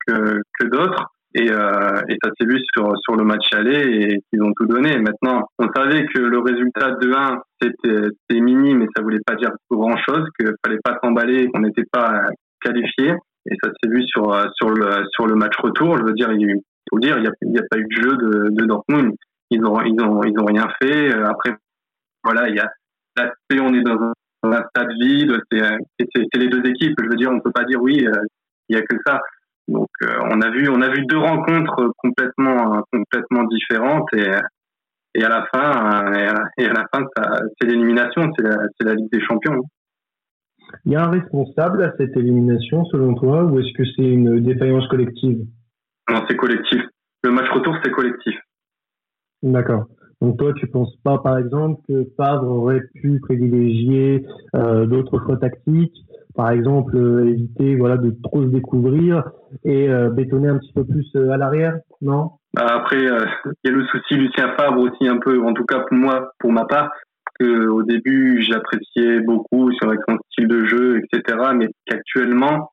que, 0.06 0.66
d'autres. 0.66 1.10
Et, 1.36 1.50
euh, 1.50 2.00
et, 2.08 2.16
ça 2.22 2.30
s'est 2.38 2.46
vu 2.46 2.60
sur, 2.72 2.92
sur 3.02 3.16
le 3.16 3.24
match 3.24 3.52
aller 3.52 3.80
et 3.80 4.20
qu'ils 4.30 4.42
ont 4.42 4.52
tout 4.56 4.66
donné. 4.66 4.96
Maintenant, 4.98 5.48
on 5.58 5.66
savait 5.74 6.06
que 6.06 6.20
le 6.20 6.38
résultat 6.38 6.92
de 6.92 7.12
1 7.12 7.42
c'était 7.60 8.40
minime 8.40 8.78
mais 8.78 8.86
ça 8.94 9.02
voulait 9.02 9.22
pas 9.26 9.34
dire 9.34 9.50
grand 9.70 9.96
chose, 9.96 10.28
qu'il 10.38 10.52
fallait 10.64 10.78
pas 10.84 10.98
s'emballer, 11.02 11.48
qu'on 11.48 11.60
n'était 11.60 11.86
pas 11.90 12.28
qualifié. 12.60 13.14
Et 13.50 13.56
ça 13.62 13.70
s'est 13.70 13.90
vu 13.90 14.02
sur, 14.06 14.32
sur, 14.56 14.70
le, 14.70 15.04
sur 15.10 15.26
le 15.26 15.34
match 15.34 15.56
retour. 15.58 15.98
Je 15.98 16.04
veux 16.04 16.12
dire, 16.12 16.32
il 16.32 16.60
faut 16.90 16.98
dire, 16.98 17.18
il 17.18 17.22
n'y 17.22 17.28
a, 17.28 17.32
y 17.42 17.58
a 17.58 17.66
pas 17.68 17.78
eu 17.78 17.84
de 17.84 18.02
jeu 18.02 18.16
de, 18.16 18.64
Dortmund. 18.64 19.14
Ils 19.50 19.64
ont, 19.64 19.80
ils 19.82 20.00
ont, 20.02 20.22
ils 20.22 20.38
ont 20.38 20.46
rien 20.46 20.68
fait. 20.80 21.12
Après, 21.14 21.54
voilà, 22.22 22.48
il 22.48 22.56
y 22.56 22.60
a 22.60 22.70
l'aspect, 23.16 23.60
on 23.60 23.74
est 23.74 23.82
dans 23.82 24.00
un, 24.00 24.12
dans 24.42 24.50
un 24.50 24.62
stade 24.68 24.92
vide, 25.00 25.38
c'est 25.50 26.38
les 26.38 26.48
deux 26.48 26.66
équipes. 26.68 26.98
Je 26.98 27.08
veux 27.08 27.16
dire, 27.16 27.30
on 27.30 27.40
peut 27.40 27.52
pas 27.52 27.64
dire 27.64 27.80
oui, 27.82 28.06
euh, 28.06 28.12
il 28.68 28.76
y 28.76 28.78
a 28.78 28.82
que 28.82 28.96
ça. 29.06 29.20
Donc 29.68 29.88
euh, 30.02 30.18
on 30.30 30.40
a 30.40 30.50
vu 30.50 30.68
on 30.68 30.80
a 30.82 30.88
vu 30.88 31.04
deux 31.06 31.18
rencontres 31.18 31.92
complètement 31.96 32.82
complètement 32.92 33.44
différentes 33.44 34.08
et 34.14 34.30
et 35.16 35.24
à 35.24 35.28
la 35.28 35.46
fin 35.52 36.12
et 36.58 36.66
à 36.66 36.72
la 36.72 36.86
fin 36.92 37.04
c'est 37.60 37.66
l'élimination 37.66 38.30
c'est 38.36 38.44
la 38.44 38.56
c'est 38.78 38.86
la 38.86 38.94
Ligue 38.94 39.10
des 39.12 39.20
Champions. 39.20 39.60
Il 40.84 40.92
y 40.92 40.96
a 40.96 41.04
un 41.04 41.10
responsable 41.10 41.82
à 41.84 41.92
cette 41.96 42.16
élimination 42.16 42.84
selon 42.86 43.14
toi 43.14 43.44
ou 43.44 43.60
est-ce 43.60 43.72
que 43.74 43.84
c'est 43.96 44.08
une 44.08 44.40
défaillance 44.40 44.86
collective? 44.88 45.46
Non 46.10 46.24
c'est 46.28 46.36
collectif. 46.36 46.82
Le 47.22 47.30
match 47.30 47.48
retour 47.50 47.76
c'est 47.82 47.90
collectif. 47.90 48.34
D'accord. 49.42 49.86
Donc 50.20 50.38
toi, 50.38 50.54
tu 50.54 50.66
penses 50.68 50.96
pas, 51.02 51.18
par 51.18 51.36
exemple, 51.36 51.82
que 51.86 52.06
Favre 52.16 52.48
aurait 52.48 52.82
pu 52.94 53.20
privilégier 53.20 54.24
euh, 54.56 54.86
d'autres 54.86 55.20
choix 55.22 55.36
tactiques, 55.36 55.96
par 56.34 56.50
exemple 56.50 56.96
euh, 56.96 57.28
éviter 57.28 57.76
voilà 57.76 57.96
de 57.96 58.14
trop 58.22 58.42
se 58.42 58.48
découvrir 58.48 59.22
et 59.64 59.88
euh, 59.88 60.10
bétonner 60.10 60.48
un 60.48 60.58
petit 60.58 60.72
peu 60.72 60.84
plus 60.84 61.06
euh, 61.16 61.30
à 61.30 61.36
l'arrière, 61.36 61.76
non? 62.02 62.32
Bah, 62.52 62.66
Après, 62.68 62.98
il 62.98 63.04
y 63.64 63.68
a 63.68 63.72
le 63.72 63.86
souci 63.86 64.14
Lucien 64.14 64.54
Favre 64.56 64.78
aussi 64.78 65.08
un 65.08 65.18
peu, 65.18 65.42
en 65.42 65.52
tout 65.52 65.64
cas 65.64 65.80
pour 65.80 65.96
moi, 65.96 66.32
pour 66.38 66.52
ma 66.52 66.64
part, 66.64 66.90
que 67.38 67.66
au 67.68 67.82
début 67.82 68.42
j'appréciais 68.42 69.20
beaucoup 69.20 69.72
sur 69.72 69.92
son 70.08 70.18
style 70.30 70.48
de 70.48 70.64
jeu, 70.64 71.00
etc. 71.00 71.38
Mais 71.54 71.68
qu'actuellement, 71.86 72.70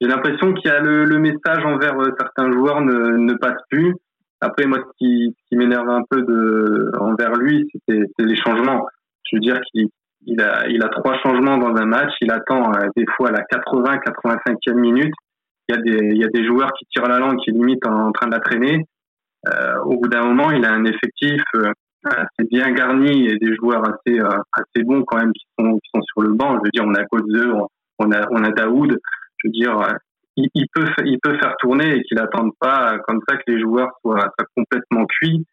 j'ai 0.00 0.08
l'impression 0.08 0.52
qu'il 0.52 0.70
y 0.70 0.74
a 0.74 0.80
le, 0.80 1.18
message 1.18 1.64
envers 1.64 1.96
certains 2.18 2.52
joueurs 2.52 2.82
ne, 2.82 3.34
passe 3.34 3.60
plus. 3.70 3.94
Après, 4.40 4.66
moi, 4.66 4.78
ce 4.78 4.92
qui, 4.98 5.34
qui 5.48 5.56
m'énerve 5.56 5.88
un 5.88 6.02
peu 6.08 6.90
envers 7.00 7.34
lui, 7.34 7.68
c'est 7.88 8.04
les 8.18 8.36
changements. 8.36 8.86
Je 9.24 9.36
veux 9.36 9.40
dire 9.40 9.58
qu'il 9.72 9.88
il 10.26 10.40
a, 10.40 10.66
il 10.68 10.82
a 10.82 10.88
trois 10.88 11.16
changements 11.22 11.56
dans 11.56 11.74
un 11.80 11.86
match. 11.86 12.12
Il 12.20 12.30
attend 12.30 12.72
euh, 12.72 12.88
des 12.96 13.06
fois 13.16 13.28
à 13.28 13.32
la 13.32 13.42
80, 13.42 13.96
85e 13.96 14.74
minute. 14.74 15.14
Il 15.68 15.74
y 15.74 15.78
a 15.78 15.80
des, 15.80 16.06
il 16.14 16.18
y 16.18 16.24
a 16.24 16.28
des 16.28 16.44
joueurs 16.44 16.72
qui 16.78 16.84
tirent 16.86 17.08
la 17.08 17.18
langue, 17.18 17.38
qui 17.38 17.50
limite 17.52 17.86
en, 17.86 18.12
train 18.12 18.26
de 18.26 18.32
la 18.32 18.40
traîner. 18.40 18.84
Euh, 19.48 19.78
au 19.84 19.98
bout 20.00 20.08
d'un 20.08 20.24
moment, 20.24 20.50
il 20.50 20.64
a 20.64 20.72
un 20.72 20.84
effectif 20.84 21.42
euh, 21.54 21.70
assez 22.04 22.48
bien 22.50 22.70
garni 22.72 23.26
et 23.26 23.36
des 23.36 23.54
joueurs 23.54 23.82
assez, 23.82 24.18
euh, 24.20 24.38
assez 24.52 24.84
bons 24.84 25.02
quand 25.04 25.18
même 25.18 25.32
qui 25.32 25.46
sont, 25.58 25.74
qui 25.74 25.90
sont 25.94 26.02
sur 26.02 26.22
le 26.22 26.32
banc. 26.32 26.54
Je 26.54 26.64
veux 26.64 26.70
dire, 26.72 26.84
on 26.84 26.94
a 26.94 27.04
Godze, 27.04 27.68
on 27.98 28.12
a, 28.12 28.26
on 28.30 28.44
a 28.44 28.50
Daoud. 28.50 28.96
Je 29.38 29.48
veux 29.48 29.52
dire, 29.52 29.76
il, 30.36 30.66
peut, 30.74 30.86
il 31.04 31.18
peut 31.20 31.36
faire 31.38 31.54
tourner 31.58 31.96
et 31.96 32.02
qu'il 32.02 32.16
n'attende 32.16 32.50
pas 32.60 32.98
comme 33.06 33.20
ça 33.28 33.36
que 33.36 33.42
les 33.48 33.60
joueurs 33.60 33.90
soient, 34.02 34.32
soient 34.38 34.48
complètement 34.56 35.06
cuits. 35.06 35.44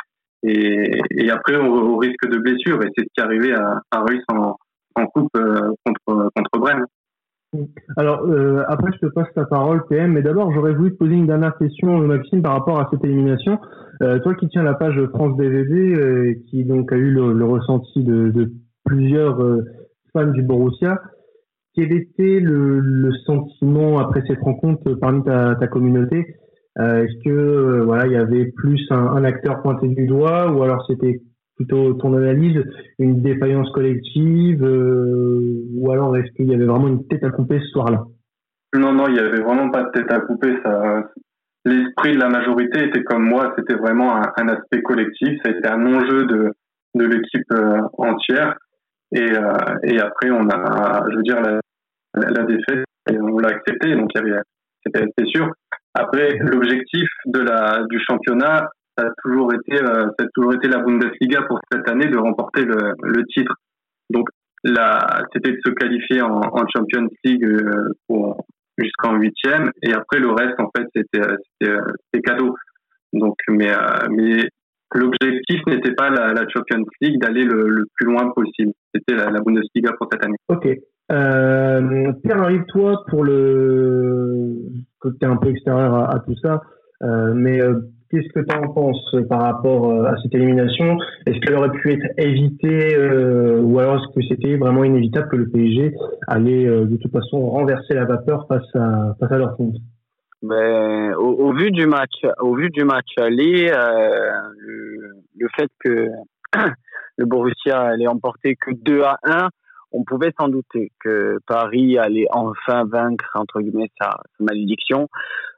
Et, 0.43 1.29
après, 1.29 1.56
au, 1.56 1.97
risque 1.97 2.27
de 2.27 2.38
blessure. 2.38 2.84
Et 2.84 2.89
c'est 2.95 3.03
ce 3.03 3.10
qui 3.13 3.19
est 3.19 3.23
arrivé 3.23 3.53
à, 3.53 3.82
à 3.91 4.03
en, 4.95 5.06
coupe 5.08 5.29
euh, 5.38 5.71
contre, 5.86 6.29
contre 6.36 6.60
Brême. 6.60 6.86
Alors, 7.97 8.23
euh, 8.25 8.63
après, 8.67 8.91
je 8.93 9.08
te 9.08 9.13
passe 9.13 9.27
ta 9.36 9.45
parole, 9.45 9.86
PM, 9.88 10.13
mais 10.13 10.21
d'abord, 10.21 10.51
j'aurais 10.53 10.73
voulu 10.73 10.91
te 10.91 10.97
poser 10.97 11.13
une 11.13 11.27
dernière 11.27 11.56
question, 11.58 11.99
Maxime, 11.99 12.41
par 12.41 12.53
rapport 12.53 12.79
à 12.79 12.88
cette 12.91 13.03
élimination. 13.03 13.60
Euh, 14.01 14.19
toi 14.19 14.34
qui 14.36 14.47
tiens 14.49 14.63
la 14.63 14.73
page 14.73 14.99
France 15.13 15.39
euh, 15.39 16.34
qui 16.47 16.65
donc 16.65 16.91
a 16.91 16.95
eu 16.95 17.12
le, 17.12 17.45
ressenti 17.45 18.03
de, 18.03 18.51
plusieurs 18.86 19.38
fans 20.12 20.32
du 20.32 20.41
Borussia, 20.41 20.99
quel 21.75 21.93
était 21.93 22.39
le, 22.39 23.12
sentiment 23.25 23.99
après 23.99 24.23
cette 24.27 24.41
rencontre 24.41 24.93
parmi 24.95 25.23
ta 25.23 25.67
communauté? 25.67 26.36
Est-ce 26.79 27.23
que 27.23 27.81
voilà, 27.83 28.07
il 28.07 28.13
y 28.13 28.17
avait 28.17 28.51
plus 28.55 28.81
un, 28.89 29.23
acteur 29.23 29.62
pointé 29.62 29.88
du 29.88 30.07
doigt, 30.07 30.51
ou 30.51 30.63
alors 30.63 30.83
c'était 30.88 31.21
plutôt 31.55 31.93
ton 31.93 32.15
analyse, 32.15 32.63
une 32.97 33.21
défaillance 33.21 33.69
collective, 33.71 34.63
ou 34.63 35.91
alors 35.91 36.17
est-ce 36.17 36.31
qu'il 36.31 36.49
y 36.49 36.55
avait 36.55 36.65
vraiment 36.65 36.88
une 36.88 37.07
tête 37.07 37.23
à 37.23 37.29
couper 37.29 37.59
ce 37.59 37.67
soir-là? 37.67 38.03
Non, 38.75 38.91
non, 38.91 39.07
il 39.07 39.15
y 39.15 39.19
avait 39.19 39.41
vraiment 39.41 39.69
pas 39.69 39.83
de 39.83 39.91
tête 39.91 40.12
à 40.12 40.19
couper. 40.21 40.55
L'esprit 41.65 42.13
de 42.13 42.19
la 42.19 42.29
majorité 42.29 42.88
était 42.88 43.03
comme 43.03 43.23
moi, 43.23 43.53
c'était 43.57 43.75
vraiment 43.75 44.15
un, 44.15 44.47
aspect 44.49 44.81
collectif, 44.81 45.39
ça 45.43 45.51
a 45.51 45.55
été 45.55 45.67
un 45.67 45.86
enjeu 45.86 46.25
de, 46.25 46.51
de 46.95 47.05
l'équipe 47.05 47.51
euh, 47.53 47.81
entière. 47.97 48.57
Et, 49.15 49.21
euh, 49.21 49.57
et 49.83 49.99
après, 49.99 50.31
on 50.31 50.49
a, 50.49 51.05
je 51.09 51.15
veux 51.15 51.21
dire, 51.21 51.39
la, 51.39 51.59
la 52.15 52.43
défaite, 52.43 52.83
on 53.09 53.38
l'a 53.38 53.49
accepté, 53.49 53.95
donc 53.95 54.09
c'était 54.13 55.25
sûr. 55.25 55.53
Après, 55.93 56.38
l'objectif 56.39 57.08
de 57.25 57.39
la, 57.39 57.84
du 57.89 57.99
championnat, 57.99 58.69
ça 58.97 59.06
a 59.06 59.10
toujours 59.23 59.53
été, 59.53 59.82
euh, 59.82 60.06
ça 60.17 60.25
a 60.25 60.27
toujours 60.34 60.53
été 60.53 60.67
la 60.67 60.79
Bundesliga 60.79 61.43
pour 61.43 61.60
cette 61.71 61.88
année 61.89 62.08
de 62.08 62.17
remporter 62.17 62.63
le, 62.63 62.93
le 63.01 63.23
titre. 63.25 63.53
Donc, 64.10 64.27
là, 64.63 65.23
c'était 65.34 65.51
de 65.51 65.60
se 65.65 65.71
qualifier 65.71 66.21
en, 66.21 66.39
en 66.39 66.65
Champions 66.67 67.08
League 67.23 67.47
pour, 68.08 68.45
jusqu'en 68.77 69.15
huitième. 69.15 69.71
Et 69.82 69.93
après 69.93 70.19
le 70.19 70.32
reste 70.32 70.60
en 70.60 70.69
fait 70.75 70.88
c'était 70.95 71.27
c'était 71.62 72.21
cadeau 72.21 72.56
donc 73.13 73.36
mais 73.49 73.71
mais 74.10 74.47
l'objectif 74.93 75.62
n'était 75.67 75.93
pas 75.93 76.10
la, 76.10 76.34
la, 76.34 76.47
Champions 76.49 76.86
League 77.01 77.19
d'aller 77.19 77.43
le, 77.43 77.67
le, 77.67 77.86
plus 77.95 78.08
loin 78.08 78.32
possible. 78.32 78.71
C'était 78.93 79.15
la, 79.15 79.32
la, 79.32 79.41
Bundesliga 79.41 79.91
pour 79.97 80.08
cette 80.12 80.23
année. 80.23 80.38
Ok 80.47 80.67
euh, 81.11 82.13
Pierre 82.23 82.41
arrive 82.41 82.65
toi 82.67 83.03
pour 83.09 83.23
le 83.23 84.55
côté 84.99 85.25
un 85.25 85.35
peu 85.35 85.49
extérieur 85.49 85.95
à, 85.95 86.19
tout 86.19 86.35
ça 86.41 86.61
euh, 87.03 87.33
mais 87.35 87.61
euh, 87.61 87.81
Qu'est-ce 88.13 88.31
que 88.31 88.41
tu 88.41 88.55
en 88.55 88.71
penses 88.71 89.15
par 89.27 89.41
rapport 89.41 89.89
euh, 89.89 90.05
à 90.05 90.15
cette 90.21 90.35
élimination? 90.35 90.99
Est-ce 91.25 91.39
qu'elle 91.39 91.55
aurait 91.55 91.71
pu 91.71 91.93
être 91.93 92.05
évitée 92.19 92.95
euh, 92.95 93.59
ou 93.59 93.79
alors 93.79 93.95
est-ce 93.95 94.13
que 94.13 94.23
c'était 94.29 94.55
vraiment 94.55 94.83
inévitable 94.83 95.29
que 95.29 95.35
le 95.35 95.49
PSG 95.49 95.95
allait 96.27 96.67
euh, 96.67 96.85
de 96.85 96.95
toute 96.97 97.11
façon 97.11 97.39
renverser 97.49 97.95
la 97.95 98.05
vapeur 98.05 98.45
face 98.47 98.67
à 98.75 99.15
face 99.19 99.31
à 99.31 99.37
leur 99.39 99.57
fond 99.57 99.73
ben, 100.43 101.15
au, 101.15 101.47
au, 101.47 101.53
vu 101.53 101.71
du 101.71 101.87
match, 101.87 102.21
au 102.39 102.53
vu 102.55 102.69
du 102.69 102.83
match 102.83 103.07
aller, 103.17 103.71
le, 103.71 105.15
le, 105.35 105.47
fait 105.57 105.69
que 105.83 106.09
le 107.17 107.25
Borussia 107.25 107.79
allait 107.79 108.07
emporter 108.07 108.55
que 108.55 108.75
2 108.75 109.01
à 109.01 109.17
1, 109.23 109.47
on 109.93 110.03
pouvait 110.03 110.34
s'en 110.39 110.49
douter 110.49 110.91
que 110.99 111.39
Paris 111.47 111.97
allait 111.97 112.27
enfin 112.32 112.84
vaincre 112.86 113.29
entre 113.36 113.62
guillemets 113.62 113.91
sa, 114.01 114.17
malédiction. 114.39 115.08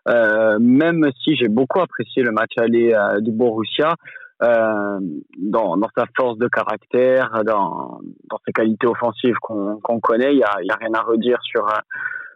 Euh, 0.07 0.59
même 0.59 1.09
si 1.23 1.35
j'ai 1.35 1.47
beaucoup 1.47 1.79
apprécié 1.79 2.21
le 2.21 2.31
match 2.31 2.51
aller 2.57 2.93
euh, 2.93 3.21
du 3.21 3.31
Borussia, 3.31 3.95
euh, 4.43 4.99
dans, 5.37 5.79
sa 5.97 6.05
force 6.15 6.37
de 6.37 6.47
caractère, 6.47 7.41
dans, 7.45 8.01
ses 8.45 8.51
qualités 8.51 8.85
offensives 8.85 9.37
qu'on 9.41 9.99
connaît, 10.01 10.33
il 10.33 10.39
y 10.39 10.43
a, 10.43 10.49
a, 10.49 10.75
rien 10.75 10.93
à 10.93 11.01
redire 11.01 11.39
sur 11.41 11.65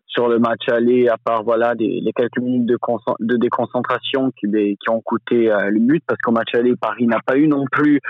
sur 0.07 0.27
le 0.27 0.39
match 0.39 0.67
aller, 0.69 1.07
à 1.07 1.17
part 1.23 1.43
voilà 1.43 1.75
les 1.75 2.11
quelques 2.15 2.39
minutes 2.39 2.65
de, 2.65 3.37
déconcentration 3.37 4.31
qui, 4.31 4.47
ont 4.89 5.01
coûté 5.01 5.51
le 5.69 5.79
but, 5.79 6.03
parce 6.07 6.19
qu'au 6.21 6.31
match 6.31 6.55
aller, 6.55 6.75
Paris 6.75 7.05
n'a 7.05 7.19
pas 7.23 7.37
eu 7.37 7.47
non 7.47 7.65
plus 7.71 8.01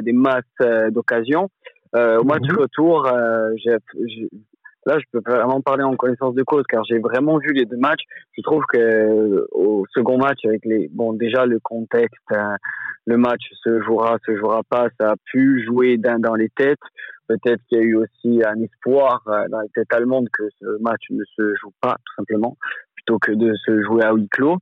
des 0.00 0.12
masses 0.12 0.42
euh, 0.62 0.90
d'occasions. 1.94 2.20
au 2.20 2.24
match 2.24 2.48
mhm. 2.48 2.58
retour, 2.58 3.08
j'ai 3.56 4.28
Là, 4.86 4.98
je 4.98 5.04
peux 5.10 5.20
vraiment 5.30 5.62
parler 5.62 5.82
en 5.82 5.96
connaissance 5.96 6.34
de 6.34 6.42
cause 6.42 6.64
car 6.68 6.84
j'ai 6.84 6.98
vraiment 6.98 7.38
vu 7.38 7.52
les 7.52 7.64
deux 7.64 7.78
matchs. 7.78 8.02
Je 8.36 8.42
trouve 8.42 8.62
que 8.68 8.78
euh, 8.78 9.46
au 9.52 9.84
second 9.94 10.18
match, 10.18 10.44
avec 10.44 10.64
les 10.66 10.88
bon 10.92 11.14
déjà 11.14 11.46
le 11.46 11.58
contexte, 11.58 12.20
euh, 12.32 12.56
le 13.06 13.16
match 13.16 13.42
se 13.62 13.80
jouera, 13.82 14.18
se 14.26 14.36
jouera 14.36 14.62
pas, 14.68 14.88
ça 15.00 15.12
a 15.12 15.14
pu 15.24 15.64
jouer 15.64 15.96
dans, 15.96 16.20
dans 16.20 16.34
les 16.34 16.50
têtes. 16.50 16.78
Peut-être 17.28 17.62
qu'il 17.68 17.78
y 17.78 17.80
a 17.80 17.84
eu 17.84 17.96
aussi 17.96 18.42
un 18.46 18.60
espoir 18.60 19.22
euh, 19.28 19.48
dans 19.48 19.60
les 19.60 19.70
têtes 19.70 19.92
allemandes 19.92 20.28
que 20.30 20.44
ce 20.60 20.82
match 20.82 21.04
ne 21.10 21.24
se 21.36 21.54
joue 21.62 21.72
pas 21.80 21.96
tout 22.04 22.14
simplement 22.16 22.58
plutôt 22.94 23.18
que 23.18 23.32
de 23.32 23.54
se 23.64 23.82
jouer 23.82 24.04
à 24.04 24.12
huis 24.12 24.28
clos. 24.28 24.58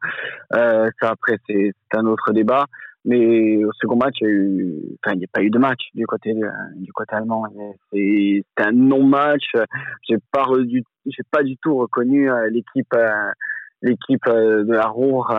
ça 0.52 0.86
après 1.02 1.38
c'est 1.48 1.72
un 1.94 2.06
autre 2.06 2.32
débat. 2.32 2.66
Mais 3.04 3.64
au 3.64 3.72
second 3.72 3.96
match, 3.96 4.16
il 4.20 4.96
n'y 5.16 5.24
a, 5.24 5.28
pas 5.32 5.42
eu 5.42 5.50
de 5.50 5.58
match 5.58 5.80
du 5.94 6.06
côté, 6.06 6.32
du 6.76 6.92
côté 6.92 7.16
allemand. 7.16 7.44
C'est 7.92 8.44
un 8.58 8.72
non-match. 8.72 9.50
J'ai 10.08 10.18
pas, 10.30 10.46
j'ai 11.06 11.22
pas 11.30 11.42
du 11.42 11.56
tout 11.56 11.76
reconnu 11.76 12.30
euh, 12.30 12.48
l'équipe 12.48 12.94
euh, 12.94 13.32
euh, 13.84 14.64
de 14.64 14.72
la 14.72 14.86
Roure 14.86 15.34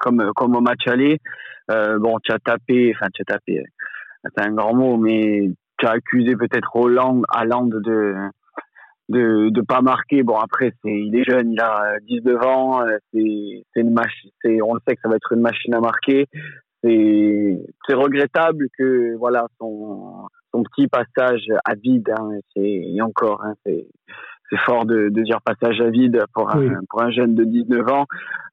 comme, 0.00 0.32
comme 0.34 0.56
au 0.56 0.60
match 0.60 0.86
aller. 0.88 1.20
Bon, 1.68 2.18
tu 2.22 2.32
as 2.32 2.38
tapé, 2.38 2.92
enfin, 2.96 3.08
tu 3.14 3.22
as 3.22 3.34
tapé, 3.34 3.64
c'est 4.24 4.44
un 4.44 4.52
grand 4.52 4.74
mot, 4.74 4.96
mais 4.96 5.50
tu 5.78 5.86
as 5.86 5.92
accusé 5.92 6.34
peut-être 6.34 6.74
Hollande, 6.74 7.24
de, 7.30 8.16
de 9.08 9.50
de 9.50 9.60
pas 9.60 9.82
marquer 9.82 10.22
bon 10.22 10.36
après 10.36 10.72
c'est 10.82 10.90
il 10.90 11.14
est 11.14 11.24
jeune 11.24 11.52
il 11.52 11.60
a 11.60 11.96
19 12.08 12.42
ans 12.46 12.80
c'est 13.12 13.64
c'est 13.74 13.80
une 13.82 13.94
on 14.62 14.74
le 14.74 14.80
sait 14.88 14.94
que 14.96 15.02
ça 15.02 15.10
va 15.10 15.16
être 15.16 15.32
une 15.32 15.42
machine 15.42 15.74
à 15.74 15.80
marquer 15.80 16.26
c'est 16.84 17.94
regrettable 17.94 18.66
que 18.78 19.16
voilà 19.16 19.46
son 19.58 20.28
son 20.52 20.62
petit 20.62 20.86
passage 20.86 21.46
à 21.64 21.74
vide 21.74 22.12
hein, 22.16 22.30
c'est 22.54 23.00
encore 23.00 23.42
hein, 23.42 23.54
c'est 23.64 23.86
fort 24.64 24.84
de, 24.84 25.08
de 25.08 25.22
dire 25.22 25.40
passage 25.42 25.80
à 25.80 25.90
vide 25.90 26.22
pour 26.32 26.54
un, 26.54 26.80
pour 26.88 27.02
un 27.02 27.10
jeune 27.10 27.34
de 27.34 27.44
19 27.44 27.88
ans. 27.88 28.06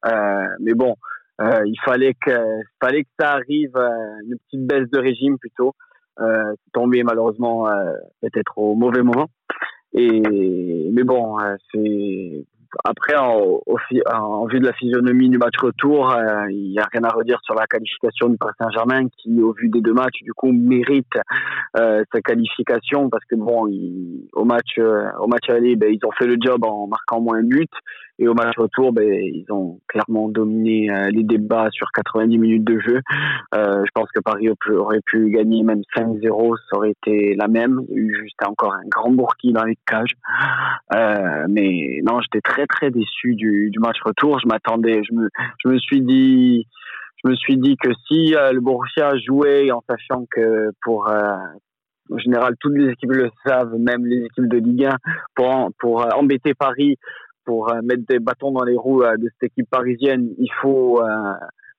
Euh, 0.07 0.45
mais 0.59 0.73
bon 0.73 0.95
euh, 1.41 1.61
il 1.65 1.79
fallait 1.83 2.13
que 2.13 2.31
fallait 2.79 3.03
que 3.03 3.09
ça 3.19 3.33
arrive 3.33 3.75
euh, 3.75 3.89
une 4.25 4.37
petite 4.37 4.67
baisse 4.67 4.89
de 4.89 4.99
régime 4.99 5.37
plutôt 5.39 5.73
euh, 6.19 6.53
tombé 6.73 7.03
malheureusement 7.03 7.67
peut-être 8.21 8.57
au 8.57 8.75
mauvais 8.75 9.01
moment. 9.01 9.27
Et 9.93 10.89
mais 10.91 11.03
bon 11.03 11.37
c'est 11.71 12.45
après, 12.83 13.15
en, 13.17 13.61
en, 14.13 14.45
vue 14.45 14.59
de 14.59 14.65
la 14.65 14.73
physionomie 14.73 15.29
du 15.29 15.37
match 15.37 15.55
retour, 15.61 16.11
euh, 16.11 16.49
il 16.49 16.71
n'y 16.71 16.79
a 16.79 16.87
rien 16.91 17.03
à 17.03 17.09
redire 17.09 17.39
sur 17.43 17.53
la 17.53 17.65
qualification 17.67 18.29
du 18.29 18.37
Paris 18.37 18.53
Saint-Germain 18.59 19.07
qui, 19.17 19.41
au 19.41 19.53
vu 19.53 19.69
des 19.69 19.81
deux 19.81 19.93
matchs, 19.93 20.21
du 20.23 20.33
coup, 20.33 20.51
mérite 20.51 21.13
euh, 21.77 22.03
sa 22.13 22.21
qualification 22.21 23.09
parce 23.09 23.25
que 23.25 23.35
bon, 23.35 23.67
au 24.33 24.45
match, 24.45 24.77
euh, 24.77 25.09
au 25.19 25.27
match 25.27 25.49
aller, 25.49 25.75
ben, 25.75 25.93
ils 25.93 26.05
ont 26.05 26.11
fait 26.11 26.27
le 26.27 26.37
job 26.39 26.63
en 26.63 26.87
marquant 26.87 27.19
moins 27.19 27.39
un 27.39 27.43
but 27.43 27.71
et 28.21 28.27
au 28.27 28.35
match 28.35 28.55
retour, 28.55 28.93
ben, 28.93 29.03
ils 29.03 29.47
ont 29.49 29.79
clairement 29.87 30.29
dominé 30.29 30.91
euh, 30.91 31.09
les 31.09 31.23
débats 31.23 31.69
sur 31.71 31.87
90 31.91 32.37
minutes 32.37 32.63
de 32.63 32.79
jeu. 32.79 33.01
Euh, 33.55 33.83
je 33.83 33.89
pense 33.95 34.09
que 34.13 34.21
Paris 34.21 34.47
aurait 34.69 35.01
pu 35.03 35.31
gagner 35.31 35.63
même 35.63 35.81
5-0, 35.97 36.55
ça 36.69 36.77
aurait 36.77 36.91
été 36.91 37.33
la 37.33 37.47
même. 37.47 37.81
Il 37.89 38.05
y 38.05 38.13
a 38.13 38.21
juste 38.21 38.37
encore 38.45 38.73
un 38.73 38.87
grand 38.87 39.09
bourki 39.09 39.53
dans 39.53 39.63
les 39.63 39.75
cages. 39.87 40.13
Euh, 40.93 41.47
mais 41.49 41.99
non, 42.05 42.21
j'étais 42.21 42.41
très 42.41 42.67
très 42.67 42.91
déçu 42.91 43.33
du, 43.33 43.71
match 43.79 43.97
retour. 44.05 44.39
Je 44.39 44.47
m'attendais, 44.47 45.01
je 45.03 45.15
me, 45.15 45.27
je 45.65 45.69
me 45.69 45.79
suis 45.79 46.01
dit, 46.01 46.67
je 47.23 47.31
me 47.31 47.35
suis 47.35 47.57
dit 47.57 47.75
que 47.81 47.89
si 48.07 48.35
le 48.35 48.59
Borussia 48.59 49.17
jouait 49.17 49.71
en 49.71 49.81
sachant 49.89 50.25
que 50.29 50.69
pour 50.83 51.09
en 51.09 52.17
général 52.19 52.53
toutes 52.59 52.77
les 52.77 52.91
équipes 52.91 53.13
le 53.13 53.31
savent, 53.43 53.73
même 53.79 54.05
les 54.05 54.25
équipes 54.25 54.47
de 54.47 54.57
Ligue 54.57 54.85
1, 54.85 54.97
pour 55.33 55.71
pour 55.79 56.05
embêter 56.15 56.53
Paris, 56.53 56.99
pour 57.51 57.69
euh, 57.69 57.81
mettre 57.83 58.03
des 58.07 58.19
bâtons 58.19 58.51
dans 58.51 58.63
les 58.63 58.77
roues 58.77 59.03
euh, 59.03 59.17
de 59.17 59.27
cette 59.33 59.51
équipe 59.51 59.69
parisienne, 59.69 60.29
il 60.37 60.49
faut, 60.61 61.03
euh, 61.03 61.33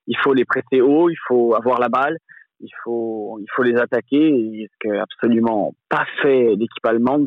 il 0.07 0.19
faut 0.23 0.35
les 0.35 0.45
presser 0.45 0.83
haut, 0.83 1.09
il 1.09 1.17
faut 1.27 1.55
avoir 1.55 1.81
la 1.81 1.89
balle, 1.89 2.19
il 2.61 2.69
faut, 2.85 3.39
il 3.41 3.47
faut 3.57 3.63
les 3.63 3.79
attaquer, 3.79 4.69
ce 4.71 4.77
que 4.87 4.99
absolument 4.99 5.73
pas 5.89 6.05
fait 6.21 6.55
l'équipe 6.57 6.85
allemande. 6.85 7.27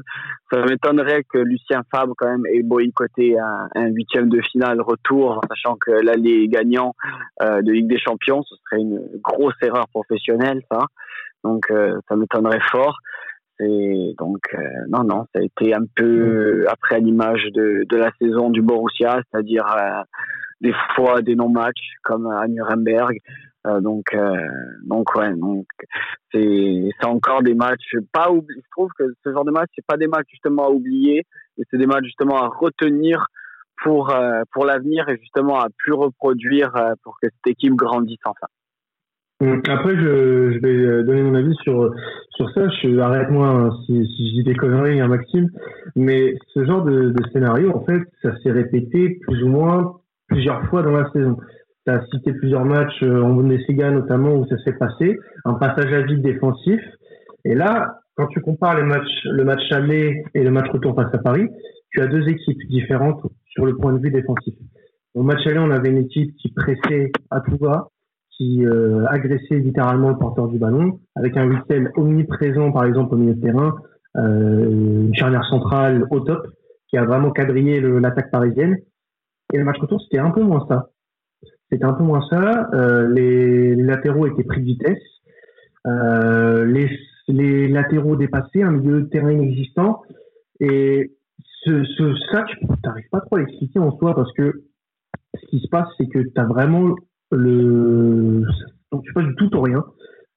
Ça 0.52 0.62
m'étonnerait 0.64 1.24
que 1.24 1.40
Lucien 1.40 1.82
Fabre 1.90 2.14
quand 2.16 2.30
même 2.30 2.46
ait 2.54 2.62
boycotté 2.62 3.36
un, 3.40 3.68
un 3.74 3.88
huitième 3.88 4.30
de 4.30 4.40
finale 4.42 4.80
retour, 4.80 5.42
sachant 5.50 5.76
que 5.84 5.90
l'allée 5.90 6.48
gagnant 6.48 6.94
de 7.42 7.72
Ligue 7.72 7.88
des 7.88 8.00
Champions, 8.00 8.44
ce 8.44 8.56
serait 8.58 8.82
une 8.82 9.02
grosse 9.24 9.60
erreur 9.64 9.88
professionnelle, 9.88 10.62
ça. 10.72 10.86
Donc 11.44 11.66
ça 12.08 12.16
m'étonnerait 12.16 12.62
fort. 12.72 13.00
Et 13.60 14.14
donc 14.18 14.42
euh, 14.54 14.60
non 14.90 15.04
non, 15.04 15.26
ça 15.34 15.40
a 15.40 15.42
été 15.42 15.74
un 15.74 15.86
peu 15.96 16.66
après 16.68 17.00
l'image 17.00 17.44
de, 17.54 17.86
de 17.88 17.98
la 17.98 18.12
saison 18.20 18.50
du 18.50 18.62
Borussia, 18.62 19.22
c'est-à-dire 19.32 19.66
euh, 19.66 20.02
des 20.60 20.74
fois 20.96 21.22
des 21.22 21.36
non-matchs 21.36 21.96
comme 22.04 22.28
à 22.28 22.48
Nuremberg. 22.48 23.18
Euh, 23.66 23.80
donc 23.80 24.16
donc 24.84 25.16
ouais 25.16 25.34
donc 25.36 25.66
c'est 26.32 26.90
c'est 27.00 27.08
encore 27.08 27.44
des 27.44 27.56
matchs 27.56 27.96
pas 28.12 28.30
oubliés. 28.30 28.62
Je 28.62 28.70
trouve 28.72 28.90
que 28.98 29.06
ce 29.24 29.32
genre 29.32 29.46
de 29.46 29.52
match 29.52 29.70
c'est 29.74 29.86
pas 29.86 29.98
des 29.98 30.08
matchs 30.08 30.28
justement 30.32 30.68
à 30.68 30.70
oublier, 30.70 31.24
mais 31.58 31.64
c'est 31.72 31.78
des 31.78 31.88
matchs 31.88 32.06
justement 32.06 32.44
à 32.44 32.50
retenir 32.50 33.28
pour 33.84 34.14
pour 34.52 34.66
l'avenir 34.66 35.08
et 35.08 35.18
justement 35.18 35.60
à 35.60 35.68
plus 35.78 35.94
reproduire 35.94 36.74
pour 37.04 37.18
que 37.22 37.28
cette 37.30 37.52
équipe 37.54 37.76
grandisse 37.76 38.20
enfin. 38.26 38.48
Après, 39.42 39.96
je, 39.96 40.54
je, 40.54 40.60
vais 40.60 41.04
donner 41.04 41.22
mon 41.22 41.36
avis 41.36 41.54
sur 41.64 41.94
sur 42.30 42.50
ça. 42.52 42.68
Arrête-moi 43.02 43.48
hein, 43.48 43.70
si, 43.86 44.06
si, 44.06 44.30
je 44.30 44.34
dis 44.36 44.44
des 44.44 44.56
conneries, 44.56 45.02
hein, 45.02 45.08
Maxime. 45.08 45.50
Mais 45.96 46.36
ce 46.54 46.66
genre 46.66 46.84
de, 46.84 47.10
de 47.10 47.30
scénario, 47.34 47.76
en 47.76 47.84
fait, 47.84 48.02
ça 48.22 48.32
s'est 48.40 48.52
répété 48.52 49.20
plus 49.28 49.44
ou 49.44 49.50
moins 49.50 49.98
plusieurs 50.28 50.64
fois 50.68 50.84
dans 50.84 50.92
la 50.92 51.10
saison. 51.12 51.38
Tu 51.86 51.94
as 51.94 52.04
cité 52.08 52.34
plusieurs 52.34 52.66
matchs 52.66 53.04
euh, 53.04 53.22
en 53.22 53.34
Bundesliga 53.34 53.92
notamment 53.92 54.36
où 54.36 54.48
ça 54.48 54.58
s'est 54.64 54.74
passé, 54.74 55.20
un 55.44 55.54
passage 55.56 55.94
à 55.94 56.02
vide 56.02 56.22
défensif. 56.22 56.82
Et 57.44 57.54
là, 57.54 58.00
quand 58.16 58.28
tu 58.28 58.42
compares 58.42 58.78
les 58.78 58.84
matchs, 58.84 59.24
le 59.26 59.44
match 59.44 59.72
aller 59.72 60.24
et 60.34 60.44
le 60.44 60.52
match 60.52 60.70
retour 60.72 60.96
face 60.96 61.14
à 61.14 61.20
Paris, 61.20 61.48
tu 61.92 62.02
as 62.02 62.08
deux 62.08 62.28
équipes 62.28 62.60
différentes 62.70 63.22
sur 63.50 63.66
le 63.66 63.76
point 63.76 63.94
de 63.94 64.00
vue 64.00 64.12
défensif. 64.12 64.56
Au 65.14 65.24
match 65.24 65.46
aller, 65.46 65.60
on 65.60 65.72
avait 65.72 65.90
une 65.90 66.00
équipe 66.06 66.36
qui 66.38 66.52
pressait 66.54 67.12
à 67.30 67.42
tout 67.42 67.58
va, 67.60 67.90
qui 68.38 68.66
euh, 68.66 69.06
agressait 69.08 69.60
littéralement 69.60 70.10
le 70.10 70.18
porteur 70.18 70.48
du 70.48 70.58
ballon, 70.58 71.00
avec 71.16 71.38
un 71.38 71.48
Witzel 71.48 71.92
omniprésent, 71.96 72.72
par 72.72 72.86
exemple, 72.86 73.16
au 73.16 73.18
milieu 73.18 73.34
de 73.34 73.42
terrain, 73.42 73.76
euh, 74.18 74.70
une 74.70 75.16
charnière 75.16 75.46
centrale 75.46 76.06
au 76.12 76.20
top, 76.20 76.48
qui 76.88 76.98
a 76.98 77.06
vraiment 77.06 77.32
quadrillé 77.32 77.80
l'attaque 77.80 78.32
parisienne. 78.32 78.78
Et 79.54 79.58
le 79.58 79.64
match 79.64 79.80
retour, 79.80 80.02
c'était 80.02 80.20
un 80.20 80.32
peu 80.32 80.42
moins 80.42 80.66
ça. 80.68 80.90
C'était 81.72 81.86
un 81.86 81.94
peu 81.94 82.04
moins 82.04 82.22
ça. 82.30 82.70
Euh, 82.74 83.08
les, 83.08 83.76
latéraux 83.76 84.28
étaient 84.28 84.44
pris 84.44 84.62
de 84.62 84.66
vitesse. 84.66 85.02
Les, 85.86 86.90
les 87.28 87.68
latéraux 87.68 88.16
dépassés, 88.16 88.64
un 88.64 88.72
milieu 88.72 89.02
de 89.02 89.08
terrain 89.08 89.32
inexistant. 89.32 90.02
Et 90.60 91.16
ce, 91.64 91.84
ce 91.84 92.16
ça, 92.32 92.44
tu 92.44 92.66
n'arrives 92.84 93.10
pas 93.12 93.22
trop 93.22 93.38
à 93.38 93.40
l'expliquer 93.40 93.80
en 93.80 93.98
soi 93.98 94.16
parce 94.16 94.32
que 94.34 94.64
ce 95.34 95.46
qui 95.48 95.60
se 95.60 95.68
passe, 95.68 95.88
c'est 95.98 96.08
que 96.08 96.20
tu 96.20 96.32
as 96.36 96.46
vraiment 96.46 96.96
le. 97.32 98.44
Donc, 98.92 99.04
tu 99.04 99.14
passes 99.14 99.26
du 99.26 99.36
tout 99.36 99.56
au 99.56 99.62
rien. 99.62 99.84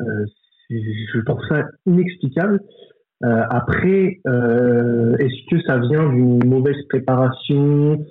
Euh, 0.01 0.25
je 0.71 1.21
trouve 1.21 1.41
ça 1.49 1.65
inexplicable. 1.87 2.61
Euh, 3.25 3.43
après, 3.51 4.21
euh, 4.27 5.17
est-ce 5.17 5.51
que 5.51 5.63
ça 5.63 5.79
vient 5.79 6.09
d'une 6.09 6.45
mauvaise 6.45 6.81
préparation? 6.89 8.05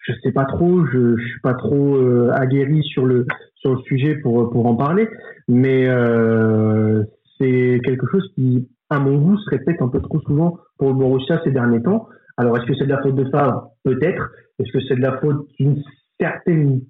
Je 0.00 0.12
sais 0.22 0.32
pas 0.32 0.44
trop. 0.44 0.84
Je, 0.86 1.16
je 1.16 1.26
suis 1.26 1.40
pas 1.40 1.54
trop 1.54 1.96
euh, 1.96 2.30
aguerri 2.32 2.82
sur 2.82 3.06
le 3.06 3.26
sur 3.56 3.74
le 3.74 3.80
sujet 3.82 4.16
pour 4.16 4.50
pour 4.50 4.66
en 4.66 4.76
parler, 4.76 5.08
mais 5.48 5.88
euh, 5.88 7.02
c'est 7.38 7.80
quelque 7.84 8.06
chose 8.06 8.30
qui, 8.34 8.68
à 8.90 8.98
mon 8.98 9.16
goût, 9.18 9.38
se 9.38 9.50
répète 9.50 9.80
un 9.80 9.88
peu 9.88 10.00
trop 10.00 10.20
souvent 10.20 10.58
pour 10.78 10.88
le 10.88 10.94
Borussia 10.94 11.40
ces 11.42 11.50
derniers 11.50 11.82
temps. 11.82 12.06
Alors, 12.36 12.56
est-ce 12.58 12.66
que 12.66 12.74
c'est 12.74 12.84
de 12.84 12.90
la 12.90 13.00
faute 13.02 13.14
de 13.16 13.24
Favre? 13.30 13.70
Peut-être. 13.82 14.30
Est-ce 14.58 14.72
que 14.72 14.84
c'est 14.86 14.96
de 14.96 15.00
la 15.00 15.18
faute 15.18 15.48
d'une 15.58 15.82
certaine 16.20 16.82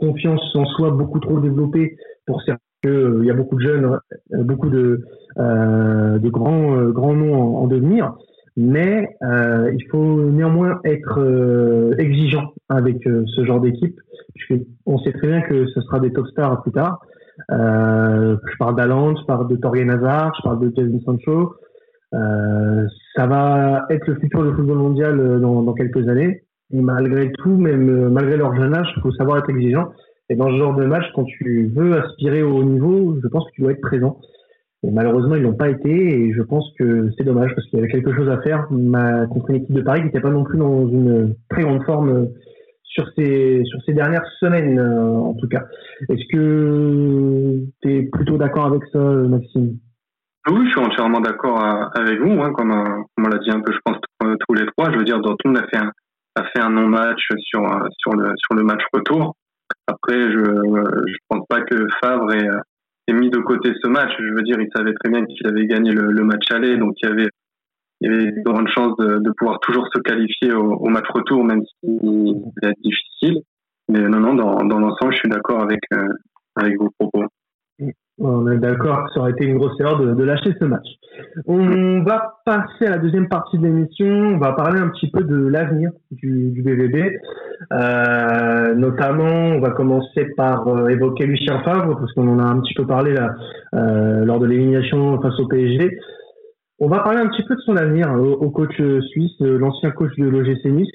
confiance 0.00 0.42
en 0.56 0.64
soi 0.64 0.90
beaucoup 0.90 1.20
trop 1.20 1.38
développée 1.38 1.96
pour 2.26 2.40
certains 2.42 2.60
euh, 2.86 3.18
il 3.22 3.26
y 3.26 3.30
a 3.30 3.34
beaucoup 3.34 3.56
de 3.56 3.60
jeunes, 3.60 3.98
euh, 4.32 4.42
beaucoup 4.42 4.70
de, 4.70 5.04
euh, 5.38 6.18
de 6.18 6.28
grands, 6.30 6.76
euh, 6.76 6.90
grands 6.90 7.14
noms 7.14 7.56
en, 7.58 7.66
devenir, 7.66 8.14
mais 8.56 9.16
euh, 9.22 9.70
il 9.74 9.84
faut 9.90 10.30
néanmoins 10.30 10.80
être 10.84 11.94
exigeant 11.98 12.52
avec 12.68 13.02
ce 13.04 13.44
genre 13.44 13.60
d'équipe. 13.60 13.98
On 14.86 14.98
sait 14.98 15.12
très 15.12 15.28
bien 15.28 15.42
que 15.42 15.66
ce 15.66 15.80
sera 15.82 16.00
des 16.00 16.12
top 16.12 16.26
stars 16.28 16.62
plus 16.62 16.72
tard. 16.72 17.00
je 17.50 18.56
parle 18.58 18.76
d'Alan, 18.76 19.14
je 19.16 19.24
parle 19.26 19.48
de 19.48 19.56
Torgen 19.56 19.90
Hazard, 19.90 20.32
je 20.38 20.42
parle 20.42 20.60
de 20.60 20.70
Kevin 20.70 21.00
Sancho. 21.02 21.54
ça 22.12 23.26
va 23.26 23.86
être 23.90 24.06
le 24.06 24.14
futur 24.16 24.42
du 24.42 24.56
football 24.56 24.78
mondial 24.78 25.40
dans, 25.40 25.62
dans 25.62 25.74
quelques 25.74 26.08
années. 26.08 26.44
Malgré 26.72 27.32
tout, 27.32 27.56
même 27.56 28.10
malgré 28.10 28.36
leur 28.36 28.54
jeune 28.54 28.74
âge, 28.74 28.88
il 28.96 29.02
faut 29.02 29.12
savoir 29.12 29.38
être 29.38 29.50
exigeant. 29.50 29.92
Et 30.28 30.36
dans 30.36 30.48
ce 30.48 30.56
genre 30.56 30.76
de 30.76 30.84
match, 30.84 31.04
quand 31.14 31.24
tu 31.24 31.70
veux 31.74 31.98
aspirer 31.98 32.42
au 32.42 32.58
haut 32.58 32.64
niveau, 32.64 33.18
je 33.20 33.28
pense 33.28 33.44
que 33.46 33.50
tu 33.52 33.62
dois 33.62 33.72
être 33.72 33.80
présent. 33.80 34.20
Malheureusement, 34.82 35.34
ils 35.34 35.42
l'ont 35.42 35.54
pas 35.56 35.68
été 35.68 35.90
et 35.90 36.32
je 36.32 36.42
pense 36.42 36.72
que 36.78 37.10
c'est 37.18 37.24
dommage 37.24 37.54
parce 37.54 37.66
qu'il 37.68 37.78
y 37.78 37.82
avait 37.82 37.90
quelque 37.90 38.14
chose 38.14 38.30
à 38.30 38.40
faire 38.40 38.66
ma, 38.70 39.26
contre 39.26 39.50
une 39.50 39.56
équipe 39.56 39.74
de 39.74 39.82
Paris 39.82 40.00
qui 40.00 40.06
n'était 40.06 40.20
pas 40.20 40.30
non 40.30 40.44
plus 40.44 40.56
dans 40.56 40.88
une 40.88 41.34
très 41.50 41.62
grande 41.62 41.82
forme 41.84 42.28
sur 42.84 43.06
ces, 43.16 43.62
sur 43.64 43.80
ces 43.84 43.92
dernières 43.92 44.24
semaines, 44.38 44.78
euh, 44.78 45.16
en 45.16 45.34
tout 45.34 45.48
cas. 45.48 45.64
Est-ce 46.08 46.24
que 46.32 47.60
tu 47.82 47.94
es 47.94 48.02
plutôt 48.04 48.38
d'accord 48.38 48.66
avec 48.66 48.82
ça, 48.92 48.98
Maxime? 48.98 49.78
Oui, 50.50 50.64
je 50.64 50.70
suis 50.70 50.80
entièrement 50.80 51.20
d'accord 51.20 51.62
euh, 51.62 51.84
avec 51.94 52.18
vous, 52.20 52.40
hein, 52.40 52.52
comme, 52.54 52.72
euh, 52.72 52.84
comme 52.84 53.26
on 53.26 53.28
l'a 53.28 53.38
dit 53.38 53.50
un 53.50 53.60
peu, 53.60 53.72
je 53.72 53.78
pense, 53.84 53.98
tous 54.20 54.54
les 54.54 54.66
trois. 54.66 54.90
Je 54.92 54.98
veux 54.98 55.04
dire, 55.04 55.20
Dortmund 55.20 55.58
a 55.58 55.66
fait 55.66 55.76
un, 55.76 55.92
a 56.40 56.44
fait 56.50 56.60
un 56.60 56.70
non-match 56.70 57.22
sur, 57.38 57.62
sur, 57.98 58.12
le, 58.12 58.32
sur 58.36 58.54
le 58.54 58.62
match 58.62 58.82
retour. 58.92 59.36
Après, 59.86 60.30
je 60.32 60.38
je 60.38 61.16
pense 61.28 61.46
pas 61.48 61.60
que 61.62 61.86
Favre 62.02 62.32
ait, 62.32 62.48
ait, 63.08 63.12
mis 63.12 63.30
de 63.30 63.38
côté 63.38 63.72
ce 63.82 63.88
match. 63.88 64.12
Je 64.18 64.34
veux 64.34 64.42
dire, 64.42 64.60
il 64.60 64.68
savait 64.74 64.94
très 64.94 65.10
bien 65.10 65.24
qu'il 65.24 65.46
avait 65.46 65.66
gagné 65.66 65.92
le, 65.92 66.10
le, 66.10 66.24
match 66.24 66.50
aller, 66.50 66.76
donc 66.76 66.94
il 67.02 67.08
y 67.08 67.12
avait 67.12 67.28
il 68.00 68.10
y 68.10 68.14
avait 68.14 68.32
de 68.32 69.18
de, 69.20 69.30
pouvoir 69.36 69.60
toujours 69.60 69.86
se 69.94 70.00
qualifier 70.00 70.52
au, 70.52 70.88
match 70.88 71.06
retour, 71.10 71.44
même 71.44 71.62
va 71.82 72.68
être 72.68 72.80
difficile. 72.82 73.42
Mais 73.88 74.00
non, 74.00 74.20
non, 74.20 74.34
dans, 74.34 74.64
dans 74.64 74.78
l'ensemble, 74.78 75.12
je 75.12 75.18
suis 75.18 75.28
d'accord 75.28 75.62
avec 75.62 75.80
euh, 75.92 76.08
avec 76.56 76.78
vos 76.78 76.90
propos. 76.98 77.24
On 78.22 78.46
est 78.50 78.58
d'accord 78.58 79.06
que 79.06 79.14
ça 79.14 79.20
aurait 79.20 79.30
été 79.30 79.46
une 79.46 79.56
grosse 79.56 79.80
erreur 79.80 79.98
de, 79.98 80.22
lâcher 80.22 80.54
ce 80.60 80.66
match. 80.66 80.86
On 81.46 82.02
va 82.02 82.34
passer 82.44 82.86
à 82.86 82.90
la 82.90 82.98
deuxième 82.98 83.28
partie 83.28 83.56
de 83.56 83.64
l'émission. 83.64 84.06
On 84.06 84.38
va 84.38 84.52
parler 84.52 84.78
un 84.78 84.88
petit 84.88 85.10
peu 85.10 85.24
de 85.24 85.46
l'avenir 85.46 85.90
du, 86.10 86.50
du, 86.50 86.62
BVB. 86.62 87.16
Euh, 87.72 88.74
notamment, 88.74 89.56
on 89.56 89.60
va 89.60 89.70
commencer 89.70 90.26
par 90.36 90.68
euh, 90.68 90.88
évoquer 90.88 91.24
Lucien 91.24 91.60
Favre, 91.60 91.98
parce 91.98 92.12
qu'on 92.12 92.28
en 92.28 92.38
a 92.38 92.44
un 92.44 92.60
petit 92.60 92.74
peu 92.74 92.86
parlé 92.86 93.14
là, 93.14 93.34
euh, 93.74 94.26
lors 94.26 94.38
de 94.38 94.46
l'élimination 94.46 95.18
face 95.22 95.38
au 95.40 95.46
PSG. 95.46 95.98
On 96.78 96.88
va 96.88 96.98
parler 96.98 97.20
un 97.20 97.28
petit 97.28 97.44
peu 97.44 97.54
de 97.54 97.60
son 97.60 97.76
avenir 97.76 98.12
au, 98.12 98.32
au 98.32 98.50
coach 98.50 98.76
suisse, 99.12 99.40
l'ancien 99.40 99.92
coach 99.92 100.12
de 100.18 100.28
l'OGC 100.28 100.66
Nice. 100.66 100.90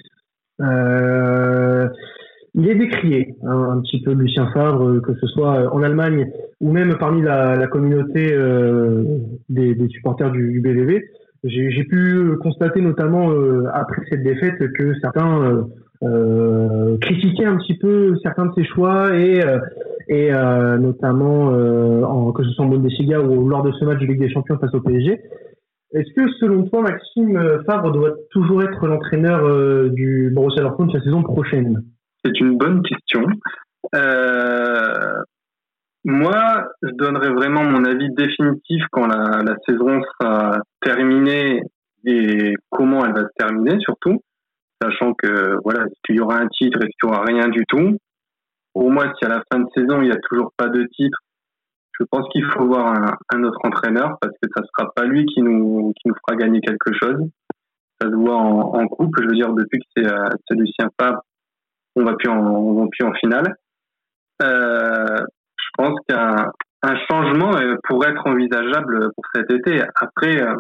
Euh, 2.55 2.61
il 2.61 2.69
est 2.69 2.75
décrié 2.75 3.35
hein, 3.43 3.69
un 3.71 3.81
petit 3.81 4.01
peu 4.01 4.13
Lucien 4.13 4.47
Favre, 4.53 4.87
euh, 4.87 5.01
que 5.01 5.13
ce 5.15 5.27
soit 5.27 5.59
euh, 5.59 5.69
en 5.69 5.83
Allemagne 5.83 6.27
ou 6.61 6.71
même 6.71 6.95
parmi 6.99 7.21
la, 7.21 7.55
la 7.55 7.67
communauté 7.67 8.33
euh, 8.33 9.03
des, 9.49 9.75
des, 9.75 9.87
supporters 9.89 10.31
du, 10.31 10.51
du 10.51 10.61
BVB. 10.61 11.01
J'ai 11.43 11.83
pu 11.83 12.37
constater 12.41 12.81
notamment 12.81 13.31
euh, 13.31 13.65
après 13.71 14.01
cette 14.09 14.23
défaite 14.23 14.57
que 14.73 14.95
certains 14.99 15.67
euh, 16.01 16.97
critiquaient 16.97 17.45
un 17.45 17.57
petit 17.57 17.77
peu 17.77 18.15
certains 18.23 18.47
de 18.47 18.53
ses 18.55 18.63
choix 18.63 19.15
et, 19.15 19.41
et 20.07 20.31
notamment 20.31 21.49
en, 21.49 22.31
que 22.31 22.43
ce 22.43 22.49
soit 22.49 22.65
en 22.65 22.69
Bundesliga 22.69 23.21
ou 23.21 23.47
lors 23.47 23.61
de 23.61 23.71
ce 23.73 23.85
match 23.85 23.99
de 23.99 24.07
Ligue 24.07 24.19
des 24.19 24.29
Champions 24.29 24.57
face 24.57 24.73
au 24.73 24.81
PSG. 24.81 25.21
Est-ce 25.93 26.13
que 26.15 26.27
selon 26.39 26.63
toi, 26.63 26.81
Maxime 26.81 27.39
Favre 27.67 27.91
doit 27.91 28.15
toujours 28.31 28.63
être 28.63 28.87
l'entraîneur 28.87 29.91
du 29.91 30.31
Borussia 30.33 30.63
Dortmund 30.63 30.91
la 30.95 31.01
saison 31.01 31.21
prochaine? 31.21 31.83
C'est 32.25 32.39
une 32.39 32.57
bonne 32.57 32.81
question. 32.81 33.23
Euh, 33.93 35.21
moi, 36.03 36.67
je 36.81 36.91
donnerai 36.91 37.29
vraiment 37.29 37.63
mon 37.63 37.83
avis 37.85 38.09
définitif 38.13 38.83
quand 38.91 39.07
la, 39.07 39.55
saison 39.67 40.01
sera 40.01 40.59
terminée 40.81 41.61
et 42.05 42.53
comment 42.69 43.05
elle 43.05 43.13
va 43.13 43.23
se 43.23 43.33
terminer 43.38 43.79
surtout, 43.79 44.21
sachant 44.81 45.13
que 45.13 45.57
voilà, 45.63 45.85
qu'il 46.05 46.15
y 46.15 46.19
aura 46.19 46.38
un 46.38 46.47
titre 46.47 46.79
et 46.83 46.88
qu'il 46.88 47.09
n'y 47.09 47.15
aura 47.15 47.23
rien 47.25 47.47
du 47.47 47.63
tout. 47.67 47.97
Pour 48.73 48.91
moi, 48.91 49.11
si 49.17 49.25
à 49.25 49.29
la 49.29 49.41
fin 49.51 49.59
de 49.59 49.67
saison 49.75 50.01
il 50.01 50.09
n'y 50.09 50.15
a 50.15 50.19
toujours 50.29 50.51
pas 50.57 50.67
de 50.67 50.83
titre, 50.95 51.17
je 51.99 52.05
pense 52.11 52.27
qu'il 52.29 52.43
faut 52.51 52.65
voir 52.65 52.93
un, 53.33 53.43
autre 53.43 53.59
entraîneur 53.63 54.17
parce 54.19 54.33
que 54.41 54.49
ça 54.55 54.63
sera 54.63 54.91
pas 54.93 55.05
lui 55.05 55.25
qui 55.25 55.41
nous 55.41 55.93
fera 56.05 56.38
gagner 56.38 56.59
quelque 56.59 56.91
chose. 57.01 57.17
Ça 58.01 58.09
se 58.09 58.15
voit 58.15 58.35
en, 58.35 58.88
couple. 58.88 59.23
Je 59.23 59.27
veux 59.29 59.35
dire, 59.35 59.53
depuis 59.53 59.79
que 59.79 59.85
c'est 59.95 60.11
euh, 60.11 60.27
Lucien 60.51 60.89
Fabre 60.99 61.21
on 61.95 62.03
va 62.03 62.13
plus 62.13 62.29
en, 62.29 62.39
on 62.39 62.84
va 62.84 62.88
plus 62.91 63.05
en 63.05 63.13
finale. 63.13 63.55
Euh, 64.41 65.17
je 65.58 65.69
pense 65.77 65.97
qu'un 66.08 66.51
un 66.86 66.95
changement 67.10 67.55
euh, 67.55 67.75
pourrait 67.84 68.12
être 68.12 68.27
envisageable 68.27 69.12
pour 69.15 69.23
cet 69.34 69.51
été. 69.51 69.81
Après, 69.99 70.41
euh, 70.41 70.55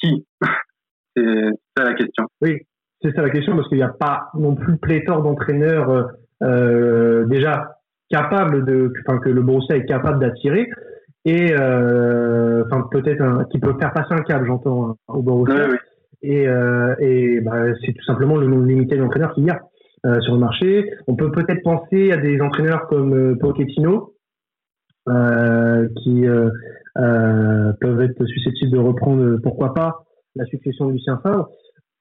qui? 0.00 0.26
C'est 1.16 1.50
ça 1.76 1.84
la 1.84 1.94
question. 1.94 2.26
Oui, 2.40 2.58
c'est 3.02 3.12
ça 3.16 3.22
la 3.22 3.30
question 3.30 3.56
parce 3.56 3.68
qu'il 3.68 3.78
n'y 3.78 3.82
a 3.82 3.88
pas 3.88 4.30
non 4.34 4.54
plus 4.54 4.76
pléthore 4.78 5.22
d'entraîneurs 5.22 6.12
euh, 6.40 7.26
déjà 7.26 7.78
capables 8.08 8.64
de, 8.64 8.92
enfin 9.00 9.18
que 9.18 9.28
le 9.28 9.42
Borussia 9.42 9.76
est 9.76 9.86
capable 9.86 10.20
d'attirer 10.20 10.70
et 11.24 11.52
enfin 11.52 12.86
peut-être 12.92 13.48
qui 13.50 13.58
peut 13.58 13.74
faire 13.80 13.92
passer 13.92 14.14
un 14.14 14.22
câble, 14.22 14.46
j'entends, 14.46 14.90
hein, 14.90 14.96
au 15.08 15.20
Borussia. 15.20 15.66
Oui, 15.68 15.72
oui. 15.72 15.78
Et, 16.22 16.44
et 17.00 17.40
bah, 17.40 17.64
c'est 17.84 17.92
tout 17.92 18.04
simplement 18.04 18.36
le 18.36 18.46
nombre 18.46 18.66
limité 18.66 18.96
d'entraîneurs 18.96 19.34
qu'il 19.34 19.46
y 19.46 19.50
a. 19.50 19.60
Euh, 20.06 20.18
sur 20.22 20.32
le 20.32 20.40
marché. 20.40 20.90
On 21.08 21.14
peut 21.14 21.30
peut-être 21.30 21.62
penser 21.62 22.10
à 22.10 22.16
des 22.16 22.40
entraîneurs 22.40 22.86
comme 22.88 23.12
euh, 23.12 23.36
Pochettino, 23.38 24.14
euh, 25.10 25.86
qui 26.02 26.24
peuvent 27.80 28.00
être 28.00 28.24
susceptibles 28.24 28.72
de 28.72 28.78
reprendre, 28.78 29.36
pourquoi 29.42 29.74
pas, 29.74 30.06
la 30.36 30.46
succession 30.46 30.86
de 30.86 30.92
Lucien 30.92 31.18
Favre. 31.22 31.50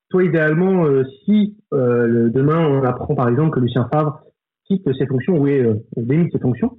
Toi, 0.09 0.23
idéalement, 0.23 0.85
si 1.25 1.57
demain 1.71 2.65
on 2.65 2.83
apprend 2.83 3.15
par 3.15 3.29
exemple 3.29 3.51
que 3.51 3.59
Lucien 3.59 3.87
Favre 3.91 4.21
quitte 4.65 4.91
ses 4.97 5.05
fonctions 5.05 5.37
ou 5.37 5.47
est 5.47 5.63
de 5.63 6.29
ses 6.31 6.39
fonctions, 6.39 6.77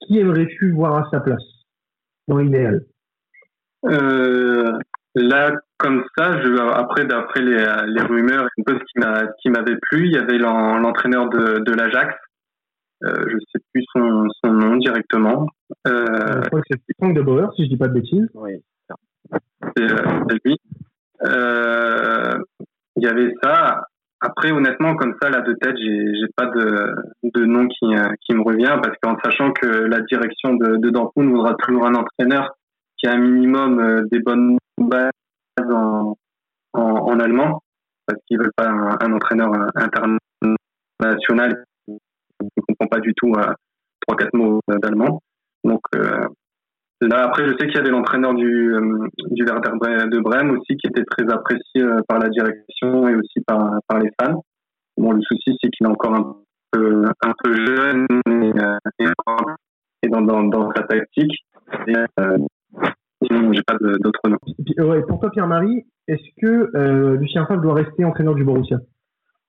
qui 0.00 0.18
aimerais-tu 0.18 0.72
voir 0.72 0.96
à 0.96 1.08
sa 1.10 1.20
place 1.20 1.44
dans 2.26 2.38
l'idéal? 2.38 2.84
Euh, 3.86 4.72
Là, 5.14 5.52
comme 5.78 6.04
ça, 6.16 6.40
je, 6.40 6.48
après, 6.72 7.04
d'après 7.04 7.40
les, 7.42 7.64
les 7.86 8.02
rumeurs, 8.02 8.44
un 8.44 8.62
peu 8.64 8.78
ce 8.78 9.32
qui 9.42 9.50
m'avait 9.50 9.76
plu, 9.82 10.06
il 10.06 10.12
y 10.12 10.18
avait 10.18 10.38
l'entraîneur 10.38 11.28
de, 11.28 11.60
de 11.60 11.72
l'Ajax. 11.72 12.14
Euh, 13.04 13.12
je 13.26 13.36
sais 13.52 13.62
plus 13.72 13.84
son, 13.92 14.26
son 14.42 14.52
nom 14.52 14.76
directement. 14.76 15.46
Euh, 15.86 16.42
je 16.42 16.48
crois 16.48 16.60
que 16.60 16.66
c'est 16.70 16.96
Frank 16.98 17.14
de 17.14 17.20
Bauer, 17.20 17.52
si 17.54 17.64
je 17.64 17.70
dis 17.70 17.76
pas 17.76 17.88
de 17.88 17.94
bêtises. 17.94 18.28
Oui, 18.34 18.62
c'est 19.76 19.86
lui. 20.44 20.58
Euh, 21.24 22.38
il 22.96 23.02
y 23.02 23.06
avait 23.06 23.34
ça. 23.42 23.82
Après, 24.20 24.52
honnêtement, 24.52 24.96
comme 24.96 25.14
ça, 25.20 25.28
là, 25.28 25.42
de 25.42 25.52
tête, 25.54 25.76
j'ai, 25.76 26.14
j'ai 26.14 26.28
pas 26.34 26.46
de, 26.46 26.94
de 27.24 27.44
nom 27.44 27.66
qui, 27.66 27.86
qui 28.24 28.34
me 28.34 28.42
revient 28.42 28.78
parce 28.82 28.96
qu'en 29.02 29.18
sachant 29.22 29.52
que 29.52 29.66
la 29.66 30.00
direction 30.00 30.54
de, 30.54 30.76
de 30.76 30.90
Dortmund 30.90 31.30
voudra 31.30 31.54
toujours 31.56 31.86
un 31.86 31.94
entraîneur 31.94 32.56
qui 32.96 33.06
a 33.06 33.12
un 33.12 33.18
minimum 33.18 33.80
euh, 33.80 34.02
des 34.10 34.20
bonnes 34.20 34.56
bases 34.78 35.10
en, 35.62 37.20
allemand 37.20 37.62
parce 38.06 38.20
qu'ils 38.26 38.38
veulent 38.38 38.52
pas 38.56 38.68
un, 38.68 39.12
entraîneur 39.12 39.50
international 39.76 41.64
qui 41.86 41.92
ne 42.40 42.62
comprend 42.68 42.86
pas 42.88 43.00
du 43.00 43.14
tout 43.14 43.32
euh, 43.36 43.52
trois, 44.00 44.16
quatre 44.16 44.34
mots 44.34 44.60
d'allemand. 44.68 45.20
Donc, 45.62 45.80
euh, 45.94 46.26
Là, 47.00 47.24
après, 47.24 47.44
je 47.44 47.50
sais 47.58 47.66
qu'il 47.66 47.74
y 47.74 47.78
avait 47.78 47.90
l'entraîneur 47.90 48.34
du, 48.34 48.74
euh, 48.74 49.08
du 49.30 49.44
Werder 49.44 49.70
de 50.08 50.20
Brême 50.20 50.52
aussi 50.52 50.76
qui 50.76 50.86
était 50.86 51.04
très 51.04 51.30
apprécié 51.30 51.82
euh, 51.82 52.00
par 52.08 52.18
la 52.18 52.28
direction 52.28 53.08
et 53.08 53.14
aussi 53.14 53.40
par, 53.46 53.78
par 53.88 53.98
les 53.98 54.10
fans. 54.20 54.42
Bon, 54.96 55.12
le 55.12 55.20
souci, 55.22 55.56
c'est 55.60 55.70
qu'il 55.70 55.86
est 55.86 55.90
encore 55.90 56.14
un 56.14 56.36
peu, 56.70 57.04
un 57.04 57.32
peu 57.42 57.54
jeune 57.54 58.06
et, 60.02 60.08
dans, 60.08 60.44
dans, 60.44 60.72
sa 60.74 60.82
tactique. 60.84 61.44
Euh, 63.32 63.52
j'ai 63.52 63.62
pas 63.62 63.76
d'autres 64.00 64.28
noms. 64.28 64.84
Ouais, 64.86 65.02
pour 65.02 65.20
toi, 65.20 65.30
Pierre-Marie, 65.30 65.84
est-ce 66.08 66.40
que 66.40 67.16
Lucien 67.16 67.46
Favre 67.46 67.62
doit 67.62 67.74
rester 67.74 68.04
entraîneur 68.04 68.34
du 68.34 68.44
Borussia? 68.44 68.78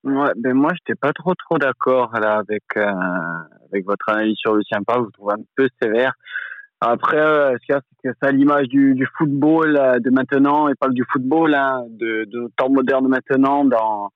Ouais, 0.04 0.32
ben 0.38 0.54
moi, 0.54 0.72
j'étais 0.74 0.98
pas 1.00 1.14
trop 1.14 1.34
trop 1.34 1.58
d'accord 1.58 2.12
là 2.20 2.38
avec 2.38 2.64
avec 2.78 3.86
votre 3.86 4.08
analyse 4.10 4.38
sur 4.38 4.56
Lucien 4.56 4.80
Favre. 4.86 5.02
Je 5.02 5.06
vous 5.06 5.12
trouve 5.12 5.32
un 5.32 5.44
peu 5.56 5.68
sévère. 5.82 6.14
Après, 6.82 7.18
euh, 7.18 7.54
ce 7.54 7.66
qu'il 7.66 7.74
y 7.74 7.78
a, 7.78 7.82
c'est 8.04 8.12
que 8.12 8.26
à 8.26 8.32
l'image 8.32 8.68
du, 8.68 8.94
du, 8.96 9.08
football 9.18 9.78
euh, 9.78 10.00
de 10.00 10.10
maintenant, 10.10 10.68
et 10.68 10.76
pas 10.76 10.90
du 10.90 11.04
football, 11.12 11.56
hein, 11.56 11.84
de, 11.90 12.26
de 12.26 12.52
temps 12.58 12.70
moderne 12.70 13.08
maintenant, 13.08 13.64
dans, 13.64 14.12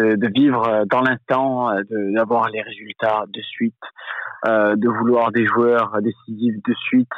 de, 0.00 0.28
vivre 0.28 0.66
euh, 0.68 0.84
dans 0.86 1.00
l'instant, 1.00 1.70
d'avoir 1.90 2.48
les 2.48 2.62
résultats 2.62 3.24
de 3.28 3.40
suite, 3.42 3.74
euh, 4.46 4.74
de 4.76 4.88
vouloir 4.88 5.32
des 5.32 5.46
joueurs 5.46 6.00
décisifs 6.00 6.62
de 6.62 6.74
suite. 6.74 7.12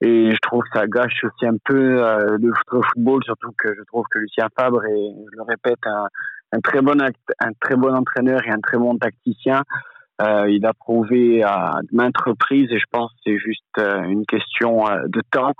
Et 0.00 0.32
je 0.32 0.38
trouve 0.42 0.62
que 0.62 0.78
ça 0.78 0.86
gâche 0.86 1.24
aussi 1.24 1.46
un 1.46 1.56
peu 1.64 2.02
euh, 2.04 2.36
le 2.40 2.52
football, 2.88 3.22
surtout 3.24 3.52
que 3.56 3.74
je 3.74 3.82
trouve 3.84 4.04
que 4.10 4.18
Lucien 4.18 4.48
Fabre 4.58 4.84
est, 4.84 5.14
je 5.32 5.36
le 5.36 5.42
répète, 5.42 5.78
un, 6.52 6.60
très 6.60 6.80
bon 6.80 7.00
un 7.00 7.52
très 7.60 7.76
bon 7.76 7.94
entraîneur 7.94 8.40
et 8.46 8.50
un 8.50 8.60
très 8.60 8.78
bon 8.78 8.96
tacticien. 8.98 9.62
Euh, 10.22 10.48
il 10.48 10.64
a 10.64 10.72
prouvé 10.72 11.42
à 11.42 11.80
maintes 11.92 12.16
reprises 12.18 12.70
et 12.72 12.78
je 12.78 12.86
pense 12.90 13.12
que 13.12 13.18
c'est 13.26 13.38
juste 13.38 13.62
euh, 13.78 14.02
une 14.04 14.24
question 14.24 14.88
euh, 14.88 15.02
de 15.08 15.20
temps 15.30 15.52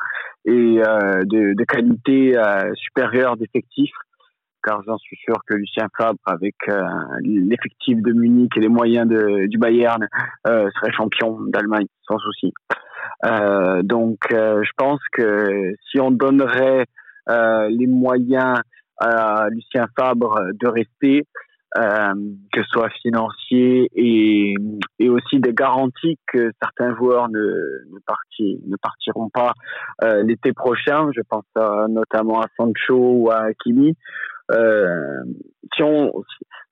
et 0.46 0.52
de, 0.52 1.54
de, 1.54 1.64
qualité 1.64 2.34
supérieure 2.76 3.36
d'effectifs 3.36 3.90
car 4.66 4.82
j'en 4.86 4.98
suis 4.98 5.16
sûr 5.16 5.36
que 5.46 5.54
Lucien 5.54 5.86
Fabre, 5.96 6.18
avec 6.26 6.56
l'effectif 7.22 8.02
de 8.02 8.12
Munich 8.12 8.50
et 8.56 8.60
les 8.60 8.68
moyens 8.68 9.08
du 9.08 9.58
Bayern, 9.58 10.06
serait 10.44 10.92
champion 10.92 11.38
d'Allemagne 11.46 11.86
sans 12.08 12.18
souci. 12.18 12.52
donc, 13.84 14.18
je 14.30 14.70
pense 14.76 15.00
que 15.12 15.74
si 15.88 16.00
on 16.00 16.10
donnerait 16.10 16.86
les 17.28 17.86
moyens 17.86 18.60
à 18.98 19.48
Lucien 19.50 19.86
Fabre 19.96 20.40
de 20.60 20.68
rester, 20.68 21.26
euh, 21.78 22.14
que 22.52 22.62
ce 22.62 22.68
soit 22.70 22.88
financier 23.02 23.90
et, 23.94 24.54
aussi 25.08 25.40
des 25.40 25.52
garanties 25.52 26.16
que 26.26 26.50
certains 26.62 26.94
joueurs 26.96 27.28
ne, 27.28 27.38
ne, 27.38 27.98
parti, 28.06 28.60
ne 28.66 28.76
partiront 28.76 29.28
pas 29.28 29.52
euh, 30.02 30.22
l'été 30.22 30.52
prochain. 30.52 31.10
Je 31.14 31.20
pense 31.28 31.44
notamment 31.88 32.40
à 32.40 32.46
Sancho 32.56 32.96
ou 32.96 33.30
à 33.30 33.52
Kimi. 33.62 33.94
Euh, 34.53 35.24
si 35.74 35.82
on 35.82 36.12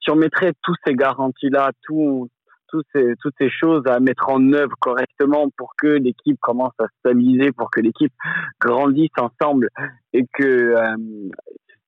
si 0.01 0.11
on 0.11 0.17
mettrait 0.17 0.53
tous 0.63 0.75
ces 0.87 0.95
garanties 0.95 1.49
là, 1.49 1.71
tout, 1.83 2.29
toutes 2.69 2.87
ces, 2.95 3.15
toutes 3.21 3.35
ces 3.39 3.51
choses 3.51 3.83
à 3.87 4.01
mettre 4.01 4.29
en 4.29 4.53
œuvre 4.53 4.77
correctement 4.79 5.49
pour 5.57 5.75
que 5.77 5.87
l'équipe 5.87 6.39
commence 6.41 6.75
à 6.79 6.87
stabiliser, 7.01 7.53
pour 7.53 7.71
que 7.71 7.81
l'équipe 7.81 8.13
grandisse 8.61 9.11
ensemble 9.19 9.69
et 10.13 10.27
que 10.35 10.45
euh, 10.45 10.97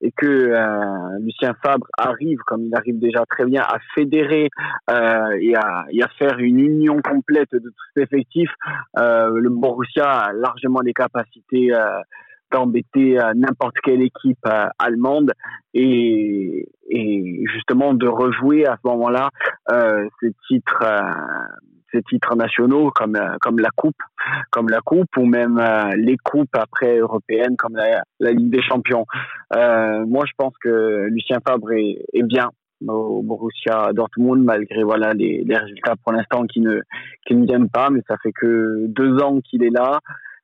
et 0.02 0.12
que 0.12 0.26
euh, 0.26 1.18
Lucien 1.20 1.54
Fabre 1.62 1.86
arrive, 1.96 2.38
comme 2.46 2.64
il 2.64 2.74
arrive 2.74 2.98
déjà 2.98 3.24
très 3.28 3.44
bien, 3.44 3.62
à 3.62 3.78
fédérer 3.94 4.50
euh, 4.90 5.30
et, 5.40 5.54
à, 5.56 5.86
et, 5.90 6.02
à, 6.02 6.08
faire 6.18 6.38
une 6.38 6.58
union 6.60 7.00
complète 7.02 7.50
de 7.52 7.60
tous 7.60 8.02
effectifs, 8.02 8.52
euh, 8.98 9.30
le 9.30 9.48
Borussia 9.48 10.04
a 10.04 10.32
largement 10.32 10.80
les 10.80 10.92
capacités 10.92 11.72
euh, 11.72 12.00
d'embêter 12.52 13.18
euh, 13.18 13.32
n'importe 13.34 13.76
quelle 13.82 14.02
équipe 14.02 14.38
euh, 14.46 14.66
allemande 14.78 15.32
et, 15.74 16.68
justement 17.52 17.94
de 17.94 18.06
rejouer 18.06 18.66
à 18.66 18.78
ce 18.82 18.88
moment-là 18.88 19.30
ces 20.20 20.32
titres 20.48 20.84
ces 21.92 22.02
titres 22.02 22.34
nationaux 22.36 22.90
comme 22.94 23.16
euh, 23.16 23.36
comme 23.40 23.58
la 23.58 23.70
coupe, 23.74 24.00
comme 24.50 24.68
la 24.68 24.80
coupe 24.80 25.16
ou 25.16 25.24
même 25.24 25.58
euh, 25.58 25.94
les 25.96 26.16
coupes 26.16 26.54
après 26.54 26.98
européennes 26.98 27.56
comme 27.56 27.76
la, 27.76 28.32
Ligue 28.32 28.50
des 28.50 28.62
Champions. 28.62 29.06
Euh, 29.54 30.04
moi, 30.06 30.24
je 30.26 30.32
pense 30.36 30.54
que 30.60 31.06
Lucien 31.10 31.38
Fabre 31.46 31.72
est, 31.72 32.04
est, 32.12 32.22
bien 32.22 32.50
au 32.86 33.22
Borussia 33.22 33.92
Dortmund 33.94 34.44
malgré 34.44 34.82
voilà 34.82 35.14
les, 35.14 35.44
les 35.44 35.56
résultats 35.56 35.94
pour 36.02 36.12
l'instant 36.12 36.44
qui 36.44 36.60
ne 36.60 36.80
qui 37.26 37.34
ne 37.34 37.46
viennent 37.46 37.70
pas, 37.70 37.88
mais 37.90 38.00
ça 38.08 38.16
fait 38.22 38.32
que 38.32 38.86
deux 38.88 39.18
ans 39.22 39.40
qu'il 39.40 39.64
est 39.64 39.70
là 39.70 40.00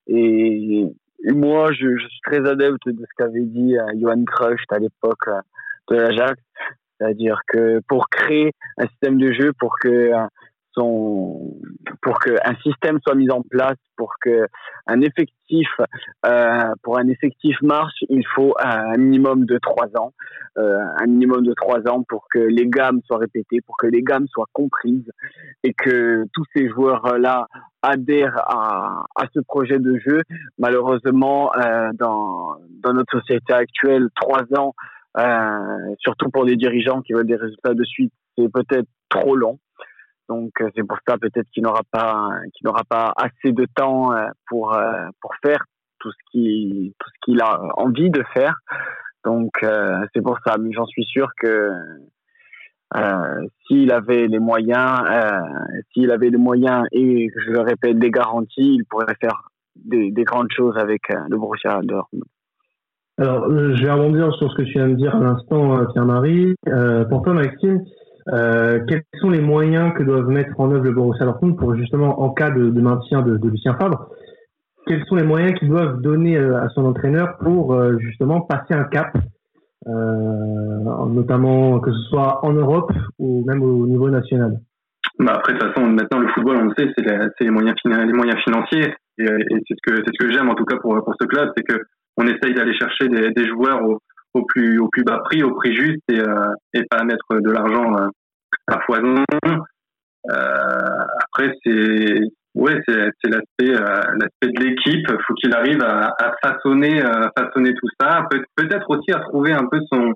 et, 0.07 0.86
moi, 1.27 1.73
je, 1.73 1.97
suis 1.99 2.20
très 2.25 2.49
adepte 2.49 2.87
de 2.87 3.01
ce 3.01 3.14
qu'avait 3.16 3.45
dit 3.45 3.77
Johan 4.01 4.25
Cruyff 4.25 4.61
à 4.70 4.79
l'époque 4.79 5.29
de 5.91 5.97
l'Ajax, 5.97 6.41
c'est-à-dire 6.99 7.41
que 7.49 7.81
pour 7.89 8.09
créer 8.09 8.53
un 8.79 8.87
système 8.89 9.18
de 9.18 9.33
jeu, 9.33 9.53
pour 9.59 9.77
que 9.81 10.12
sont 10.75 11.57
pour 12.01 12.18
qu'un 12.18 12.55
système 12.62 12.99
soit 13.03 13.14
mis 13.14 13.31
en 13.31 13.43
place, 13.43 13.77
pour 13.97 14.14
que 14.20 14.47
un 14.87 15.01
effectif 15.01 15.68
euh, 16.27 16.73
pour 16.83 16.99
un 16.99 17.09
effectif 17.09 17.57
marche, 17.62 18.05
il 18.09 18.27
faut 18.35 18.55
un 18.59 18.97
minimum 18.97 19.45
de 19.45 19.59
trois 19.59 19.89
ans, 19.99 20.12
euh, 20.59 20.79
un 21.01 21.07
minimum 21.07 21.45
de 21.45 21.55
trois 21.55 21.87
ans 21.89 22.03
pour 22.03 22.27
que 22.33 22.39
les 22.39 22.66
gammes 22.66 23.01
soient 23.07 23.18
répétées, 23.18 23.61
pour 23.61 23.77
que 23.77 23.87
les 23.87 24.03
gammes 24.03 24.27
soient 24.29 24.49
comprises 24.53 25.11
et 25.62 25.75
que 25.75 26.25
tous 26.33 26.45
ces 26.55 26.68
joueurs 26.68 27.18
là 27.18 27.47
adhèrent 27.83 28.39
à, 28.49 29.05
à 29.16 29.25
ce 29.35 29.41
projet 29.41 29.79
de 29.79 29.99
jeu. 29.99 30.23
Malheureusement, 30.59 31.53
euh, 31.57 31.91
dans 31.95 32.57
dans 32.83 32.93
notre 32.95 33.20
société 33.20 33.53
actuelle, 33.53 34.09
trois 34.14 34.45
ans, 34.57 34.75
euh, 35.18 35.95
surtout 35.99 36.31
pour 36.31 36.45
les 36.45 36.57
dirigeants 36.57 37.03
qui 37.03 37.12
veulent 37.12 37.27
des 37.27 37.37
résultats 37.37 37.75
de 37.75 37.85
suite, 37.85 38.12
c'est 38.37 38.51
peut-être 38.51 38.89
trop 39.09 39.37
long. 39.37 39.59
Donc 40.33 40.53
euh, 40.62 40.70
c'est 40.74 40.87
pour 40.87 40.97
ça 41.07 41.18
peut-être 41.18 41.47
qu'il 41.53 41.62
n'aura 41.62 41.83
pas 41.91 42.30
qu'il 42.55 42.66
n'aura 42.66 42.85
pas 42.89 43.12
assez 43.16 43.53
de 43.53 43.66
temps 43.74 44.12
euh, 44.12 44.28
pour 44.49 44.74
euh, 44.74 45.09
pour 45.20 45.33
faire 45.45 45.62
tout 46.01 46.11
ce 46.11 46.16
qui 46.30 46.95
tout 46.99 47.09
ce 47.11 47.18
qu'il 47.22 47.43
a 47.43 47.61
envie 47.76 48.09
de 48.09 48.22
faire. 48.33 48.55
Donc 49.24 49.53
c'est 50.12 50.22
pour 50.22 50.39
ça, 50.45 50.57
mais 50.59 50.72
j'en 50.72 50.87
suis 50.87 51.05
sûr 51.05 51.28
que 51.41 51.70
s'il 53.66 53.93
avait 53.93 54.26
les 54.26 54.41
moyens, 54.41 55.01
euh, 55.09 55.30
s'il 55.93 56.11
avait 56.11 56.30
les 56.30 56.39
moyens 56.39 56.85
et 56.91 57.28
je 57.37 57.51
le 57.51 57.61
répète 57.61 57.99
des 58.01 58.11
garanties, 58.11 58.74
il 58.78 58.85
pourrait 58.91 59.14
faire 59.20 59.49
des, 59.76 60.11
des 60.11 60.24
grandes 60.24 60.51
choses 60.51 60.76
avec 60.76 61.03
le 61.09 61.37
Borussia 61.37 61.78
Dortmund. 61.85 62.24
Alors, 63.18 63.49
je 63.49 63.85
vais 63.85 63.93
rebondir 63.93 64.35
sur 64.35 64.51
ce 64.51 64.57
que 64.57 64.62
tu 64.62 64.72
viens 64.72 64.89
de 64.89 64.95
dire 64.95 65.14
à 65.14 65.20
l'instant, 65.20 65.87
Pierre-Marie. 65.93 66.57
Pour 67.09 67.22
toi, 67.22 67.35
Maxime, 67.35 67.80
euh, 68.29 68.81
quels 68.89 69.03
sont 69.20 69.31
les 69.31 69.41
moyens 69.41 69.93
que 69.95 70.03
doivent 70.03 70.29
mettre 70.29 70.59
en 70.59 70.70
œuvre 70.70 70.85
le 70.85 70.93
Borussia 70.93 71.25
Dortmund 71.25 71.57
pour 71.57 71.75
justement 71.75 72.20
en 72.20 72.31
cas 72.31 72.51
de, 72.51 72.70
maintien 72.81 73.23
de, 73.23 73.39
Lucien 73.49 73.77
Favre 73.81 74.11
Quels 74.87 75.05
sont 75.07 75.16
les 75.16 75.25
moyens 75.25 75.59
qu'ils 75.59 75.68
doivent 75.68 76.01
donner 76.01 76.37
euh, 76.37 76.62
à 76.62 76.68
son 76.70 76.85
entraîneur 76.85 77.37
pour 77.39 77.75
euh, 77.75 77.99
justement 77.99 78.43
passer 78.43 78.75
un 78.75 78.85
cap, 78.85 79.16
notamment 79.87 81.81
que 81.81 81.93
ce 81.93 82.03
soit 82.11 82.45
en 82.45 82.53
Europe 82.53 82.93
ou 83.18 83.45
même 83.47 83.62
au 83.62 83.87
niveau 83.87 84.09
national? 84.09 84.61
Bah 85.18 85.35
après, 85.37 85.55
de 85.55 85.59
toute 85.59 85.73
façon, 85.73 85.89
maintenant 85.89 86.20
le 86.20 86.29
football, 86.29 86.57
on 86.59 86.64
le 86.64 86.75
sait, 86.79 86.89
c'est 86.97 87.45
les, 87.45 87.51
moyens 87.51 87.75
financiers, 88.45 88.95
et, 89.18 89.25
et 89.25 89.59
c'est 89.68 89.75
ce 89.75 89.83
que 89.85 89.97
c'est 89.97 90.12
ce 90.12 90.27
que 90.27 90.33
j'aime 90.33 90.49
en 90.49 90.55
tout 90.55 90.64
cas 90.64 90.77
pour 90.77 90.95
pour 91.05 91.14
ce 91.20 91.27
club, 91.27 91.51
c'est 91.57 91.64
que 91.64 91.83
on 92.16 92.27
essaye 92.27 92.55
d'aller 92.55 92.75
chercher 92.75 93.09
des, 93.09 93.31
des 93.31 93.47
joueurs 93.49 93.83
au, 93.85 93.99
au 94.35 94.45
plus 94.45 94.78
au 94.78 94.89
plus 94.89 95.05
bas 95.05 95.20
prix, 95.24 95.43
au 95.43 95.55
prix 95.55 95.74
juste 95.74 96.03
et, 96.09 96.20
euh, 96.20 96.83
pas 96.91 97.05
mettre 97.05 97.41
de 97.41 97.51
l'argent 97.51 97.97
euh, 97.99 98.09
à 98.68 98.80
foison. 98.80 99.24
Euh, 99.45 101.05
après, 101.24 101.53
c'est 101.64 102.20
ouais, 102.55 102.80
c'est 102.87 103.28
l'aspect 103.28 103.72
l'aspect 103.72 104.49
de 104.49 104.64
l'équipe. 104.64 105.07
Il 105.09 105.18
faut 105.26 105.35
qu'il 105.35 105.55
arrive 105.55 105.83
à, 105.83 106.14
façonner 106.43 107.03
façonner 107.37 107.74
tout 107.74 107.89
ça. 108.01 108.26
Peut-être 108.57 108.91
aussi 108.91 109.12
à 109.12 109.20
trouver 109.20 109.53
un 109.53 109.66
peu 109.66 109.80
son 109.93 110.12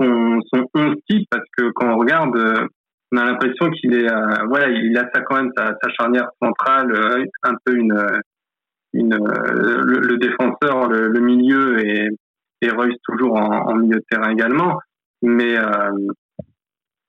son 0.00 0.38
son 0.50 0.94
type 1.08 1.28
parce 1.30 1.44
que 1.56 1.70
quand 1.74 1.92
on 1.92 1.98
regarde 1.98 2.34
on 3.14 3.16
a 3.18 3.24
l'impression 3.26 3.70
qu'il 3.70 3.94
est 3.94 4.08
voilà 4.48 4.68
il 4.70 4.96
a 4.96 5.02
ça 5.14 5.20
quand 5.20 5.36
même 5.36 5.52
sa, 5.54 5.74
sa 5.82 5.90
charnière 5.90 6.30
centrale 6.42 7.26
un 7.42 7.54
peu 7.62 7.76
une 7.76 8.06
une 8.94 9.14
le, 9.14 10.16
défenseur 10.16 10.88
le, 10.88 11.08
le, 11.08 11.20
milieu 11.20 11.86
et 11.86 12.08
et 12.62 12.70
Royce 12.70 12.96
toujours 13.04 13.36
en, 13.36 13.74
milieu 13.74 13.96
de 13.96 14.04
terrain 14.10 14.30
également 14.30 14.78
mais 15.22 15.56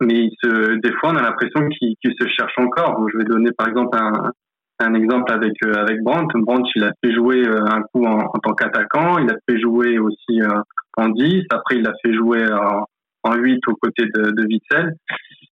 mais 0.04 0.26
il 0.26 0.32
se, 0.42 0.80
des 0.80 0.92
fois, 0.94 1.12
on 1.12 1.16
a 1.16 1.22
l'impression 1.22 1.68
qu'il 1.70 1.96
se 2.04 2.28
cherche 2.28 2.58
encore. 2.58 3.06
je 3.12 3.18
vais 3.18 3.24
donner 3.24 3.52
par 3.52 3.68
exemple 3.68 3.98
un, 3.98 4.94
exemple 4.96 5.32
avec 5.32 5.54
euh, 5.66 5.74
avec 5.76 6.02
Brandt. 6.04 6.28
Brandt, 6.36 6.70
il 6.76 6.84
a 6.84 6.92
fait 7.04 7.14
jouer 7.14 7.48
euh, 7.48 7.66
un 7.66 7.82
coup 7.84 8.06
en, 8.06 8.28
tant 8.44 8.54
qu'attaquant, 8.54 9.18
il 9.18 9.30
a 9.30 9.36
fait 9.48 9.60
jouer 9.60 9.98
aussi 9.98 10.42
euh, 10.42 10.60
en 10.98 11.10
10, 11.10 11.46
après 11.52 11.78
il 11.78 11.88
a 11.88 11.94
fait 12.04 12.14
jouer 12.14 12.46
en, 12.52 12.86
en 13.24 13.36
8 13.36 13.62
aux 13.68 13.76
côtés 13.76 14.06
de, 14.14 14.32
de 14.32 14.46
Witzel. 14.46 14.94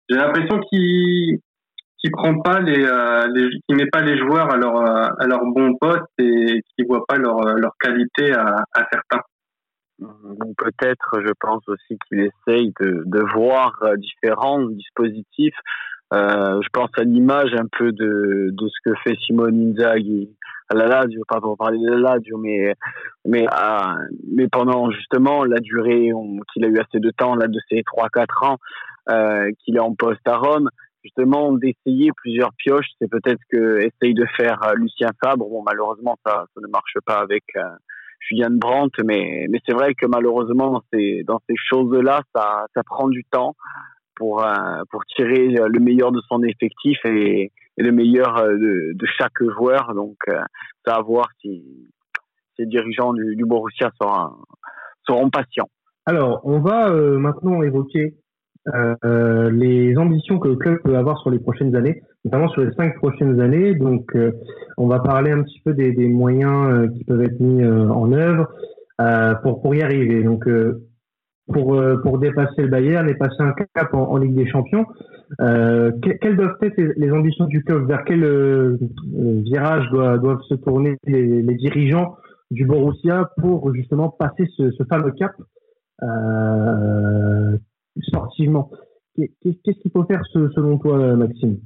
J'ai 0.09 0.17
l'impression 0.17 0.61
qu'il 0.61 1.39
qui 1.99 2.11
prend 2.11 2.41
pas 2.41 2.61
les, 2.61 2.87
les 3.35 3.75
met 3.75 3.87
pas 3.87 4.01
les 4.03 4.17
joueurs 4.17 4.53
à 4.53 4.57
leur 4.57 4.77
à 4.81 5.27
leur 5.27 5.45
bon 5.47 5.75
poste 5.81 6.07
et 6.19 6.63
qui 6.77 6.85
voit 6.87 7.05
pas 7.07 7.17
leur 7.17 7.41
leur 7.57 7.73
qualité 7.81 8.33
à 8.33 8.65
certains. 8.93 9.21
Peut-être, 9.99 11.21
je 11.21 11.33
pense 11.41 11.69
aussi 11.69 11.99
qu'il 12.07 12.21
essaye 12.21 12.73
de, 12.81 13.35
voir 13.35 13.83
différents 13.99 14.65
dispositifs. 14.69 15.57
Euh, 16.15 16.61
je 16.63 16.69
pense 16.73 16.91
à 16.97 17.03
l'image 17.03 17.53
un 17.55 17.67
peu 17.79 17.93
de, 17.93 18.51
de 18.53 18.69
ce 18.69 18.91
que 18.91 18.97
fait 19.05 19.17
Simone 19.27 19.73
Inzaghi 19.73 20.31
à 20.71 20.75
la 20.75 20.87
Lazio, 20.87 21.23
pas 21.27 21.41
pour 21.41 21.57
parler 21.57 21.79
de 21.79 21.91
la 21.91 22.15
Lazio, 22.15 22.39
mais 22.39 22.75
mais 23.25 23.47
à, 23.51 23.97
mais 24.31 24.49
pendant 24.49 24.91
justement 24.91 25.45
la 25.45 25.61
durée 25.61 26.11
qu'il 26.53 26.65
a 26.65 26.69
eu 26.69 26.79
assez 26.79 27.01
de 27.01 27.11
temps, 27.11 27.35
là 27.35 27.47
de 27.47 27.59
ces 27.71 27.83
trois 27.85 28.09
quatre 28.09 28.43
ans 28.43 28.59
euh, 29.11 29.51
qu'il 29.59 29.77
est 29.77 29.81
en 29.81 29.95
poste 29.95 30.27
à 30.27 30.37
Rome, 30.37 30.69
justement 31.03 31.53
d'essayer 31.53 32.11
plusieurs 32.17 32.53
pioches, 32.55 32.89
c'est 33.01 33.11
peut-être 33.11 33.41
que 33.51 33.79
essaye 33.79 34.15
de 34.15 34.27
faire 34.37 34.61
Lucien 34.77 35.11
Fabre. 35.23 35.49
Bon, 35.49 35.63
malheureusement 35.63 36.19
ça 36.25 36.45
ne 36.57 36.69
marche 36.69 36.97
pas 37.07 37.19
avec 37.19 37.45
euh, 37.57 37.63
Julien 38.21 38.51
Brandt, 38.51 39.03
mais, 39.05 39.47
mais 39.51 39.61
c'est 39.67 39.75
vrai 39.75 39.95
que 39.95 40.07
malheureusement, 40.07 40.73
dans 40.73 40.83
ces, 40.93 41.23
dans 41.25 41.41
ces 41.49 41.55
choses-là, 41.57 42.23
ça, 42.35 42.67
ça 42.75 42.83
prend 42.83 43.09
du 43.09 43.25
temps 43.25 43.55
pour, 44.17 44.45
euh, 44.45 44.83
pour 44.91 45.05
tirer 45.07 45.49
le 45.49 45.81
meilleur 45.81 46.13
de 46.13 46.21
son 46.29 46.43
effectif 46.43 46.99
et, 47.05 47.53
le 47.81 47.93
meilleur 47.93 48.37
euh, 48.39 48.55
de, 48.55 48.93
de, 48.95 49.07
chaque 49.19 49.41
joueur. 49.57 49.95
Donc, 49.95 50.17
euh, 50.29 50.41
ça 50.85 50.97
à 50.97 51.01
voir 51.01 51.29
si, 51.41 51.63
si 52.57 52.63
les 52.63 52.67
dirigeants 52.67 53.13
du, 53.13 53.37
du 53.37 53.45
Borussia 53.45 53.91
seront, 54.01 54.33
seront 55.07 55.31
patients. 55.31 55.71
Alors, 56.05 56.41
on 56.43 56.59
va 56.59 56.91
maintenant 56.91 57.63
évoquer 57.63 58.15
euh, 58.75 59.51
les 59.51 59.97
ambitions 59.97 60.39
que 60.39 60.49
le 60.49 60.57
club 60.57 60.79
peut 60.83 60.97
avoir 60.97 61.19
sur 61.21 61.31
les 61.31 61.39
prochaines 61.39 61.75
années, 61.75 62.03
notamment 62.25 62.49
sur 62.49 62.63
les 62.63 62.73
cinq 62.73 62.97
prochaines 62.97 63.41
années. 63.41 63.75
Donc, 63.75 64.15
euh, 64.15 64.33
on 64.77 64.87
va 64.87 64.99
parler 65.01 65.31
un 65.31 65.43
petit 65.43 65.61
peu 65.65 65.73
des, 65.75 65.93
moyens 66.09 66.67
euh, 66.67 66.89
qui 66.89 67.05
peuvent 67.05 67.23
être 67.23 67.41
mis 67.41 67.65
en 67.65 68.13
œuvre 68.13 68.49
pour 69.43 69.63
pour 69.63 69.75
y 69.75 69.83
arriver. 69.83 70.23
Donc, 70.23 70.49
pour 71.53 71.81
pour 72.03 72.19
dépasser 72.19 72.63
le 72.63 72.69
Bayern 72.69 73.09
et 73.09 73.15
passer 73.15 73.41
un 73.41 73.53
cap 73.53 73.95
en, 73.95 74.17
Ligue 74.19 74.35
des 74.35 74.49
Champions, 74.49 74.87
quelles 75.39 76.37
doivent 76.37 76.57
être 76.63 76.77
les, 76.97 77.11
ambitions 77.13 77.47
du 77.47 77.63
club? 77.63 77.87
Vers 77.87 78.05
quel 78.05 78.77
virage 79.45 79.89
doivent, 79.91 80.43
se 80.49 80.55
tourner 80.55 80.97
les, 81.07 81.55
dirigeants 81.55 82.17
du 82.51 82.67
Borussia 82.67 83.31
pour 83.39 83.73
justement 83.73 84.11
passer 84.11 84.47
ce, 84.57 84.85
fameux 84.91 85.13
cap? 85.13 85.33
Sportivement. 88.03 88.71
Qu'est-ce 89.17 89.81
qu'il 89.81 89.91
faut 89.93 90.05
faire 90.05 90.23
selon 90.33 90.79
toi, 90.79 91.17
Maxime? 91.17 91.59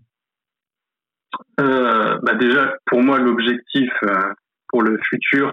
Euh, 1.61 2.19
bah 2.23 2.35
Déjà, 2.35 2.75
pour 2.87 3.03
moi, 3.03 3.19
l'objectif 3.19 3.91
euh, 4.05 4.33
pour 4.69 4.83
le 4.83 4.99
futur, 5.09 5.53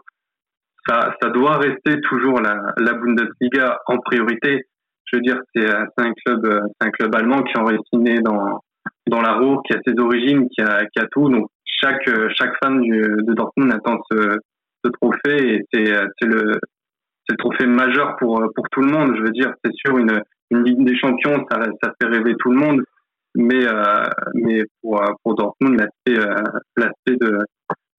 ça, 0.87 1.11
doit 1.33 1.57
rester 1.57 1.99
toujours 2.01 2.41
la, 2.41 2.93
Bundesliga 2.93 3.77
en 3.87 3.97
priorité. 3.99 4.63
Je 5.05 5.17
veux 5.17 5.21
dire, 5.21 5.39
c'est 5.53 5.69
un 5.69 6.13
club, 6.25 6.61
un 6.79 6.89
club 6.89 7.15
allemand 7.15 7.43
qui 7.43 7.53
est 7.59 7.77
signé 7.93 8.21
dans 8.21 8.61
dans 9.07 9.21
la 9.21 9.33
roue, 9.33 9.59
qui 9.63 9.73
a 9.73 9.79
ses 9.85 9.99
origines, 9.99 10.47
qui 10.49 10.61
a, 10.61 11.07
tout. 11.11 11.29
Donc 11.29 11.47
chaque 11.65 12.09
chaque 12.37 12.53
fan 12.63 12.79
de 12.81 13.33
Dortmund 13.33 13.73
attend 13.73 13.99
ce, 14.11 14.37
trophée 15.01 15.55
et 15.55 15.61
c'est 15.73 16.27
le 16.27 16.59
le 17.29 17.37
trophée 17.37 17.67
majeur 17.67 18.15
pour 18.17 18.43
pour 18.55 18.69
tout 18.71 18.81
le 18.81 18.91
monde. 18.91 19.15
Je 19.15 19.21
veux 19.21 19.31
dire, 19.31 19.53
c'est 19.63 19.73
sûr 19.73 19.97
une 19.97 20.21
une 20.51 20.63
Ligue 20.63 20.85
des 20.85 20.97
Champions, 20.97 21.45
ça, 21.49 21.61
ça 21.81 21.91
fait 22.01 22.07
rêver 22.07 22.35
tout 22.39 22.51
le 22.51 22.57
monde. 22.57 22.81
Mais, 23.35 23.65
euh, 23.67 24.03
mais 24.33 24.63
pour, 24.81 25.01
pour 25.23 25.35
Dortmund, 25.35 25.79
l'aspect, 25.79 26.17
euh, 26.17 27.17
de 27.21 27.37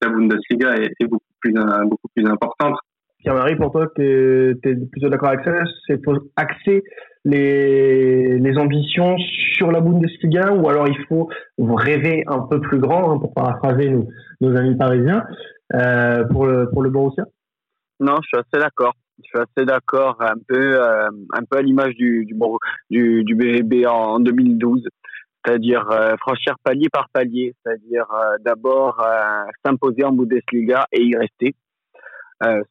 la 0.02 0.08
Bundesliga 0.08 0.76
est, 0.76 0.90
est 0.98 1.06
beaucoup, 1.06 1.24
plus, 1.40 1.54
euh, 1.56 1.84
beaucoup 1.84 2.08
plus 2.14 2.26
importante. 2.26 2.76
Pierre-Marie, 3.18 3.56
pour 3.56 3.70
toi, 3.70 3.86
tu 3.94 4.02
es, 4.02 4.54
plutôt 4.90 5.08
d'accord 5.08 5.28
avec 5.28 5.44
ça? 5.44 5.52
C'est 5.86 6.02
faut 6.04 6.16
axer 6.36 6.82
les, 7.24 8.38
les 8.38 8.58
ambitions 8.58 9.16
sur 9.56 9.70
la 9.70 9.80
Bundesliga 9.80 10.52
ou 10.52 10.68
alors 10.68 10.88
il 10.88 10.98
faut 11.06 11.28
rêver 11.58 12.24
un 12.26 12.40
peu 12.40 12.60
plus 12.60 12.78
grand, 12.78 13.12
hein, 13.12 13.18
pour 13.18 13.32
paraphraser 13.34 13.90
nos, 13.90 14.08
nos 14.40 14.56
amis 14.56 14.76
parisiens, 14.76 15.24
euh, 15.74 16.24
pour, 16.24 16.46
le, 16.46 16.68
pour 16.70 16.82
le 16.82 16.90
Borussia? 16.90 17.24
Non, 18.00 18.16
je 18.22 18.28
suis 18.28 18.38
assez 18.38 18.62
d'accord 18.62 18.94
je 19.22 19.28
suis 19.28 19.38
assez 19.38 19.66
d'accord, 19.66 20.16
un 20.20 20.38
peu, 20.46 20.80
euh, 20.80 21.08
un 21.32 21.44
peu 21.48 21.58
à 21.58 21.62
l'image 21.62 21.94
du, 21.94 22.26
du, 22.90 23.34
BVB 23.34 23.86
en 23.86 24.20
2012 24.20 24.86
c'est-à-dire 25.42 25.90
euh, 25.90 26.16
franchir 26.18 26.56
palier 26.62 26.88
par 26.92 27.08
palier, 27.14 27.54
c'est-à-dire 27.64 28.04
euh, 28.12 28.36
d'abord 28.44 29.02
s'imposer 29.64 30.04
en 30.04 30.12
Bundesliga 30.12 30.86
et 30.92 31.02
y 31.02 31.16
rester, 31.16 31.54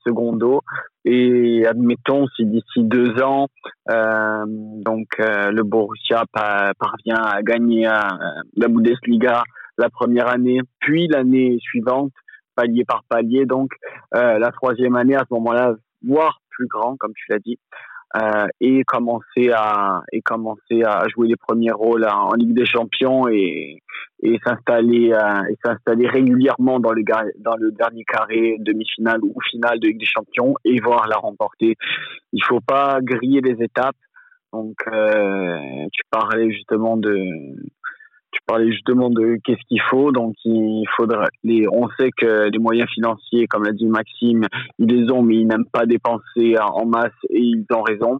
secondo. 0.05 0.61
Et 1.03 1.65
admettons 1.65 2.27
si 2.35 2.45
d'ici 2.45 2.83
deux 2.83 3.19
ans, 3.23 3.47
donc 3.87 5.07
le 5.17 5.61
Borussia 5.63 6.25
parvient 6.31 7.23
à 7.23 7.41
gagner 7.41 7.85
la 7.85 8.67
Bundesliga 8.67 9.41
la 9.79 9.89
première 9.89 10.27
année, 10.27 10.59
puis 10.79 11.07
l'année 11.07 11.57
suivante, 11.61 12.11
palier 12.55 12.85
par 12.85 13.03
palier, 13.09 13.47
donc 13.47 13.71
la 14.11 14.51
troisième 14.51 14.95
année 14.95 15.15
à 15.15 15.21
ce 15.27 15.33
moment-là 15.33 15.75
voire 16.05 16.41
plus 16.49 16.67
grand, 16.67 16.97
comme 16.97 17.13
tu 17.13 17.25
l'as 17.29 17.39
dit, 17.39 17.57
euh, 18.15 18.47
et 18.59 18.83
commencer 18.85 19.51
à 19.53 20.01
et 20.11 20.21
commencer 20.21 20.83
à 20.83 21.07
jouer 21.09 21.27
les 21.27 21.35
premiers 21.35 21.71
rôles 21.71 22.07
en, 22.07 22.33
Ligue 22.33 22.55
des 22.55 22.65
Champions 22.65 23.27
et 23.27 23.83
et 24.23 24.39
s'installer 24.43 25.13
euh, 25.13 25.43
et 25.49 25.55
s'installer 25.63 26.07
régulièrement 26.07 26.79
dans 26.79 26.91
le 26.91 27.03
dans 27.37 27.55
le 27.55 27.71
dernier 27.71 28.03
carré 28.05 28.57
demi-finale 28.59 29.19
ou 29.23 29.35
finale 29.51 29.79
de 29.79 29.89
Ligue 29.89 29.99
des 29.99 30.07
Champions 30.07 30.55
et 30.65 30.79
voir 30.81 31.07
la 31.07 31.17
remporter. 31.17 31.75
Il 32.33 32.43
faut 32.43 32.61
pas 32.61 32.99
griller 33.01 33.41
les 33.41 33.63
étapes. 33.63 33.95
Donc 34.51 34.77
euh, 34.87 35.85
tu 35.93 36.01
parlais 36.09 36.49
justement 36.49 36.97
de 36.97 37.15
tu 38.31 38.39
parlais 38.45 38.71
justement 38.71 39.09
de 39.09 39.37
qu'est-ce 39.43 39.65
qu'il 39.67 39.81
faut. 39.89 40.11
Donc, 40.11 40.35
il 40.45 40.85
faudrait. 40.95 41.27
Les, 41.43 41.67
on 41.67 41.87
sait 41.99 42.11
que 42.15 42.49
les 42.49 42.59
moyens 42.59 42.89
financiers, 42.91 43.47
comme 43.47 43.63
l'a 43.63 43.71
dit 43.71 43.87
Maxime, 43.87 44.45
ils 44.77 44.87
les 44.87 45.11
ont, 45.11 45.21
mais 45.21 45.35
ils 45.35 45.47
n'aiment 45.47 45.69
pas 45.71 45.85
dépenser 45.85 46.55
en 46.59 46.85
masse 46.85 47.11
et 47.29 47.39
ils 47.39 47.65
ont 47.73 47.81
raison. 47.81 48.19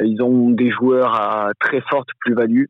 Ils 0.00 0.22
ont 0.22 0.50
des 0.50 0.70
joueurs 0.70 1.14
à 1.14 1.50
très 1.58 1.80
forte 1.80 2.08
plus-value. 2.20 2.66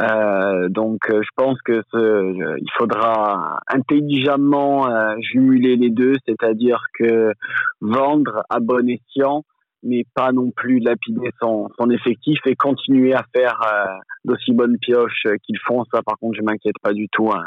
Euh, 0.00 0.68
donc, 0.68 1.00
je 1.08 1.28
pense 1.36 1.60
que 1.62 1.82
ce, 1.92 2.56
il 2.58 2.70
faudra 2.76 3.60
intelligemment 3.68 4.88
euh, 4.88 5.14
jumeler 5.20 5.76
les 5.76 5.90
deux, 5.90 6.14
c'est-à-dire 6.26 6.82
que 6.98 7.32
vendre 7.80 8.42
à 8.48 8.58
bon 8.60 8.88
escient 8.88 9.44
mais 9.82 10.04
pas 10.14 10.32
non 10.32 10.50
plus 10.50 10.78
lapider 10.78 11.30
son, 11.40 11.68
effectif 11.90 12.38
et 12.46 12.54
continuer 12.54 13.12
à 13.14 13.24
faire 13.34 13.60
euh, 13.66 13.86
d'aussi 14.24 14.52
bonnes 14.52 14.78
pioches 14.78 15.26
qu'ils 15.42 15.58
font. 15.66 15.84
Ça, 15.92 16.00
par 16.02 16.16
contre, 16.18 16.36
je 16.38 16.42
m'inquiète 16.42 16.76
pas 16.82 16.92
du 16.92 17.08
tout 17.08 17.30
hein, 17.30 17.44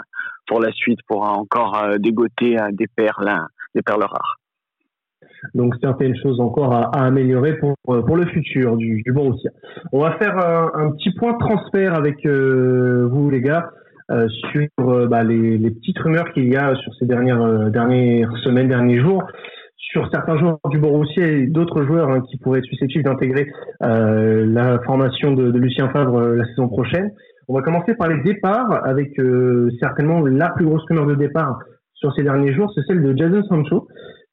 pour 0.48 0.60
la 0.62 0.72
suite, 0.72 1.00
pour 1.08 1.24
encore 1.24 1.82
euh, 1.82 1.98
dégoter 1.98 2.60
euh, 2.60 2.70
des 2.72 2.88
perles, 2.88 3.28
hein, 3.28 3.48
des 3.74 3.82
perles 3.82 4.04
rares. 4.04 4.36
Donc 5.54 5.76
certaines 5.82 6.16
choses 6.22 6.40
encore 6.40 6.74
à, 6.74 6.90
améliorer 7.06 7.58
pour 7.58 8.18
le 8.18 8.26
futur 8.28 8.78
du, 8.78 9.02
du 9.04 9.12
Borussia. 9.12 9.52
On 9.92 10.00
va 10.00 10.18
faire 10.18 10.38
un, 10.38 10.92
petit 10.92 11.12
point 11.14 11.34
transfert 11.36 11.96
avec 11.96 12.26
vous 12.26 13.30
les 13.30 13.42
gars 13.42 13.70
sur 14.10 15.08
bah, 15.08 15.24
les, 15.24 15.60
petites 15.70 16.00
rumeurs 16.00 16.32
qu'il 16.34 16.52
y 16.52 16.56
a 16.56 16.74
sur 16.76 16.96
ces 16.96 17.06
dernières 17.06 18.32
semaines, 18.44 18.68
derniers 18.68 19.00
jours 19.00 19.24
sur 19.78 20.10
certains 20.12 20.38
joueurs 20.38 20.60
du 20.70 20.78
Borussia 20.78 21.26
et 21.26 21.48
d'autres 21.48 21.84
joueurs 21.84 22.10
hein, 22.10 22.22
qui 22.30 22.38
pourraient 22.38 22.60
être 22.60 22.66
susceptibles 22.66 23.04
d'intégrer 23.04 23.48
euh, 23.84 24.46
la 24.46 24.80
formation 24.80 25.32
de, 25.32 25.52
de, 25.52 25.60
Lucien 25.60 25.90
Favre 25.90 26.18
euh, 26.18 26.36
la 26.36 26.46
saison 26.46 26.68
prochaine. 26.68 27.12
On 27.48 27.54
va 27.54 27.62
commencer 27.62 27.94
par 27.96 28.08
les 28.08 28.22
départs 28.24 28.86
avec 28.86 29.20
euh, 29.20 29.70
certainement 29.80 30.22
la 30.22 30.50
plus 30.50 30.66
grosse 30.66 30.84
rumeur 30.90 31.06
de 31.06 31.16
départ 31.16 31.60
sur 31.94 32.14
ces 32.14 32.24
derniers 32.24 32.54
jours, 32.54 32.72
c'est 32.76 32.82
celle 32.88 33.02
de 33.02 33.18
Jason 33.18 33.44
Sancho 33.44 33.88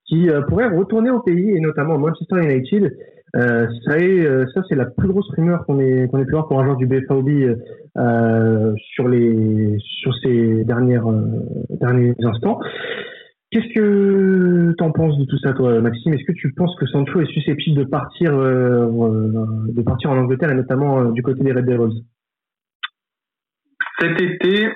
qui 0.06 0.28
euh, 0.28 0.42
pourrait 0.42 0.68
retourner 0.68 1.10
au 1.10 1.20
pays 1.20 1.56
et 1.56 1.60
notamment 1.60 1.94
à 1.94 1.98
Manchester 1.98 2.36
United. 2.42 2.92
Euh, 3.34 3.66
ça, 3.86 3.94
euh, 3.94 4.44
ça 4.54 4.60
c'est 4.68 4.74
la 4.74 4.84
plus 4.84 5.08
grosse 5.08 5.28
rumeur 5.30 5.64
qu'on 5.64 5.80
ait 5.80 6.06
qu'on 6.08 6.18
ait 6.18 6.26
pu 6.26 6.32
voir 6.32 6.48
pour 6.48 6.60
un 6.60 6.64
joueur 6.64 6.76
du 6.76 6.86
BFAOB 6.86 7.30
sur 8.76 9.08
les 9.08 9.76
sur 9.78 10.14
ces 10.22 10.64
dernières 10.64 11.06
derniers 11.70 12.14
instants. 12.22 12.58
Qu'est-ce 13.52 13.74
que 13.74 14.74
tu 14.76 14.84
en 14.84 14.92
penses 14.92 15.18
de 15.18 15.26
tout 15.26 15.38
ça, 15.38 15.52
toi, 15.52 15.78
Maxime? 15.80 16.14
Est-ce 16.14 16.24
que 16.24 16.32
tu 16.32 16.52
penses 16.54 16.74
que 16.76 16.86
Sancho 16.86 17.20
est 17.20 17.32
susceptible 17.32 17.84
de 17.84 17.84
partir 17.84 18.32
de 18.32 19.82
partir 19.82 20.10
en 20.10 20.16
Angleterre 20.16 20.50
et 20.50 20.54
notamment 20.54 21.04
du 21.10 21.22
côté 21.22 21.44
des 21.44 21.52
Red 21.52 21.66
Devils? 21.66 22.02
Cet 24.00 24.20
été, 24.20 24.72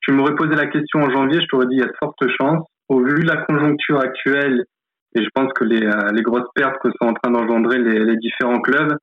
tu 0.00 0.12
m'aurais 0.12 0.34
posé 0.34 0.54
la 0.54 0.66
question 0.66 1.00
en 1.00 1.10
janvier, 1.10 1.40
je 1.40 1.46
t'aurais 1.46 1.66
dit 1.66 1.76
il 1.76 1.80
y 1.80 1.82
a 1.82 1.86
de 1.86 1.96
fortes 1.98 2.26
chances. 2.40 2.64
Au 2.88 3.00
vu 3.04 3.22
de 3.22 3.28
la 3.28 3.38
conjoncture 3.38 4.00
actuelle, 4.00 4.64
et 5.14 5.22
je 5.22 5.28
pense 5.34 5.52
que 5.52 5.64
les, 5.64 5.84
euh, 5.84 6.12
les 6.12 6.22
grosses 6.22 6.48
pertes 6.54 6.76
que 6.82 6.90
sont 6.90 7.08
en 7.08 7.14
train 7.14 7.30
d'engendrer 7.30 7.78
les, 7.78 8.16
différents 8.16 8.60
clubs, 8.60 8.96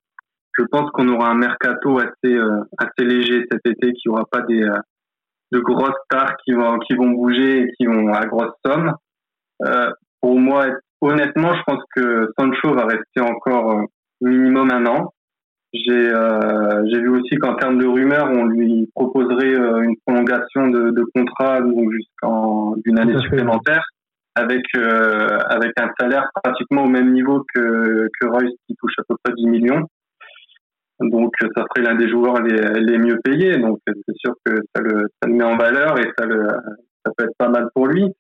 je 0.58 0.64
pense 0.72 0.90
qu'on 0.92 1.08
aura 1.10 1.30
un 1.30 1.36
mercato 1.36 2.00
assez, 2.00 2.34
euh, 2.34 2.62
assez 2.78 3.06
léger 3.08 3.46
cet 3.52 3.62
été, 3.66 3.94
qui 3.94 4.10
aura 4.10 4.24
pas 4.32 4.42
des, 4.42 4.62
euh, 4.62 4.80
de 5.52 5.60
grosses 5.60 5.95
stars 6.06 6.36
qui 6.43 6.54
vont, 6.54 6.78
qui 6.80 6.95
vont 6.95 7.10
bouger 7.10 7.62
et 7.62 7.72
qui 7.78 7.86
vont 7.86 8.14
à 8.14 8.26
grosse 8.26 8.54
somme. 8.66 8.93
pour 10.22 10.39
moi, 10.39 10.68
honnêtement, 11.02 11.54
je 11.54 11.64
pense 11.66 11.84
que 11.95 12.30
Sancho 12.38 12.74
va 12.74 12.86
rester 12.86 13.22
encore 13.22 13.86
minimum 14.22 14.72
un 14.72 14.86
an. 14.86 15.14
J'ai 15.74 16.10
euh, 16.12 16.86
j'ai 16.89 17.00
vu 17.02 17.10
aussi 17.10 17.36
qu'en 17.36 17.56
termes 17.56 17.78
de 17.78 17.86
rumeurs, 17.86 18.30
on 18.32 18.45
lui 18.45 18.89
proposerait 18.95 19.54
euh, 19.54 19.82
une 19.82 19.95
prolongation 20.06 20.68
de, 20.68 20.91
de 20.91 21.04
contrat 21.14 21.62
donc 21.62 21.91
jusqu'en 21.91 22.76
d'une 22.86 22.98
année 23.00 23.20
supplémentaire 23.20 23.84
avec 24.36 24.64
euh, 24.78 25.39
avec 25.50 25.74
un 25.80 25.89
salaire 26.00 26.30
pratiquement 26.41 26.86
au 26.86 26.89
même 26.89 27.12
niveau 27.12 27.43
que 27.54 28.08
que 28.20 28.28
Royce 28.28 28.54
qui 28.66 28.76
touche 28.76 28.93
à 29.00 29.04
peu 29.10 29.16
près 29.24 29.34
10 29.36 29.48
millions. 29.48 29.88
Donc 31.00 31.32
ça 31.39 31.64
serait 31.64 31.88
l'un 31.88 31.95
des 31.95 32.10
joueurs 32.10 32.41
les, 32.41 32.82
les 32.82 32.98
mieux 32.98 33.20
payés. 33.24 33.58
Donc 33.58 33.80
c'est 33.86 34.18
sûr 34.18 34.34
que 34.45 34.56
ça 34.76 34.82
le 34.82 35.04
ça 35.22 35.28
le 35.28 35.34
met 35.34 35.43
en 35.43 35.58
valeur 35.58 36.00
et 36.00 36.12
ça 36.18 36.26
le 36.26 36.48
ça 37.06 37.12
peut 37.16 37.26
être 37.26 37.38
pas 37.38 37.50
mal 37.50 37.70
pour 37.74 37.88
lui. 37.88 38.12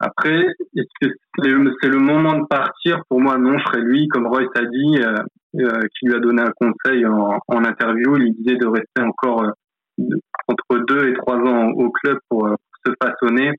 Après, 0.00 0.46
est-ce 0.76 1.08
que 1.08 1.14
c'est 1.38 1.88
le, 1.88 1.98
moment 1.98 2.38
de 2.38 2.46
partir? 2.46 3.02
Pour 3.08 3.20
moi, 3.20 3.38
non, 3.38 3.58
je 3.58 3.64
serais 3.64 3.80
lui, 3.80 4.08
comme 4.08 4.26
Royce 4.26 4.48
a 4.56 4.64
dit, 4.64 4.98
euh, 4.98 5.14
euh, 5.60 5.80
qui 5.98 6.06
lui 6.06 6.14
a 6.14 6.20
donné 6.20 6.42
un 6.42 6.52
conseil 6.60 7.06
en, 7.06 7.38
en, 7.48 7.64
interview. 7.64 8.16
Il 8.18 8.34
disait 8.34 8.56
de 8.56 8.66
rester 8.66 9.02
encore 9.02 9.44
euh, 9.44 10.04
entre 10.48 10.84
deux 10.86 11.08
et 11.08 11.14
trois 11.14 11.36
ans 11.36 11.70
au 11.70 11.90
club 11.90 12.18
pour, 12.28 12.48
se 12.86 12.92
façonner 13.02 13.50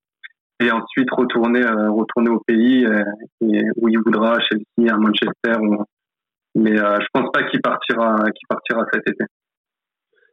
et 0.59 0.69
ensuite 0.69 1.09
retourner, 1.09 1.65
retourner 1.65 2.29
au 2.29 2.39
pays 2.45 2.85
où 3.41 3.89
il 3.89 3.97
voudra, 4.05 4.39
Chelsea, 4.39 4.93
à 4.93 4.97
Manchester. 4.97 5.57
Mais 6.55 6.75
je 6.75 7.07
pense 7.13 7.31
pas 7.31 7.43
qu'il 7.43 7.61
partira, 7.61 8.15
qu'il 8.31 8.47
partira 8.47 8.85
cet 8.93 9.07
été. 9.07 9.25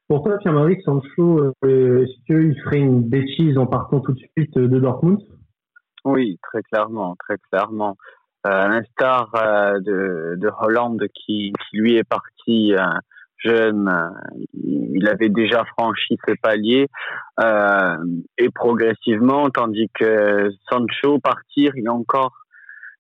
Pour 0.09 0.23
toi, 0.23 0.39
Pierre-Marie 0.39 0.81
Sancho, 0.85 1.53
est-ce 1.65 2.27
qu'il 2.27 2.61
ferait 2.63 2.79
une 2.79 3.03
bêtise 3.03 3.59
en 3.59 3.67
partant 3.67 4.01
tout 4.01 4.13
de 4.13 4.21
suite 4.37 4.57
de 4.57 4.79
Dortmund? 4.79 5.19
Oui, 6.05 6.39
très 6.43 6.63
clairement, 6.63 7.17
très 7.17 7.37
clairement. 7.51 7.97
Euh, 8.47 8.51
à 8.51 8.69
l'instar 8.69 9.31
euh, 9.37 9.79
de, 9.79 10.35
de 10.37 10.51
Hollande 10.61 11.05
qui, 11.15 11.53
qui, 11.53 11.77
lui 11.77 11.97
est 11.97 12.03
parti 12.03 12.75
euh, 12.75 12.81
jeune, 13.39 13.89
il 14.53 15.09
avait 15.09 15.29
déjà 15.29 15.65
franchi 15.77 16.17
ses 16.27 16.35
paliers 16.37 16.87
et 18.39 18.51
progressivement, 18.55 19.51
tandis 19.51 19.89
que 19.95 20.49
Sancho 20.71 21.19
partir, 21.19 21.73
il 21.77 21.85
y 21.85 21.89
a 21.89 21.93
encore 21.93 22.33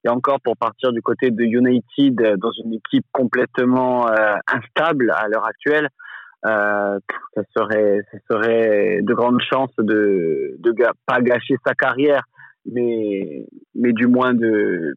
a 0.08 0.12
encore 0.12 0.40
pour 0.40 0.56
partir 0.56 0.92
du 0.92 1.02
côté 1.02 1.30
de 1.30 1.42
United 1.42 2.36
dans 2.38 2.50
une 2.64 2.74
équipe 2.74 3.06
complètement 3.12 4.08
instable 4.46 5.10
à 5.10 5.28
l'heure 5.28 5.46
actuelle. 5.46 5.88
Euh, 6.44 6.98
ça 7.36 7.42
serait 7.56 8.00
ça 8.10 8.18
serait 8.28 8.98
de 9.00 9.14
grandes 9.14 9.40
chances 9.48 9.74
de 9.78 10.56
de 10.58 10.74
pas 11.06 11.20
gâcher 11.20 11.54
sa 11.64 11.72
carrière 11.72 12.24
mais, 12.66 13.46
mais 13.74 13.92
du 13.92 14.06
moins 14.06 14.34
de, 14.34 14.94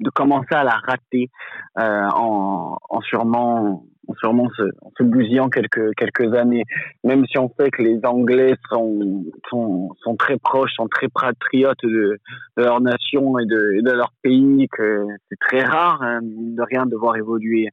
de 0.00 0.10
commencer 0.10 0.54
à 0.54 0.64
la 0.64 0.76
rater 0.86 1.30
euh, 1.78 2.08
en, 2.14 2.78
en 2.88 3.00
sûrement 3.02 3.84
en 4.06 4.14
sûrement 4.14 4.50
se, 4.56 4.62
en 4.82 4.90
se 4.98 5.02
bousillant 5.02 5.48
quelques 5.48 5.94
quelques 5.94 6.34
années. 6.34 6.64
Même 7.04 7.24
si 7.26 7.38
on 7.38 7.50
sait 7.58 7.70
que 7.70 7.82
les 7.82 8.00
Anglais 8.04 8.54
sont 8.70 9.24
sont, 9.48 9.90
sont 10.02 10.16
très 10.16 10.36
proches 10.36 10.72
sont 10.74 10.88
très 10.88 11.08
patriotes 11.08 11.82
de, 11.82 12.18
de 12.56 12.62
leur 12.62 12.80
nation 12.80 13.38
et 13.38 13.46
de, 13.46 13.80
de 13.82 13.90
leur 13.92 14.12
pays 14.22 14.68
que 14.70 15.06
c'est 15.28 15.38
très 15.40 15.64
rare 15.64 16.02
hein, 16.02 16.20
de 16.22 16.62
rien 16.62 16.86
de 16.86 16.96
voir 16.96 17.16
évoluer 17.16 17.68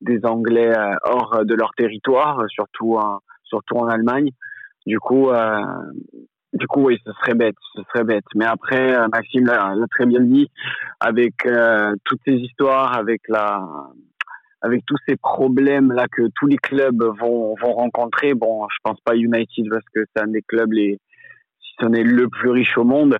des 0.00 0.24
Anglais 0.24 0.76
euh, 0.76 0.96
hors 1.04 1.44
de 1.44 1.54
leur 1.54 1.70
territoire 1.76 2.44
surtout 2.48 2.98
surtout 3.44 3.76
en 3.76 3.86
Allemagne. 3.86 4.30
Du 4.86 4.98
coup 4.98 5.30
euh, 5.30 5.62
du 6.52 6.66
coup, 6.66 6.86
oui, 6.86 6.98
ce 7.04 7.12
serait 7.12 7.34
bête, 7.34 7.54
ce 7.74 7.82
serait 7.88 8.04
bête. 8.04 8.24
Mais 8.34 8.44
après, 8.44 8.94
euh, 8.94 9.06
Maxime 9.12 9.46
l'a 9.46 9.74
très 9.90 10.06
bien 10.06 10.20
dit, 10.20 10.50
avec 10.98 11.46
euh, 11.46 11.94
toutes 12.04 12.20
ces 12.26 12.34
histoires, 12.34 12.96
avec 12.96 13.22
la, 13.28 13.62
avec 14.60 14.84
tous 14.86 14.96
ces 15.08 15.16
problèmes 15.16 15.92
là 15.92 16.06
que 16.10 16.22
tous 16.34 16.46
les 16.46 16.56
clubs 16.56 17.02
vont 17.02 17.54
vont 17.60 17.72
rencontrer. 17.72 18.34
Bon, 18.34 18.66
je 18.68 18.76
pense 18.82 19.00
pas 19.04 19.14
United 19.14 19.68
parce 19.70 19.84
que 19.94 20.00
c'est 20.14 20.22
un 20.22 20.28
des 20.28 20.42
clubs 20.42 20.72
les, 20.72 20.98
si 21.60 21.72
ce 21.80 21.86
n'est 21.86 22.02
le 22.02 22.28
plus 22.28 22.50
riche 22.50 22.76
au 22.76 22.84
monde, 22.84 23.16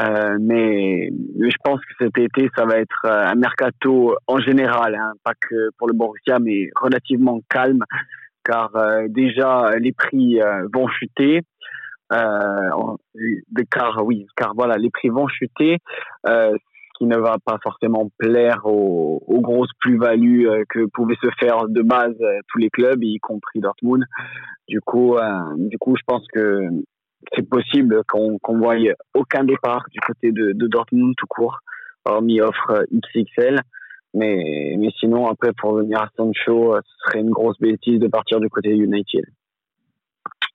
euh, 0.00 0.36
mais, 0.40 1.10
je 1.38 1.56
pense 1.62 1.80
que 1.80 2.04
cet 2.04 2.18
été, 2.18 2.50
ça 2.56 2.64
va 2.66 2.78
être 2.78 3.02
euh, 3.04 3.26
un 3.26 3.36
mercato 3.36 4.16
en 4.26 4.38
général, 4.38 4.96
hein, 4.96 5.12
pas 5.22 5.34
que 5.34 5.70
pour 5.78 5.86
le 5.86 5.94
Borussia, 5.94 6.40
mais 6.40 6.68
relativement 6.80 7.40
calme, 7.48 7.84
car 8.44 8.72
déjà 9.08 9.70
les 9.78 9.92
prix 9.92 10.40
vont 10.74 10.88
chuter. 10.88 11.42
Euh, 12.12 12.70
car 13.70 14.04
oui, 14.04 14.26
car 14.36 14.52
voilà, 14.54 14.76
les 14.76 14.90
prix 14.90 15.08
vont 15.08 15.28
chuter, 15.28 15.78
euh, 16.28 16.52
ce 16.52 16.98
qui 16.98 17.06
ne 17.06 17.16
va 17.16 17.36
pas 17.44 17.58
forcément 17.62 18.10
plaire 18.18 18.60
aux, 18.64 19.22
aux 19.26 19.40
grosses 19.40 19.72
plus-values 19.80 20.48
euh, 20.48 20.64
que 20.68 20.86
pouvaient 20.92 21.16
se 21.22 21.30
faire 21.40 21.68
de 21.68 21.82
base 21.82 22.16
tous 22.48 22.58
les 22.58 22.70
clubs, 22.70 23.02
y 23.02 23.18
compris 23.18 23.60
Dortmund. 23.60 24.04
Du 24.68 24.80
coup, 24.80 25.16
du 25.56 25.78
coup, 25.78 25.96
je 25.96 26.02
pense 26.06 26.26
que 26.32 26.68
c'est 27.34 27.48
possible 27.48 28.02
qu'on 28.08 28.38
qu'on 28.38 28.58
voie 28.58 28.76
aucun 29.14 29.44
départ 29.44 29.84
du 29.90 30.00
côté 30.00 30.32
de, 30.32 30.52
de 30.52 30.66
Dortmund 30.66 31.14
tout 31.16 31.26
court, 31.28 31.60
hormis 32.04 32.40
offre 32.40 32.84
XXL. 32.92 33.60
Mais, 34.14 34.76
mais 34.78 34.90
sinon, 35.00 35.26
après, 35.26 35.52
pour 35.56 35.74
venir 35.74 36.02
à 36.02 36.08
Sancho, 36.16 36.76
ce 36.76 37.06
serait 37.06 37.20
une 37.20 37.30
grosse 37.30 37.58
bêtise 37.58 37.98
de 37.98 38.08
partir 38.08 38.40
du 38.40 38.50
côté 38.50 38.70
United. 38.70 39.24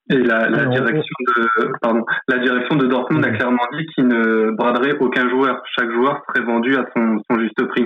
Et 0.10 0.24
la, 0.24 0.48
la 0.50 0.66
direction 0.68 1.16
de 1.28 1.70
pardon, 1.82 2.06
la 2.30 2.38
direction 2.38 2.78
de 2.78 2.88
Dortmund 2.88 3.26
a 3.26 3.32
clairement 3.32 3.68
dit 3.74 3.86
qu'il 3.88 4.08
ne 4.08 4.52
braderait 4.52 4.98
aucun 5.00 5.28
joueur. 5.30 5.62
Chaque 5.78 5.92
joueur 5.92 6.22
serait 6.28 6.46
vendu 6.46 6.78
à 6.78 6.86
son, 6.96 7.20
son 7.30 7.40
juste 7.40 7.62
prix. 7.68 7.86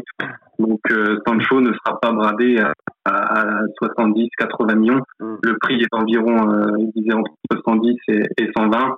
Donc 0.60 0.80
euh, 0.92 1.18
Sancho 1.26 1.62
ne 1.62 1.74
sera 1.74 2.00
pas 2.00 2.12
bradé 2.12 2.60
à, 2.60 2.74
à 3.06 3.62
70, 3.80 4.30
80 4.38 4.76
millions. 4.76 5.02
Mm. 5.20 5.36
Le 5.42 5.58
prix 5.60 5.82
est 5.82 5.94
environ, 5.94 6.52
euh, 6.52 6.76
il 6.78 6.92
disait 6.96 7.16
entre 7.16 7.32
70 7.52 7.98
et, 8.10 8.22
et 8.38 8.52
120. 8.56 8.98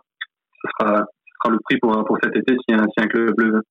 Ce 0.61 0.69
sera, 0.77 0.97
ce 0.99 1.33
sera 1.39 1.53
le 1.53 1.59
prix 1.63 1.77
pour, 1.81 2.03
pour 2.03 2.17
cet 2.21 2.35
été 2.35 2.57
si 2.67 2.75
un, 2.75 2.83
si 2.83 3.03
un 3.03 3.07
club 3.07 3.33
le 3.37 3.51
veut. 3.53 3.63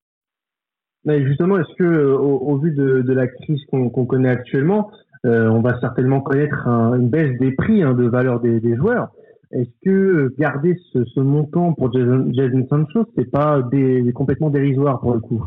Mais 1.04 1.26
justement, 1.26 1.58
est-ce 1.58 1.74
que 1.76 2.12
au, 2.12 2.38
au, 2.38 2.58
vu 2.58 2.70
de, 2.70 3.02
de 3.02 3.12
la 3.12 3.26
crise 3.26 3.60
qu'on 3.70 3.90
connaît 3.90 4.30
actuellement, 4.30 4.90
euh, 4.92 5.11
on 5.24 5.60
va 5.60 5.78
certainement 5.80 6.20
connaître 6.20 6.66
un, 6.66 6.94
une 6.94 7.08
baisse 7.08 7.38
des 7.38 7.52
prix 7.52 7.82
hein, 7.82 7.94
de 7.94 8.08
valeur 8.08 8.40
des, 8.40 8.76
joueurs. 8.76 9.08
Est-ce 9.52 9.70
que 9.84 10.34
garder 10.38 10.76
ce, 10.92 11.20
montant 11.20 11.74
pour 11.74 11.92
Jason, 11.92 12.28
Jason 12.32 12.66
Sancho, 12.68 13.06
c'est 13.16 13.30
pas 13.30 13.60
complètement 14.14 14.50
dérisoire 14.50 15.00
pour 15.00 15.14
le 15.14 15.20
coup? 15.20 15.46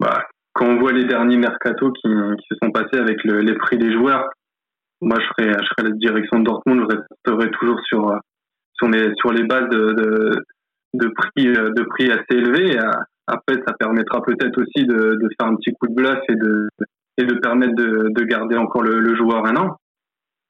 Bah, 0.00 0.26
Quand 0.52 0.66
on 0.66 0.78
voit 0.78 0.92
les 0.92 1.04
derniers 1.04 1.36
mercatos 1.38 1.92
qui, 2.02 2.08
se 2.08 2.54
sont 2.62 2.70
passés 2.70 2.98
avec 2.98 3.22
le, 3.24 3.40
les 3.40 3.54
prix 3.54 3.78
des 3.78 3.92
joueurs, 3.92 4.28
moi 5.00 5.16
je 5.20 5.26
serais, 5.26 5.52
je 5.52 5.66
serais 5.66 5.90
la 5.90 5.96
direction 5.96 6.40
de 6.40 6.44
Dortmund, 6.44 6.86
je 6.90 6.96
resterais 6.96 7.50
toujours 7.58 7.80
sur, 7.84 8.18
sur, 8.74 8.88
les, 8.88 9.12
sur 9.16 9.32
les 9.32 9.44
bases 9.44 9.68
de, 9.70 11.08
prix, 11.14 11.46
de 11.46 11.82
prix 11.84 12.10
assez 12.10 12.38
élevés. 12.38 12.76
Après, 13.28 13.56
ça 13.66 13.74
permettra 13.78 14.22
peut-être 14.22 14.60
aussi 14.60 14.86
de, 14.86 15.18
de, 15.20 15.28
faire 15.38 15.48
un 15.48 15.56
petit 15.56 15.72
coup 15.74 15.86
de 15.86 15.94
bluff 15.94 16.18
et 16.28 16.34
de, 16.34 16.68
et 17.18 17.24
de 17.24 17.34
permettre 17.34 17.74
de, 17.74 18.08
de 18.10 18.24
garder 18.24 18.56
encore 18.56 18.82
le, 18.82 19.14
joueur 19.14 19.44
un 19.46 19.56
an 19.56 19.76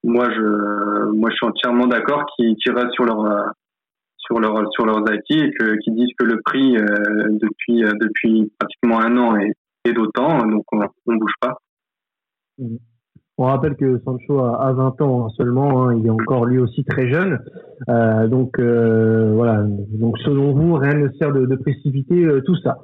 moi 0.05 0.29
je 0.31 1.13
moi 1.13 1.31
je 1.31 1.35
suis 1.35 1.47
entièrement 1.47 1.87
d'accord 1.87 2.25
qu'ils 2.37 2.55
qu 2.57 2.73
sur 2.93 3.05
leur 3.05 3.53
sur 4.19 4.39
leur 4.39 4.71
sur 4.73 4.87
leurs 4.87 5.11
acquis 5.11 5.41
et 5.41 5.79
qu'ils 5.83 5.95
disent 5.95 6.15
que 6.19 6.25
le 6.25 6.41
prix 6.45 6.77
euh, 6.77 6.85
depuis 7.31 7.83
depuis 8.01 8.53
pratiquement 8.59 9.01
un 9.01 9.17
an 9.17 9.37
est, 9.37 9.55
d'autant 9.93 10.47
donc 10.47 10.65
on, 10.73 10.81
on 11.07 11.17
bouge 11.17 11.35
pas. 11.41 11.57
On 13.41 13.45
rappelle 13.45 13.77
que 13.77 14.01
Sancho 14.05 14.41
a, 14.41 14.73
20 14.73 15.01
ans 15.01 15.29
seulement, 15.31 15.85
hein, 15.85 15.95
il 15.97 16.05
est 16.05 16.11
encore 16.11 16.45
lui 16.45 16.59
aussi 16.59 16.85
très 16.85 17.09
jeune. 17.09 17.39
Euh, 17.89 18.27
donc 18.27 18.59
euh, 18.59 19.33
voilà, 19.33 19.63
donc 19.63 20.19
selon 20.19 20.53
vous, 20.53 20.75
rien 20.75 20.95
ne 20.95 21.09
sert 21.13 21.33
de, 21.33 21.55
précipiter 21.55 22.25
euh, 22.25 22.41
tout 22.45 22.57
ça. 22.57 22.79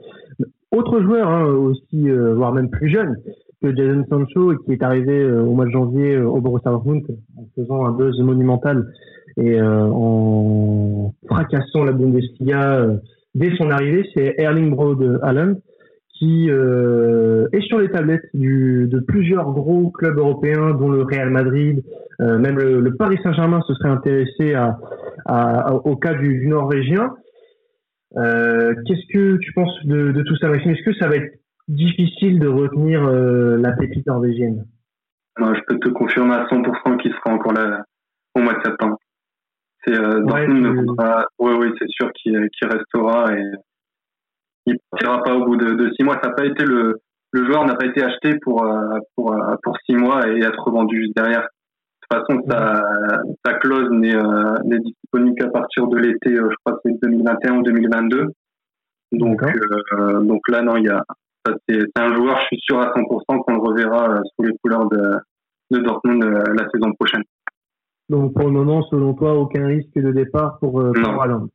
Autre 0.71 1.03
joueur 1.03 1.29
hein, 1.29 1.47
aussi, 1.47 2.09
voire 2.09 2.53
même 2.53 2.71
plus 2.71 2.89
jeune 2.89 3.17
que 3.65 3.77
Jason 3.77 4.05
Sancho, 4.11 4.55
qui 4.65 4.73
est 4.73 4.83
arrivé 4.83 5.25
au 5.25 5.53
mois 5.53 5.65
de 5.65 5.71
janvier 5.71 6.19
au 6.19 6.41
Borussia 6.41 6.71
Dortmund 6.71 7.03
en 7.37 7.47
faisant 7.57 7.87
un 7.87 7.93
buzz 7.93 8.21
monumental 8.21 8.87
et 9.37 9.61
en 9.61 11.13
fracassant 11.27 11.85
la 11.85 11.93
Bundesliga 11.93 12.87
dès 13.35 13.57
son 13.57 13.71
arrivée, 13.71 14.05
c'est 14.15 14.35
Erling 14.39 14.71
Braut 14.71 15.01
Haaland 15.23 15.55
qui 16.19 16.49
euh, 16.49 17.49
est 17.53 17.61
sur 17.63 17.79
les 17.79 17.91
tablettes 17.91 18.29
de 18.35 19.01
plusieurs 19.01 19.53
gros 19.53 19.91
clubs 19.91 20.17
européens, 20.17 20.73
dont 20.73 20.89
le 20.89 21.03
Real 21.03 21.31
Madrid, 21.31 21.83
euh, 22.21 22.39
même 22.39 22.57
le, 22.59 22.95
Paris 22.97 23.19
Saint-Germain 23.23 23.61
se 23.67 23.75
serait 23.75 23.91
intéressé 23.91 24.55
au 25.85 25.97
cas 25.97 26.15
du, 26.15 26.47
Norvégien. 26.47 27.11
Euh, 28.17 28.75
Qu'est-ce 28.87 29.13
que 29.13 29.37
tu 29.39 29.53
penses 29.53 29.77
de, 29.85 30.13
de 30.13 30.23
tout 30.23 30.37
ça, 30.37 30.49
Maxime? 30.49 30.71
Est-ce 30.71 30.85
que 30.85 30.97
ça 30.99 31.09
va 31.09 31.17
être 31.17 31.33
difficile 31.69 32.39
de 32.39 32.49
retenir 32.49 33.05
euh, 33.05 33.57
la 33.59 33.73
pépite 33.73 34.07
norvégienne 34.07 34.67
Moi, 35.39 35.55
Je 35.55 35.61
peux 35.67 35.79
te 35.79 35.89
confirmer 35.89 36.35
à 36.35 36.47
100% 36.47 36.99
qu'il 36.99 37.13
sera 37.13 37.35
encore 37.35 37.53
là 37.53 37.85
au 38.35 38.41
mois 38.41 38.55
de 38.55 38.63
septembre. 38.65 38.99
C'est 39.85 39.99
euh, 39.99 40.21
Dortmund 40.23 40.87
Oui, 41.39 41.53
oui, 41.59 41.69
c'est 41.79 41.89
sûr 41.89 42.11
qu'il 42.13 42.49
restera 42.63 43.37
et 43.37 43.45
il 44.67 44.79
partira 44.91 45.23
pas 45.23 45.35
au 45.35 45.45
bout 45.45 45.57
de, 45.57 45.75
de, 45.75 45.93
six 45.95 46.05
mois. 46.05 46.19
Ça 46.23 46.31
n'a 46.31 46.35
pas 46.35 46.47
été 46.47 46.65
le, 46.65 47.01
le 47.33 47.45
joueur 47.45 47.67
n'a 47.67 47.75
pas 47.75 47.87
été 47.87 48.03
acheté 48.03 48.39
pour 48.43 48.65
euh, 48.65 48.99
pour 49.15 49.33
euh, 49.35 49.57
pour 49.63 49.77
six 49.85 49.95
mois 49.95 50.27
et 50.29 50.41
être 50.41 50.71
vendu 50.71 51.03
juste 51.03 51.17
derrière. 51.17 51.43
De 51.43 52.17
toute 52.17 52.25
façon, 52.27 52.43
sa, 52.49 52.83
sa 53.45 53.55
clause 53.55 53.91
n'est 53.91 54.17
euh, 54.17 54.55
n'est 54.65 54.79
disponible 54.79 55.37
qu'à 55.37 55.49
partir 55.49 55.87
de 55.89 55.99
l'été, 55.99 56.35
je 56.35 56.55
crois 56.65 56.77
que 56.77 56.81
c'est 56.85 57.01
2021 57.03 57.57
ou 57.57 57.63
2022. 57.63 58.27
Donc 59.13 59.43
donc 60.23 60.41
là 60.49 60.63
non, 60.63 60.77
il 60.77 60.85
y 60.85 60.89
a 60.89 61.05
c'est 61.69 61.79
un 61.97 62.15
joueur, 62.15 62.39
je 62.41 62.47
suis 62.47 62.61
sûr 62.61 62.79
à 62.79 62.93
100% 62.93 63.43
qu'on 63.43 63.53
le 63.53 63.61
reverra 63.61 64.21
sous 64.35 64.45
les 64.45 64.53
couleurs 64.63 64.89
de 64.89 65.19
de 65.71 65.79
Dortmund 65.79 66.23
la 66.23 66.69
saison 66.71 66.93
prochaine. 66.93 67.23
Donc 68.11 68.35
pour 68.35 68.45
le 68.45 68.53
moment, 68.53 68.83
selon 68.91 69.15
toi, 69.15 69.35
aucun 69.35 69.67
risque 69.67 69.95
de 69.97 70.13
départ 70.13 70.59
pour, 70.59 70.73
pour 70.73 71.23
Haaland. 71.23 71.49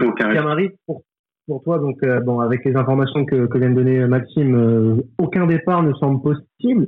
Aucun 0.00 0.54
risque. 0.54 0.74
pour 0.86 1.02
pour 1.50 1.64
toi, 1.64 1.80
donc 1.80 1.96
euh, 2.04 2.20
bon, 2.20 2.38
avec 2.38 2.64
les 2.64 2.76
informations 2.76 3.24
que, 3.24 3.46
que 3.46 3.58
vient 3.58 3.70
de 3.70 3.74
donner 3.74 4.06
Maxime, 4.06 4.54
euh, 4.54 5.02
aucun 5.18 5.46
départ 5.46 5.82
ne 5.82 5.92
semble 5.94 6.22
possible. 6.22 6.86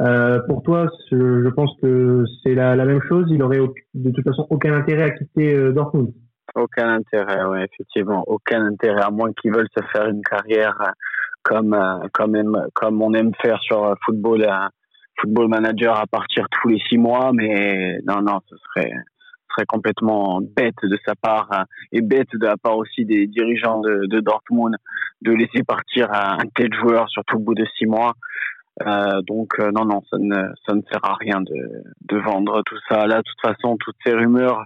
Euh, 0.00 0.40
pour 0.48 0.62
toi, 0.62 0.88
je, 1.12 1.48
pense 1.50 1.70
que 1.80 2.24
c'est 2.42 2.56
la, 2.56 2.74
la, 2.74 2.84
même 2.84 3.00
chose. 3.08 3.26
Il 3.30 3.40
aurait 3.44 3.60
de 3.94 4.10
toute 4.10 4.24
façon 4.24 4.44
aucun 4.50 4.74
intérêt 4.74 5.04
à 5.04 5.10
quitter 5.10 5.72
Dortmund. 5.72 6.12
Aucun 6.56 6.94
intérêt, 6.94 7.44
oui, 7.44 7.58
effectivement, 7.62 8.24
aucun 8.26 8.66
intérêt 8.66 9.02
à 9.02 9.10
moins 9.10 9.32
qu'ils 9.40 9.52
veulent 9.52 9.68
se 9.76 9.84
faire 9.92 10.08
une 10.08 10.22
carrière 10.22 10.76
comme 11.42 11.76
comme 12.12 12.68
comme 12.74 13.02
on 13.02 13.14
aime 13.14 13.32
faire 13.40 13.60
sur 13.62 13.94
football 14.04 14.46
football 15.20 15.48
manager 15.48 15.98
à 15.98 16.06
partir 16.06 16.46
tous 16.50 16.68
les 16.68 16.80
six 16.88 16.98
mois, 16.98 17.32
mais 17.32 17.98
non 18.06 18.22
non, 18.22 18.40
ce 18.48 18.56
serait 18.56 18.92
serait 19.52 19.66
complètement 19.66 20.40
bête 20.40 20.74
de 20.82 20.98
sa 21.06 21.14
part 21.14 21.48
et 21.92 22.00
bête 22.00 22.28
de 22.34 22.46
la 22.46 22.56
part 22.56 22.76
aussi 22.76 23.04
des 23.04 23.26
dirigeants 23.26 23.80
de, 23.80 24.06
de 24.06 24.20
Dortmund 24.20 24.76
de 25.22 25.32
laisser 25.32 25.62
partir 25.62 26.12
un, 26.12 26.38
tel 26.54 26.72
joueur 26.74 27.08
surtout 27.08 27.36
au 27.36 27.40
bout 27.40 27.54
de 27.54 27.66
six 27.78 27.86
mois. 27.86 28.14
Euh, 28.86 29.20
donc 29.22 29.52
euh, 29.60 29.70
non 29.70 29.84
non 29.84 30.00
ça 30.10 30.16
ne 30.18 30.34
ça 30.66 30.74
ne 30.74 30.80
sert 30.90 31.04
à 31.04 31.14
rien 31.20 31.42
de 31.42 31.84
de 32.08 32.16
vendre 32.16 32.62
tout 32.64 32.78
ça 32.88 33.06
là 33.06 33.18
de 33.18 33.22
toute 33.22 33.40
façon 33.42 33.76
toutes 33.76 33.96
ces 34.02 34.14
rumeurs 34.14 34.64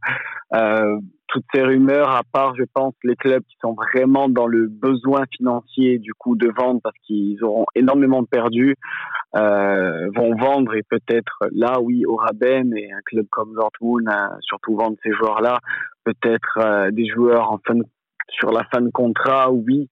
euh, 0.55 0.97
toutes 1.29 1.45
ces 1.55 1.63
rumeurs 1.63 2.11
à 2.11 2.23
part 2.23 2.55
je 2.57 2.65
pense 2.73 2.95
les 3.03 3.17
clubs 3.17 3.43
qui 3.45 3.57
sont 3.61 3.75
vraiment 3.75 4.29
dans 4.29 4.47
le 4.47 4.69
besoin 4.69 5.25
financier 5.37 5.99
du 5.99 6.15
coup 6.15 6.37
de 6.37 6.49
vendre 6.57 6.81
parce 6.83 6.97
qu'ils 7.07 7.43
auront 7.43 7.67
énormément 7.75 8.25
perdu 8.25 8.77
euh, 9.37 10.09
vont 10.15 10.37
vendre 10.37 10.75
et 10.75 10.83
peut-être 10.83 11.39
là 11.53 11.81
oui 11.81 12.05
au 12.07 12.17
rabais 12.17 12.63
mais 12.65 12.91
un 12.93 13.01
club 13.05 13.27
comme 13.31 13.55
Dortmund 13.55 14.09
a 14.09 14.37
surtout 14.41 14.77
vendre 14.77 14.97
ces 15.03 15.13
joueurs 15.13 15.41
là 15.41 15.59
peut-être 16.05 16.59
euh, 16.59 16.91
des 16.91 17.07
joueurs 17.07 17.51
en 17.51 17.59
fin 17.67 17.79
sur 18.29 18.51
la 18.53 18.65
fin 18.73 18.81
de 18.81 18.91
contrat 18.91 19.51
oui 19.51 19.89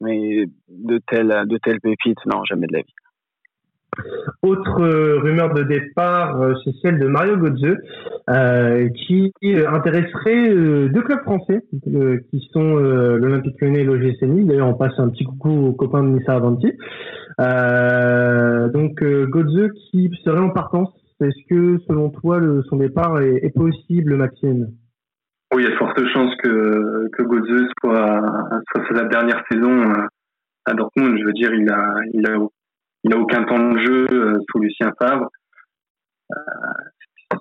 mais 0.00 0.44
de 0.68 1.00
telles 1.06 1.46
de 1.46 1.58
telles 1.58 1.80
pépites 1.80 2.24
non 2.26 2.44
jamais 2.44 2.66
de 2.66 2.74
la 2.74 2.82
vie 2.82 2.94
autre 4.42 4.80
euh, 4.82 5.18
rumeur 5.20 5.54
de 5.54 5.62
départ, 5.62 6.40
euh, 6.40 6.54
c'est 6.64 6.74
celle 6.82 6.98
de 6.98 7.06
Mario 7.06 7.36
Götze, 7.36 7.76
euh, 8.28 8.88
qui 8.90 9.32
intéresserait 9.66 10.48
deux 10.88 11.02
clubs 11.02 11.22
français, 11.22 11.62
qui 11.72 12.48
sont 12.52 12.76
l'Olympique 12.76 13.60
Lyonnais 13.60 13.80
et 13.80 13.84
l'OGC 13.84 14.22
Nice. 14.22 14.46
D'ailleurs, 14.46 14.68
on 14.68 14.74
passe 14.74 14.98
un 14.98 15.08
petit 15.08 15.24
coucou 15.24 15.50
aux 15.50 15.72
copains 15.72 16.02
de 16.02 16.08
Nissa 16.08 16.34
Avanti. 16.34 16.72
donc, 18.72 19.02
Götze 19.02 19.70
qui 19.90 20.10
serait 20.24 20.40
en 20.40 20.50
partance. 20.50 20.90
Est-ce 21.20 21.48
que, 21.48 21.78
selon 21.88 22.10
toi, 22.10 22.40
son 22.68 22.76
départ 22.76 23.20
est, 23.20 23.54
possible, 23.54 24.16
Maxime? 24.16 24.68
Oui, 25.54 25.62
il 25.62 25.64
y 25.64 25.66
a 25.66 25.70
de 25.70 25.76
fortes 25.76 26.04
chances 26.12 26.34
que, 26.42 27.08
que 27.12 27.22
Götze 27.22 27.68
soit, 27.80 28.20
soit 28.72 28.96
sa 28.96 29.04
dernière 29.04 29.42
saison 29.50 29.92
à 30.66 30.74
Dortmund. 30.74 31.16
Je 31.18 31.24
veux 31.24 31.32
dire, 31.32 31.54
il 31.54 31.70
a 32.26 32.38
il 33.06 33.10
n'a 33.10 33.18
aucun 33.18 33.44
temps 33.44 33.72
de 33.72 33.78
jeu 33.78 34.06
euh, 34.10 34.38
sous 34.50 34.58
Lucien 34.58 34.90
Favre. 35.00 35.28
Euh, 36.32 37.36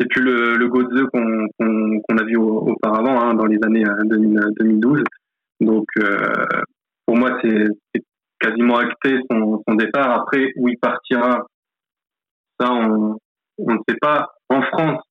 c'est 0.00 0.08
plus 0.08 0.22
le, 0.22 0.56
le 0.56 0.68
qu'on 0.70 2.16
a 2.16 2.24
vu 2.24 2.36
auparavant 2.36 3.20
hein, 3.20 3.34
dans 3.34 3.44
les 3.44 3.58
années 3.62 3.84
2012. 4.08 5.00
Euh, 5.00 5.04
Donc 5.60 5.84
pour 7.04 7.16
moi 7.18 7.38
c'est 7.42 7.66
quasiment 8.40 8.78
acté 8.78 9.18
son, 9.30 9.74
départ. 9.74 10.22
Après 10.22 10.50
où 10.56 10.68
il 10.68 10.78
partira, 10.78 11.46
ça 12.58 12.72
on, 12.72 13.18
ne 13.58 13.78
sait 13.86 13.98
pas. 14.00 14.30
En 14.48 14.62
France, 14.62 15.02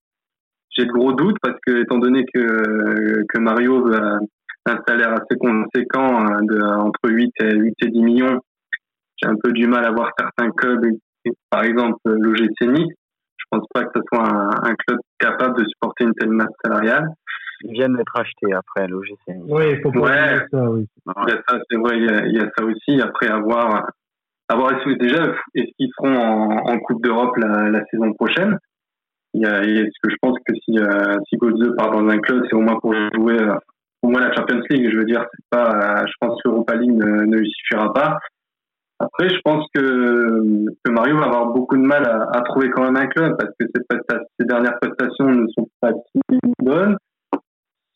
j'ai 0.70 0.84
de 0.84 0.90
gros 0.90 1.12
doutes 1.12 1.38
parce 1.40 1.58
que 1.64 1.82
étant 1.82 1.98
donné 1.98 2.24
que 2.34 3.38
Mario 3.38 3.86
a 3.94 4.18
un 4.66 4.78
salaire 4.86 5.12
assez 5.12 5.38
conséquent 5.38 6.26
entre 6.26 7.08
8 7.08 7.32
et 7.40 7.54
8 7.54 7.74
et 7.82 7.88
10 7.88 8.02
millions 8.02 8.40
j'ai 9.22 9.28
un 9.28 9.36
peu 9.42 9.52
du 9.52 9.66
mal 9.66 9.84
à 9.84 9.90
voir 9.90 10.10
certains 10.18 10.50
clubs, 10.50 10.84
par 11.50 11.64
exemple 11.64 11.98
l'OGC 12.04 12.62
Nice. 12.62 12.94
Je 13.36 13.44
pense 13.50 13.66
pas 13.74 13.84
que 13.84 13.90
ce 13.96 14.02
soit 14.12 14.26
un, 14.26 14.74
club 14.86 14.98
capable 15.18 15.58
de 15.58 15.68
supporter 15.68 16.04
une 16.04 16.14
telle 16.14 16.30
masse 16.30 16.52
salariale. 16.64 17.08
Ils 17.64 17.72
viennent 17.72 17.94
d'être 17.96 18.16
achetés 18.18 18.52
après 18.54 18.86
l'OGC 18.88 19.18
Nice. 19.28 19.44
Oui, 19.48 19.64
il 19.72 19.80
faut 19.82 19.90
ouais. 19.90 20.40
ça, 20.50 20.70
oui. 20.70 20.86
Il 21.06 21.28
y 21.28 21.32
a 21.32 21.42
ça, 21.48 21.58
c'est 21.70 21.76
vrai, 21.76 21.98
il 21.98 22.34
y, 22.34 22.38
a, 22.38 22.50
ça 22.56 22.64
aussi. 22.64 23.00
Après 23.00 23.28
avoir, 23.28 23.90
avoir 24.48 24.72
déjà, 24.98 25.34
est-ce 25.54 25.70
qu'ils 25.76 25.90
seront 25.96 26.16
en, 26.16 26.78
Coupe 26.78 27.02
d'Europe 27.02 27.36
la, 27.36 27.84
saison 27.90 28.12
prochaine? 28.14 28.58
Il 29.34 29.42
y 29.42 29.46
a, 29.46 29.62
ce 29.62 29.98
que 30.02 30.10
je 30.10 30.16
pense 30.20 30.36
que 30.46 30.54
si, 30.64 30.78
euh, 30.78 31.16
si 31.28 31.36
part 31.76 31.90
dans 31.90 32.08
un 32.08 32.18
club, 32.18 32.44
c'est 32.48 32.56
au 32.56 32.60
moins 32.60 32.78
pour 32.80 32.94
jouer 32.94 33.40
euh, 33.40 33.54
au 34.02 34.08
moins 34.08 34.20
la 34.20 34.34
Champions 34.34 34.60
League. 34.70 34.90
Je 34.90 34.96
veux 34.96 35.04
dire, 35.04 35.24
c'est 35.30 35.44
pas, 35.50 36.02
euh, 36.02 36.06
je 36.06 36.12
pense 36.20 36.40
que 36.42 36.48
l'Europa 36.48 36.74
League 36.74 36.92
ne, 36.92 37.24
ne 37.24 37.36
lui 37.36 37.50
suffira 37.50 37.92
pas. 37.92 38.18
Après, 39.02 39.28
je 39.28 39.40
pense 39.44 39.66
que, 39.74 40.64
que 40.84 40.90
Mario 40.92 41.16
va 41.18 41.24
avoir 41.24 41.46
beaucoup 41.46 41.76
de 41.76 41.82
mal 41.82 42.04
à, 42.06 42.40
trouver 42.42 42.70
quand 42.70 42.84
même 42.84 42.96
un 42.96 43.06
club 43.06 43.36
parce 43.36 43.50
que 43.58 43.66
ses, 43.66 44.46
dernières 44.46 44.78
prestations 44.80 45.26
ne 45.26 45.46
sont 45.48 45.68
pas 45.80 45.90
si 45.90 46.38
bonnes. 46.60 46.96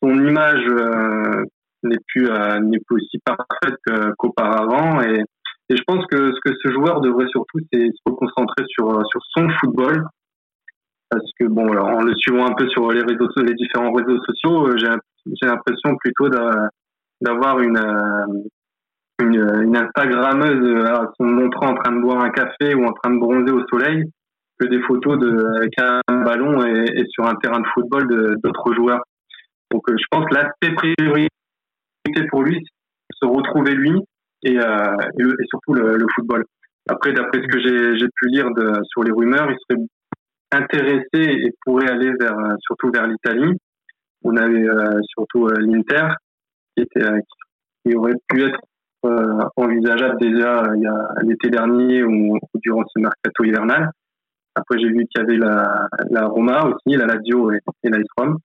Son 0.03 0.15
image 0.15 0.67
euh, 0.69 1.45
n'est 1.85 1.99
plus 2.09 2.29
euh, 2.29 2.59
plus 2.87 2.97
aussi 2.97 3.19
parfaite 3.25 3.79
qu'auparavant 4.19 5.01
et, 5.03 5.23
et 5.69 5.77
je 5.77 5.83
pense 5.87 6.05
que 6.07 6.33
ce 6.33 6.41
que 6.45 6.57
ce 6.63 6.73
joueur 6.73 7.01
devrait 7.01 7.29
surtout 7.29 7.59
c'est 7.73 7.87
se 7.87 8.13
concentrer 8.13 8.65
sur 8.69 9.07
sur 9.07 9.21
son 9.37 9.49
football 9.61 10.07
parce 11.09 11.31
que 11.39 11.47
bon 11.47 11.71
alors 11.73 11.89
en 11.89 12.03
le 12.03 12.15
suivant 12.17 12.47
un 12.47 12.55
peu 12.55 12.69
sur 12.69 12.91
les 12.93 13.03
réseaux 13.03 13.29
les 13.39 13.55
différents 13.55 13.93
réseaux 13.93 14.21
sociaux 14.25 14.69
euh, 14.69 14.77
j'ai 14.77 14.89
j'ai 15.41 15.47
l'impression 15.47 15.97
plutôt 15.97 16.29
d'avoir 17.21 17.61
une 17.61 17.79
une, 19.21 19.63
une 19.63 19.77
Instagrammeuse 19.77 20.63
euh, 20.63 21.07
se 21.19 21.23
montrant 21.23 21.71
en 21.71 21.75
train 21.75 21.93
de 21.93 22.01
boire 22.01 22.23
un 22.23 22.31
café 22.31 22.75
ou 22.75 22.85
en 22.85 22.93
train 22.93 23.15
de 23.15 23.19
bronzer 23.19 23.53
au 23.53 23.67
soleil 23.69 24.05
que 24.59 24.67
des 24.67 24.81
photos 24.83 25.19
de, 25.19 25.57
avec 25.57 25.73
un 25.79 26.25
ballon 26.25 26.65
et, 26.65 27.05
sur 27.11 27.27
un 27.27 27.35
terrain 27.37 27.61
de 27.61 27.67
football 27.75 28.07
d'autres 28.43 28.75
joueurs. 28.75 29.03
Donc 29.71 29.89
euh, 29.89 29.97
je 29.99 30.05
pense 30.11 30.25
que 30.27 30.35
l'aspect 30.35 30.75
priorité 30.75 31.29
pour 32.31 32.43
lui, 32.43 32.59
c'est 32.63 33.27
se 33.27 33.31
retrouver 33.31 33.75
lui 33.75 33.93
et, 34.43 34.59
euh, 34.59 34.97
et, 35.19 35.47
surtout 35.49 35.75
le, 35.75 36.07
football. 36.15 36.45
Après, 36.89 37.13
d'après 37.13 37.43
ce 37.43 37.49
que 37.49 37.59
j'ai 37.59 38.07
pu 38.07 38.29
lire 38.29 38.47
sur 38.85 39.03
les 39.03 39.11
rumeurs, 39.11 39.51
il 39.51 39.57
serait 39.69 39.83
intéressé 40.53 41.05
et 41.15 41.53
pourrait 41.65 41.91
aller 41.91 42.13
vers 42.19 42.37
surtout 42.61 42.91
vers 42.93 43.07
l'Italie. 43.07 43.53
On 44.23 44.37
avait 44.37 44.67
surtout 45.09 45.49
l'Inter 45.49 46.09
qui 46.77 46.85
était 46.85 47.09
qui 47.85 47.95
aurait 47.97 48.15
pu 48.29 48.45
être 48.45 48.61
envisageable 49.57 50.19
déjà 50.21 50.63
euh, 50.65 50.77
il 51.23 51.29
l'été 51.29 51.49
dernier 51.51 52.03
ou, 52.03 52.39
durant 52.57 52.85
ce 52.89 53.01
mercato 53.01 53.45
hivernal. 53.45 53.91
Après, 54.55 54.79
j'ai 54.79 54.89
vu 54.89 55.07
qu'il 55.07 55.21
y 55.21 55.25
avait 55.25 55.37
la, 55.37 55.87
la 56.11 56.27
Roma 56.27 56.65
aussi, 56.65 56.97
la 56.97 57.07
Lazio 57.07 57.53
et, 57.53 57.59
et 57.85 57.91
la 57.91 57.99
Rome. 58.17 58.39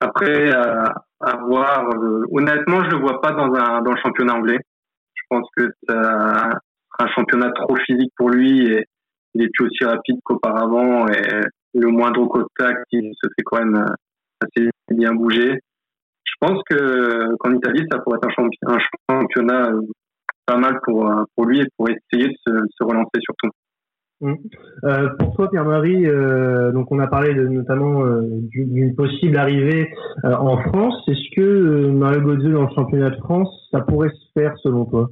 Après, 0.00 0.52
à, 0.52 0.94
à 1.20 1.36
voir, 1.38 1.90
honnêtement, 2.30 2.84
je 2.84 2.90
le 2.90 2.98
vois 2.98 3.20
pas 3.20 3.32
dans, 3.32 3.52
un, 3.54 3.82
dans 3.82 3.90
le 3.90 4.00
championnat 4.00 4.34
anglais. 4.34 4.58
Je 5.14 5.22
pense 5.28 5.48
que 5.56 5.68
c'est 5.82 5.94
un 5.94 7.06
championnat 7.14 7.50
trop 7.50 7.76
physique 7.76 8.12
pour 8.16 8.30
lui 8.30 8.66
et 8.72 8.86
il 9.34 9.42
est 9.42 9.50
plus 9.52 9.66
aussi 9.66 9.84
rapide 9.84 10.18
qu'auparavant 10.24 11.06
et 11.08 11.22
le 11.74 11.88
moindre 11.88 12.26
contact, 12.26 12.84
il 12.92 13.12
se 13.20 13.28
fait 13.36 13.42
quand 13.44 13.58
même 13.58 13.84
assez 14.40 14.70
bien 14.90 15.12
bouger. 15.12 15.60
Je 16.40 16.46
pense 16.46 16.62
que 16.70 17.36
qu'en 17.36 17.52
Italie, 17.52 17.84
ça 17.90 17.98
pourrait 17.98 18.18
être 18.22 18.40
un, 18.68 18.78
championnat 19.10 19.72
pas 20.46 20.56
mal 20.56 20.78
pour, 20.84 21.10
pour 21.34 21.46
lui 21.46 21.60
et 21.60 21.66
pour 21.76 21.88
essayer 21.88 22.28
de 22.28 22.36
se, 22.46 22.52
se 22.78 22.84
relancer 22.84 23.20
surtout. 23.20 23.50
Mmh. 24.20 24.34
Euh, 24.84 25.08
pour 25.16 25.36
toi, 25.36 25.48
Pierre-Marie, 25.48 26.06
euh, 26.06 26.72
donc 26.72 26.90
on 26.90 26.98
a 26.98 27.06
parlé 27.06 27.34
de, 27.34 27.46
notamment 27.46 28.04
euh, 28.04 28.22
d'une 28.50 28.96
possible 28.96 29.36
arrivée 29.36 29.88
euh, 30.24 30.34
en 30.34 30.60
France. 30.60 30.96
Est-ce 31.06 31.36
que 31.36 31.42
euh, 31.42 31.92
Mario 31.92 32.22
Götze 32.22 32.52
dans 32.52 32.62
le 32.62 32.74
championnat 32.74 33.10
de 33.10 33.16
France, 33.18 33.48
ça 33.70 33.80
pourrait 33.80 34.10
se 34.10 34.40
faire 34.40 34.54
selon 34.62 34.86
toi? 34.86 35.08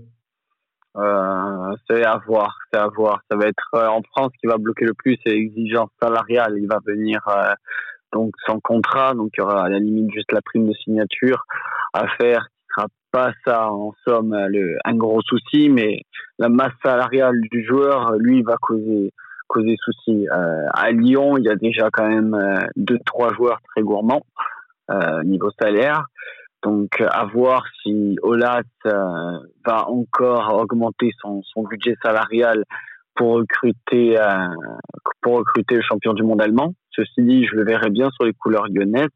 C'est 1.88 2.04
à 2.04 2.18
voir, 2.26 2.56
c'est 2.72 2.80
à 2.80 2.88
voir. 2.88 3.20
Ça 3.30 3.36
va 3.36 3.46
être 3.46 3.68
en 3.74 4.00
France 4.16 4.32
qui 4.40 4.46
va 4.46 4.56
bloquer 4.56 4.86
le 4.86 4.94
plus, 4.94 5.18
c'est 5.24 5.34
l'exigence 5.34 5.90
salariale. 6.00 6.54
Il 6.56 6.66
va 6.66 6.78
venir 6.86 7.20
donc 8.16 8.32
sans 8.46 8.60
contrat, 8.60 9.14
donc 9.14 9.30
il 9.36 9.40
y 9.40 9.42
aura 9.42 9.64
à 9.64 9.68
la 9.68 9.78
limite 9.78 10.10
juste 10.12 10.32
la 10.32 10.40
prime 10.40 10.66
de 10.66 10.72
signature 10.74 11.44
à 11.92 12.08
faire 12.16 12.48
pas 13.12 13.32
ça 13.46 13.70
en 13.70 13.92
somme 14.04 14.34
un 14.84 14.94
gros 14.94 15.22
souci, 15.22 15.68
mais 15.70 16.02
la 16.38 16.48
masse 16.48 16.74
salariale 16.84 17.40
du 17.50 17.64
joueur, 17.64 18.12
lui, 18.18 18.42
va 18.42 18.56
causer 18.60 19.12
causer 19.48 19.76
souci. 19.78 20.28
Euh, 20.28 20.66
à 20.74 20.90
Lyon, 20.90 21.38
il 21.38 21.44
y 21.44 21.48
a 21.48 21.54
déjà 21.54 21.88
quand 21.90 22.08
même 22.08 22.34
euh, 22.34 22.66
deux 22.74 22.98
trois 23.06 23.32
joueurs 23.32 23.60
très 23.70 23.82
gourmands 23.82 24.26
euh, 24.90 25.22
niveau 25.22 25.50
salaire. 25.60 26.04
Donc 26.62 27.00
à 27.00 27.24
voir 27.26 27.64
si 27.82 28.18
Olas 28.22 28.62
euh, 28.86 29.38
va 29.64 29.88
encore 29.88 30.52
augmenter 30.54 31.10
son, 31.22 31.42
son 31.44 31.62
budget 31.62 31.94
salarial 32.02 32.64
pour 33.14 33.36
recruter 33.36 34.18
euh, 34.18 34.48
pour 35.22 35.38
recruter 35.38 35.76
le 35.76 35.82
champion 35.82 36.12
du 36.12 36.22
monde 36.22 36.42
allemand. 36.42 36.74
Ceci 36.96 37.22
dit, 37.22 37.46
je 37.46 37.54
le 37.54 37.64
verrai 37.64 37.90
bien 37.90 38.10
sur 38.10 38.24
les 38.24 38.32
couleurs 38.32 38.66
lyonnaises. 38.68 39.08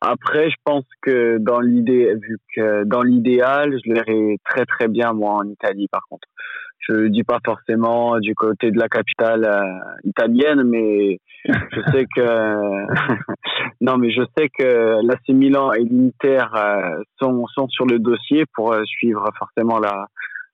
Après, 0.00 0.50
je 0.50 0.56
pense 0.64 0.84
que 1.02 1.38
dans 1.38 1.60
l'idée, 1.60 2.14
vu 2.14 2.38
que 2.54 2.84
dans 2.84 3.02
l'idéal, 3.02 3.72
je 3.84 3.90
le 3.90 3.94
verrais 3.94 4.36
très 4.44 4.64
très 4.66 4.88
bien 4.88 5.12
moi 5.12 5.34
en 5.34 5.44
Italie. 5.44 5.88
Par 5.90 6.02
contre, 6.08 6.28
je 6.80 7.08
dis 7.08 7.24
pas 7.24 7.38
forcément 7.44 8.18
du 8.18 8.34
côté 8.34 8.70
de 8.70 8.78
la 8.78 8.88
capitale 8.88 9.44
euh, 9.44 9.96
italienne, 10.04 10.62
mais 10.64 11.18
je 11.44 11.80
sais 11.92 12.04
que 12.14 12.22
non, 13.80 13.96
mais 13.96 14.10
je 14.10 14.22
sais 14.36 14.48
que 14.48 15.04
l'AC 15.04 15.28
Milan 15.30 15.72
et 15.72 15.84
l'Inter 15.84 16.44
euh, 16.54 17.02
sont 17.20 17.46
sont 17.48 17.68
sur 17.68 17.86
le 17.86 17.98
dossier 17.98 18.44
pour 18.54 18.72
euh, 18.72 18.84
suivre 18.84 19.24
forcément 19.38 19.78
la 19.78 20.06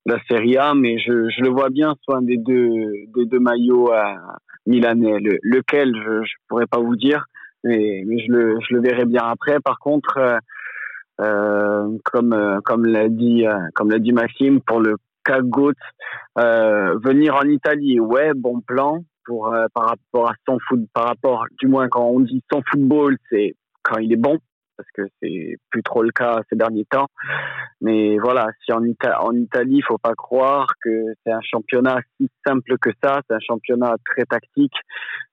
la 0.06 0.18
Serie 0.28 0.56
A, 0.56 0.74
mais 0.74 0.98
je, 0.98 1.28
je 1.28 1.42
le 1.42 1.50
vois 1.50 1.70
bien 1.70 1.94
soit 2.02 2.20
des 2.22 2.36
deux 2.36 2.92
des 3.14 3.26
deux 3.26 3.38
maillots 3.38 3.92
milanais. 4.66 5.18
Le, 5.20 5.38
lequel 5.42 5.94
je 5.94 6.24
je 6.24 6.32
pourrais 6.48 6.66
pas 6.66 6.80
vous 6.80 6.96
dire 6.96 7.26
mais, 7.64 8.02
mais 8.06 8.18
je, 8.18 8.32
le, 8.32 8.58
je 8.60 8.74
le 8.74 8.80
verrai 8.80 9.04
bien 9.04 9.22
après. 9.24 9.60
Par 9.60 9.78
contre, 9.78 10.18
euh, 10.18 10.38
euh 11.20 11.98
comme 12.04 12.32
euh, 12.32 12.60
comme 12.64 12.86
l'a 12.86 13.08
dit 13.08 13.46
euh, 13.46 13.58
comme 13.74 13.90
l'a 13.90 13.98
dit 13.98 14.12
Maxime, 14.12 14.60
pour 14.60 14.80
le 14.80 14.96
cas 15.24 15.40
euh, 16.38 16.98
venir 17.04 17.36
en 17.36 17.48
Italie, 17.48 18.00
ouais, 18.00 18.32
bon 18.34 18.60
plan 18.60 19.04
pour 19.24 19.54
par 19.72 19.86
rapport 19.86 20.30
à 20.30 20.34
son 20.48 20.58
foot, 20.66 20.80
par 20.92 21.04
rapport, 21.04 21.44
du 21.60 21.68
moins 21.68 21.88
quand 21.88 22.04
on 22.04 22.20
dit 22.20 22.42
son 22.52 22.60
football, 22.68 23.16
c'est 23.30 23.54
quand 23.82 23.98
il 23.98 24.12
est 24.12 24.16
bon 24.16 24.38
parce 24.76 24.88
que 24.94 25.02
c'est 25.20 25.56
plus 25.70 25.82
trop 25.82 26.02
le 26.02 26.10
cas 26.10 26.40
ces 26.50 26.56
derniers 26.56 26.84
temps. 26.84 27.08
Mais 27.80 28.18
voilà, 28.18 28.48
si 28.64 28.72
en, 28.72 28.84
Ita 28.84 29.22
en 29.22 29.34
Italie, 29.34 29.76
il 29.76 29.84
faut 29.84 29.98
pas 29.98 30.14
croire 30.14 30.66
que 30.82 31.14
c'est 31.24 31.32
un 31.32 31.40
championnat 31.42 32.00
si 32.16 32.28
simple 32.46 32.78
que 32.78 32.90
ça. 33.02 33.20
C'est 33.28 33.34
un 33.34 33.40
championnat 33.40 33.94
très 34.04 34.24
tactique, 34.24 34.76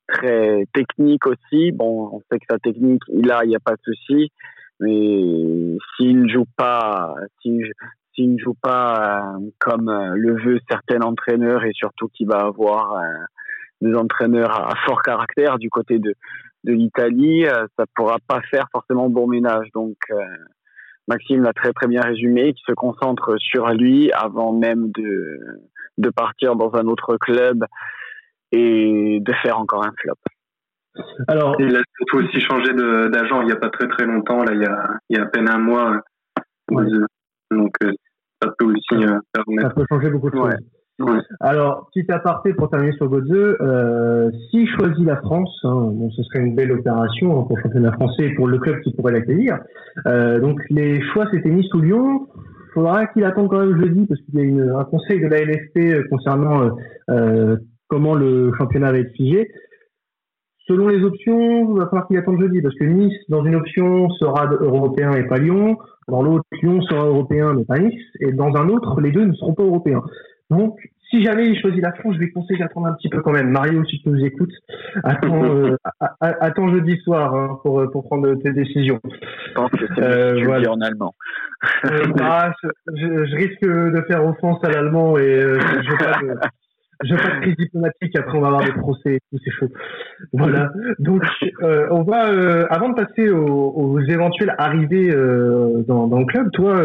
très 0.08 0.66
technique 0.74 1.26
aussi. 1.28 1.72
Bon, 1.72 2.10
on 2.14 2.22
sait 2.32 2.40
que 2.40 2.46
sa 2.50 2.60
technique, 2.60 3.04
il 3.10 3.32
a, 3.32 3.44
il 3.44 3.50
n'y 3.50 3.56
a 3.56 3.60
pas 3.60 3.76
de 3.76 3.82
souci. 3.84 4.32
Mais 4.80 5.78
s'il 5.98 6.24
ne 6.24 6.30
joue 6.30 6.46
pas, 6.56 7.14
s'il 7.42 8.34
ne 8.34 8.38
joue 8.38 8.56
pas 8.62 9.36
euh, 9.36 9.50
comme 9.60 9.90
euh, 9.90 10.14
le 10.16 10.42
veut 10.42 10.60
certains 10.70 11.02
entraîneurs 11.02 11.64
et 11.66 11.72
surtout 11.74 12.08
qu'il 12.10 12.28
va 12.28 12.40
avoir 12.40 12.94
euh, 12.94 13.04
des 13.82 13.94
entraîneurs 13.96 14.52
à 14.52 14.76
fort 14.86 15.02
caractère 15.02 15.58
du 15.58 15.70
côté 15.70 16.00
de 16.00 16.14
de 16.64 16.74
l'Italie, 16.74 17.46
euh, 17.46 17.66
ça 17.78 17.86
pourra 17.96 18.18
pas 18.28 18.42
faire 18.50 18.68
forcément 18.72 19.10
bon 19.10 19.28
ménage. 19.28 19.68
Donc 19.74 19.98
euh, 20.12 20.16
Maxime 21.08 21.44
l'a 21.44 21.54
très 21.54 21.74
très 21.74 21.88
bien 21.88 22.02
résumé, 22.02 22.54
qui 22.54 22.64
se 22.68 22.74
concentre 22.74 23.36
sur 23.40 23.68
lui 23.70 24.12
avant 24.12 24.54
même 24.54 24.92
de 24.92 25.40
de 25.98 26.10
partir 26.10 26.56
dans 26.56 26.74
un 26.76 26.86
autre 26.88 27.18
club 27.18 27.66
et 28.52 29.20
de 29.22 29.34
faire 29.42 29.60
encore 29.60 29.86
un 29.86 29.92
flop. 29.98 30.16
Alors, 31.28 31.56
il 31.60 31.76
a 31.76 31.82
surtout 31.98 32.26
aussi 32.26 32.42
changé 32.42 32.74
d'agent 32.74 33.42
il 33.42 33.48
n'y 33.48 33.52
a 33.52 33.58
pas 33.58 33.70
très 33.70 33.88
très 33.88 34.06
longtemps, 34.06 34.44
là 34.44 34.54
il 34.54 34.62
y 34.62 34.66
a, 34.66 34.98
il 35.10 35.18
y 35.18 35.20
a 35.20 35.24
à 35.24 35.26
peine 35.28 35.50
un 35.50 35.60
mois. 35.60 36.02
Donc 36.70 37.76
euh, 37.84 37.92
ça 38.42 38.50
peut 38.58 38.66
aussi 38.66 39.06
permettre. 39.34 39.70
Ça 39.70 39.70
peut 39.76 39.86
changer 39.90 40.10
beaucoup 40.10 40.30
de 40.30 40.36
choses. 40.36 40.54
Alors, 41.40 41.90
petit 41.94 42.12
aparté 42.12 42.54
pour 42.54 42.70
terminer 42.70 42.92
sur 42.94 43.08
Godze, 43.08 43.32
euh, 43.32 44.32
s'il 44.50 44.68
choisit 44.68 45.06
la 45.06 45.18
France, 45.18 45.58
hein, 45.64 45.92
bon, 45.94 46.10
ce 46.12 46.24
serait 46.24 46.40
une 46.40 46.56
belle 46.56 46.72
opération 46.74 47.40
hein, 47.40 47.44
pour 47.44 47.56
le 47.58 47.64
championnat 47.64 47.92
français 47.94 48.24
et 48.24 48.36
pour 48.36 48.48
le 48.48 48.58
club 48.60 48.82
qui 48.82 48.94
pourrait 48.94 49.14
l'accueillir. 49.14 49.60
Euh, 50.08 50.40
donc, 50.40 50.60
les 50.70 51.02
choix 51.14 51.30
s'étaient 51.32 51.52
mis 51.52 51.66
sous 51.70 51.80
Lyon. 51.80 52.28
Faudra 52.74 53.08
qu'il 53.08 53.24
attende 53.24 53.50
quand 53.50 53.66
même 53.66 53.80
jeudi 53.82 54.06
parce 54.06 54.22
qu'il 54.22 54.36
y 54.36 54.42
a 54.42 54.44
une, 54.44 54.70
un 54.70 54.84
conseil 54.84 55.20
de 55.20 55.28
la 55.28 55.44
LFP 55.44 55.78
euh, 55.78 56.04
concernant 56.10 56.64
euh, 56.64 56.70
euh, 57.10 57.58
comment 57.88 58.14
le 58.14 58.52
championnat 58.58 58.92
va 58.92 59.00
être 59.00 59.14
figé. 59.14 59.50
Selon 60.68 60.88
les 60.88 61.04
options, 61.04 61.74
il 61.74 61.80
va 61.80 61.88
falloir 61.88 62.08
qu'il 62.08 62.18
attende 62.18 62.40
jeudi 62.40 62.62
parce 62.62 62.76
que 62.76 62.84
Nice, 62.84 63.18
dans 63.28 63.44
une 63.44 63.56
option, 63.56 64.08
sera 64.12 64.46
européen 64.46 65.14
et 65.14 65.24
pas 65.24 65.40
Lyon. 65.40 65.78
Dans 66.08 66.22
l'autre, 66.22 66.44
Lyon 66.62 66.82
sera 66.84 67.08
européen 67.08 67.56
mais 67.56 67.66
pas 67.66 67.80
Nice. 67.80 68.02
Et 68.20 68.34
dans 68.34 68.56
un 68.56 68.70
autre, 68.70 69.02
les 69.02 69.12
deux 69.12 69.26
ne 69.26 69.34
seront 69.34 69.56
pas 69.56 69.64
européens. 69.64 70.04
Donc, 70.50 70.78
si 71.10 71.24
jamais 71.24 71.48
il 71.48 71.60
choisit 71.60 71.82
la 71.82 71.92
France, 71.94 72.16
je 72.16 72.20
vais 72.20 72.32
conseiller 72.32 72.60
d'attendre 72.60 72.88
un 72.88 72.94
petit 72.94 73.10
peu 73.10 73.22
quand 73.22 73.32
même. 73.32 73.50
Mario, 73.50 73.84
si 73.86 74.00
tu 74.02 74.10
nous 74.10 74.24
écoutes, 74.24 74.54
attends, 75.04 75.44
euh, 75.44 75.76
attends 76.20 76.72
jeudi 76.72 76.98
soir 76.98 77.34
hein, 77.34 77.60
pour, 77.64 77.90
pour 77.92 78.04
prendre 78.04 78.34
tes 78.36 78.52
décisions. 78.52 79.00
Je 79.04 79.54
pense 79.54 79.72
que 79.72 79.86
c'est 79.96 80.04
euh, 80.04 80.44
voilà. 80.46 80.72
en 80.72 80.82
allemand. 80.82 81.16
euh, 81.86 82.06
bah, 82.16 82.54
je, 82.96 83.26
je, 83.26 83.36
risque 83.36 83.62
de 83.66 84.02
faire 84.08 84.26
offense 84.26 84.64
à 84.64 84.70
l'allemand 84.70 85.18
et 85.18 85.24
euh, 85.24 85.60
je 85.60 85.98
pas 85.98 86.22
de, 86.22 86.36
je 87.04 87.16
pas 87.16 87.36
de 87.36 87.42
crise 87.42 87.56
diplomatique. 87.58 88.16
Après, 88.16 88.38
on 88.38 88.42
va 88.42 88.48
avoir 88.48 88.66
des 88.66 88.74
procès 88.74 89.16
et 89.16 89.20
tout, 89.32 89.40
c'est 89.44 89.52
chaud. 89.52 89.70
Voilà. 90.34 90.72
Donc, 91.00 91.24
euh, 91.64 91.88
on 91.92 92.04
va, 92.04 92.30
euh, 92.30 92.66
avant 92.70 92.90
de 92.90 92.96
passer 92.96 93.30
aux, 93.30 93.72
aux 93.72 94.00
éventuelles 94.02 94.54
arrivées 94.58 95.10
euh, 95.12 95.84
dans, 95.88 96.08
dans, 96.08 96.20
le 96.20 96.26
club, 96.26 96.52
toi, 96.52 96.84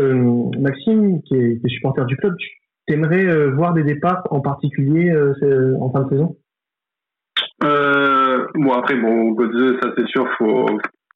Maxime, 0.59 1.21
qui 1.23 1.35
est, 1.35 1.61
qui 1.61 1.67
est 1.67 1.71
supporter 1.71 2.07
du 2.07 2.17
club, 2.17 2.37
tu 2.39 2.49
T'aimerais 2.87 3.25
euh, 3.25 3.51
voir 3.51 3.73
des 3.73 3.83
départs 3.83 4.23
en 4.31 4.41
particulier 4.41 5.11
euh, 5.11 5.77
en 5.81 5.91
fin 5.91 6.03
de 6.03 6.11
saison? 6.11 6.37
Euh, 7.63 8.47
Bon 8.55 8.73
après 8.73 8.97
bon 8.97 9.31
Godze 9.33 9.79
ça 9.81 9.91
c'est 9.97 10.07
sûr 10.07 10.29
faut 10.37 10.67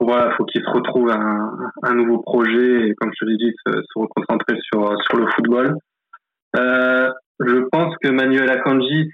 voilà 0.01 0.35
faut 0.37 0.45
qu'il 0.45 0.63
se 0.63 0.71
retrouve 0.71 1.11
un, 1.11 1.51
un 1.83 1.95
nouveau 1.95 2.21
projet 2.21 2.89
et 2.89 2.95
comme 2.95 3.11
je 3.19 3.27
l'ai 3.27 3.37
dit 3.37 3.53
se, 3.67 3.73
reconcentrer 3.95 4.57
sur 4.63 4.95
sur 5.03 5.19
le 5.19 5.27
football. 5.33 5.77
Euh, 6.57 7.11
je 7.41 7.65
pense 7.71 7.95
que 8.03 8.09
Manuel 8.09 8.51
Akanji 8.51 9.11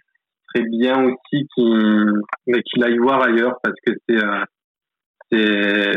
serait 0.48 0.66
bien 0.68 1.04
aussi 1.04 1.48
qu'il 1.54 2.84
aille 2.84 2.98
voir 2.98 3.22
ailleurs 3.22 3.58
parce 3.62 3.76
que 3.84 3.92
c'est 4.08 4.20
c'est 5.30 5.92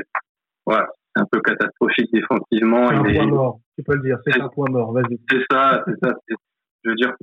voilà 0.65 0.87
un 1.17 1.25
peu 1.31 1.41
catastrophique 1.41 2.11
défensivement. 2.13 2.87
C'est 2.87 2.95
un 2.95 3.03
point 3.03 3.25
mort, 3.27 3.59
tu 3.77 3.83
peux 3.83 3.95
le 3.95 4.01
dire, 4.01 4.17
c'est 4.25 4.39
un 4.39 4.49
point 4.49 4.69
mort, 4.69 4.93
vas-y. 4.93 5.19
C'est 5.29 5.43
ça, 5.51 5.83
c'est 5.85 5.95
ça. 6.03 6.13
Je 6.83 6.89
veux 6.89 6.95
dire, 6.95 7.13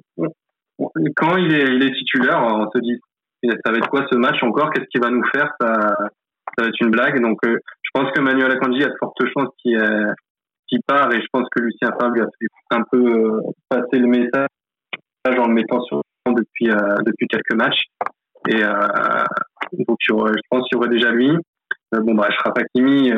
quand 1.16 1.36
il 1.36 1.54
est, 1.54 1.74
il 1.74 1.82
est 1.82 1.94
titulaire, 1.94 2.42
on 2.42 2.70
se 2.70 2.78
dit, 2.80 3.00
ça 3.64 3.72
va 3.72 3.78
être 3.78 3.88
quoi 3.88 4.06
ce 4.10 4.16
match 4.16 4.42
encore? 4.42 4.70
Qu'est-ce 4.70 4.86
qu'il 4.86 5.00
va 5.00 5.10
nous 5.10 5.24
faire? 5.32 5.50
Ça, 5.60 5.94
ça 6.56 6.64
va 6.64 6.68
être 6.68 6.80
une 6.80 6.90
blague. 6.90 7.20
Donc, 7.20 7.38
euh, 7.46 7.58
je 7.82 7.90
pense 7.92 8.10
que 8.12 8.20
Manuel 8.20 8.50
Akanji 8.50 8.82
a 8.84 8.88
de 8.88 8.96
fortes 8.98 9.18
chances 9.32 9.52
qu'il 9.58 9.78
qu 10.70 10.78
part 10.86 11.12
et 11.12 11.20
je 11.20 11.26
pense 11.32 11.46
que 11.54 11.60
Lucien 11.60 11.90
Favre 12.00 12.14
lui 12.14 12.22
a 12.22 12.26
fait 12.38 12.46
un 12.70 12.82
peu 12.90 13.04
euh, 13.04 13.40
passer 13.68 13.98
le 13.98 14.06
message 14.06 14.48
en 15.26 15.48
le 15.48 15.54
mettant 15.54 15.80
sur 15.82 16.02
depuis, 16.26 16.70
euh, 16.70 16.96
depuis 17.04 17.26
quelques 17.28 17.54
matchs. 17.54 17.82
Et 18.48 18.60
donc, 19.88 19.96
je 20.00 20.12
pense 20.50 20.68
qu'il 20.68 20.76
y 20.76 20.76
aurait 20.76 20.88
déjà 20.88 21.10
lui. 21.10 21.30
bon, 21.92 22.14
bah, 22.14 22.26
Ashraf 22.28 22.52
Hakimi, 22.58 23.10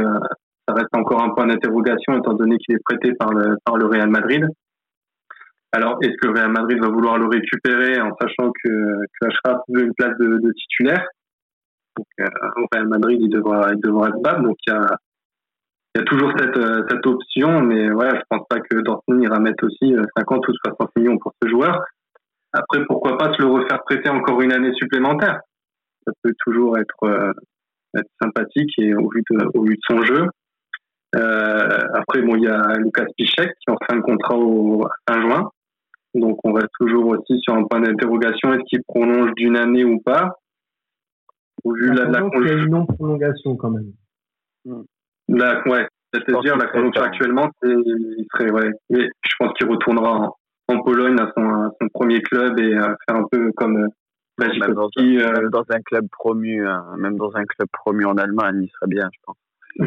ça 0.66 0.74
reste 0.74 0.94
encore 0.94 1.22
un 1.22 1.30
point 1.30 1.46
d'interrogation 1.46 2.16
étant 2.18 2.34
donné 2.34 2.56
qu'il 2.58 2.74
est 2.74 2.82
prêté 2.84 3.12
par 3.14 3.32
le, 3.32 3.56
par 3.64 3.76
le 3.76 3.86
Real 3.86 4.08
Madrid. 4.08 4.46
Alors, 5.72 5.98
est-ce 6.02 6.16
que 6.20 6.28
Real 6.28 6.50
Madrid 6.50 6.78
va 6.80 6.88
vouloir 6.88 7.18
le 7.18 7.26
récupérer 7.26 8.00
en 8.00 8.10
sachant 8.20 8.50
que, 8.64 8.68
que 8.68 9.26
Ashraf 9.26 9.60
veut 9.68 9.84
une 9.84 9.94
place 9.94 10.16
de, 10.18 10.52
titulaire? 10.52 11.06
Donc, 11.96 12.06
euh, 12.20 12.62
au 12.62 12.66
Real 12.72 12.88
Madrid, 12.88 13.18
il 13.20 13.28
devra, 13.28 13.72
il 13.72 13.80
devra 13.80 14.08
se 14.08 14.20
battre. 14.22 14.42
Donc, 14.42 14.56
il 14.66 14.72
y 14.72 14.76
a, 14.76 14.86
il 15.94 15.98
y 15.98 16.02
a 16.02 16.04
toujours 16.04 16.32
cette, 16.36 16.56
euh, 16.56 16.82
cette 16.88 17.06
option, 17.06 17.60
mais 17.62 17.90
ouais, 17.90 18.10
je 18.10 18.22
pense 18.28 18.46
pas 18.48 18.60
que 18.60 18.80
Dortmund 18.80 19.22
ira 19.22 19.38
mettre 19.38 19.66
aussi 19.66 19.94
50 20.16 20.48
ou 20.48 20.52
60 20.64 20.90
millions 20.96 21.18
pour 21.18 21.32
ce 21.42 21.48
joueur. 21.48 21.84
Après, 22.52 22.84
pourquoi 22.86 23.18
pas 23.18 23.32
se 23.34 23.42
le 23.42 23.48
refaire 23.48 23.82
prêter 23.84 24.08
encore 24.08 24.40
une 24.40 24.52
année 24.52 24.72
supplémentaire? 24.74 25.40
Ça 26.06 26.12
peut 26.22 26.32
toujours 26.44 26.78
être, 26.78 27.34
être 27.96 28.10
sympathique 28.22 28.72
et 28.78 28.94
au 28.94 29.10
vu 29.10 29.22
de, 29.30 29.44
au 29.54 29.64
vu 29.64 29.74
de 29.74 29.80
son 29.88 30.02
jeu. 30.02 30.26
Euh, 31.14 31.78
après, 31.94 32.22
bon, 32.22 32.36
il 32.36 32.42
y 32.42 32.48
a 32.48 32.76
Lucas 32.78 33.06
Pichek 33.16 33.52
qui 33.60 33.70
en 33.70 33.76
fin 33.88 33.96
de 33.96 34.02
contrat 34.02 34.36
au 34.36 34.86
fin 35.08 35.20
juin. 35.20 35.50
Donc, 36.14 36.38
on 36.44 36.52
reste 36.52 36.70
toujours 36.78 37.06
aussi 37.08 37.38
sur 37.40 37.54
un 37.54 37.64
point 37.64 37.80
d'interrogation. 37.80 38.52
Est-ce 38.54 38.64
qu'il 38.68 38.82
prolonge 38.82 39.32
d'une 39.36 39.56
année 39.56 39.84
ou 39.84 40.00
pas? 40.00 40.30
Au 41.64 41.74
vu 41.74 41.92
la, 41.92 42.04
la 42.04 42.28
Il 42.40 42.46
y 42.46 42.50
a 42.50 42.54
une 42.54 42.70
non-prolongation 42.70 43.56
quand 43.56 43.70
même. 43.70 43.92
La, 45.28 45.62
ouais. 45.68 45.86
C'est-à-dire, 46.12 46.56
la 46.56 46.66
conjonction 46.66 47.02
actuellement, 47.02 47.50
il 47.62 48.26
serait, 48.32 48.50
ouais. 48.50 48.70
Mais 48.90 49.08
je 49.22 49.34
pense 49.38 49.52
qu'il 49.54 49.68
retournera 49.68 50.30
en, 50.68 50.82
Pologne 50.82 51.16
à 51.20 51.30
son, 51.36 51.70
son, 51.80 51.88
premier 51.88 52.20
club 52.22 52.58
et 52.60 52.72
faire 52.72 53.16
un 53.16 53.24
peu 53.30 53.52
comme 53.56 53.76
euh, 53.76 53.88
même 54.38 54.74
dans, 54.74 54.88
un, 54.96 55.02
euh, 55.02 55.48
dans, 55.50 55.64
un, 55.70 55.80
club 55.80 56.06
promu, 56.10 56.66
hein. 56.66 56.84
même 56.98 57.16
dans 57.16 57.34
un 57.34 57.44
club 57.44 57.68
promu 57.72 58.04
en 58.04 58.16
Allemagne, 58.16 58.62
il 58.62 58.68
serait 58.70 58.88
bien, 58.88 59.08
je 59.12 59.18
pense. 59.24 59.36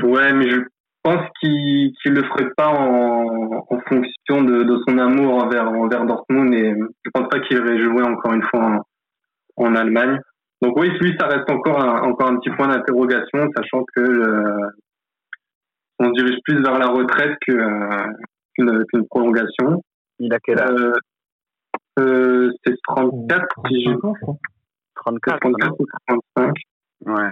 Ouais, 0.03 0.33
mais 0.33 0.49
je 0.49 0.61
pense 1.03 1.25
qu'il 1.39 1.93
ne 2.05 2.11
le 2.11 2.23
ferait 2.23 2.49
pas 2.55 2.69
en, 2.69 3.65
en 3.69 3.79
fonction 3.87 4.43
de, 4.43 4.63
de, 4.63 4.79
son 4.87 4.97
amour 4.97 5.43
envers, 5.43 5.69
envers 5.69 6.05
Dortmund 6.05 6.53
et 6.53 6.73
je 7.03 7.09
pense 7.13 7.29
pas 7.29 7.39
qu'il 7.39 7.57
irait 7.57 7.81
jouer 7.81 8.03
encore 8.03 8.33
une 8.33 8.43
fois 8.43 8.83
en, 9.57 9.65
en, 9.65 9.75
Allemagne. 9.75 10.19
Donc 10.61 10.77
oui, 10.77 10.89
lui, 10.99 11.15
ça 11.19 11.27
reste 11.27 11.49
encore 11.49 11.81
un, 11.81 12.01
encore 12.01 12.29
un 12.29 12.37
petit 12.37 12.49
point 12.51 12.67
d'interrogation, 12.67 13.49
sachant 13.55 13.83
que 13.95 14.01
euh, 14.01 14.69
on 15.99 16.09
dirige 16.11 16.37
plus 16.43 16.61
vers 16.61 16.77
la 16.77 16.87
retraite 16.87 17.37
qu'une 17.45 19.07
prolongation. 19.09 19.81
Il 20.19 20.33
a 20.33 20.39
quel 20.43 20.59
âge? 20.59 20.69
Euh, 20.71 20.93
euh, 21.99 22.51
C'est 22.65 22.75
34, 22.83 23.47
si 23.67 23.85
34, 24.95 25.39
34 25.39 25.79
ou 25.79 25.85
35. 26.35 26.53
Ouais. 27.05 27.29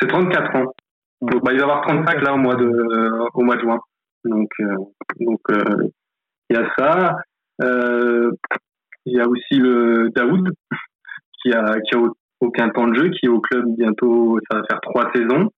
C'est 0.00 0.08
34 0.08 0.56
ans. 0.56 0.72
Donc, 1.20 1.44
bah, 1.44 1.52
il 1.52 1.58
va 1.58 1.64
avoir 1.64 1.86
35 1.86 2.22
là 2.22 2.34
au 2.34 2.38
mois 2.38 2.54
de, 2.54 2.64
euh, 2.64 3.26
au 3.34 3.42
mois 3.42 3.56
de 3.56 3.62
juin. 3.62 3.80
Donc, 4.24 4.50
euh, 4.60 4.76
donc 5.20 5.40
euh, 5.50 5.88
il 6.50 6.56
y 6.56 6.60
a 6.60 6.70
ça. 6.78 7.16
Il 9.04 9.16
y 9.16 9.20
a 9.20 9.26
aussi 9.26 9.58
le 9.58 10.10
Daoud 10.10 10.50
qui 11.42 11.52
a, 11.52 11.80
qui 11.80 11.96
a 11.96 12.00
aucun 12.40 12.68
temps 12.68 12.86
de 12.88 12.94
jeu, 12.94 13.10
qui 13.10 13.26
est 13.26 13.30
au 13.30 13.40
club 13.40 13.64
bientôt, 13.76 14.38
ça 14.50 14.58
va 14.58 14.64
faire 14.68 14.80
trois 14.80 15.10
saisons, 15.14 15.50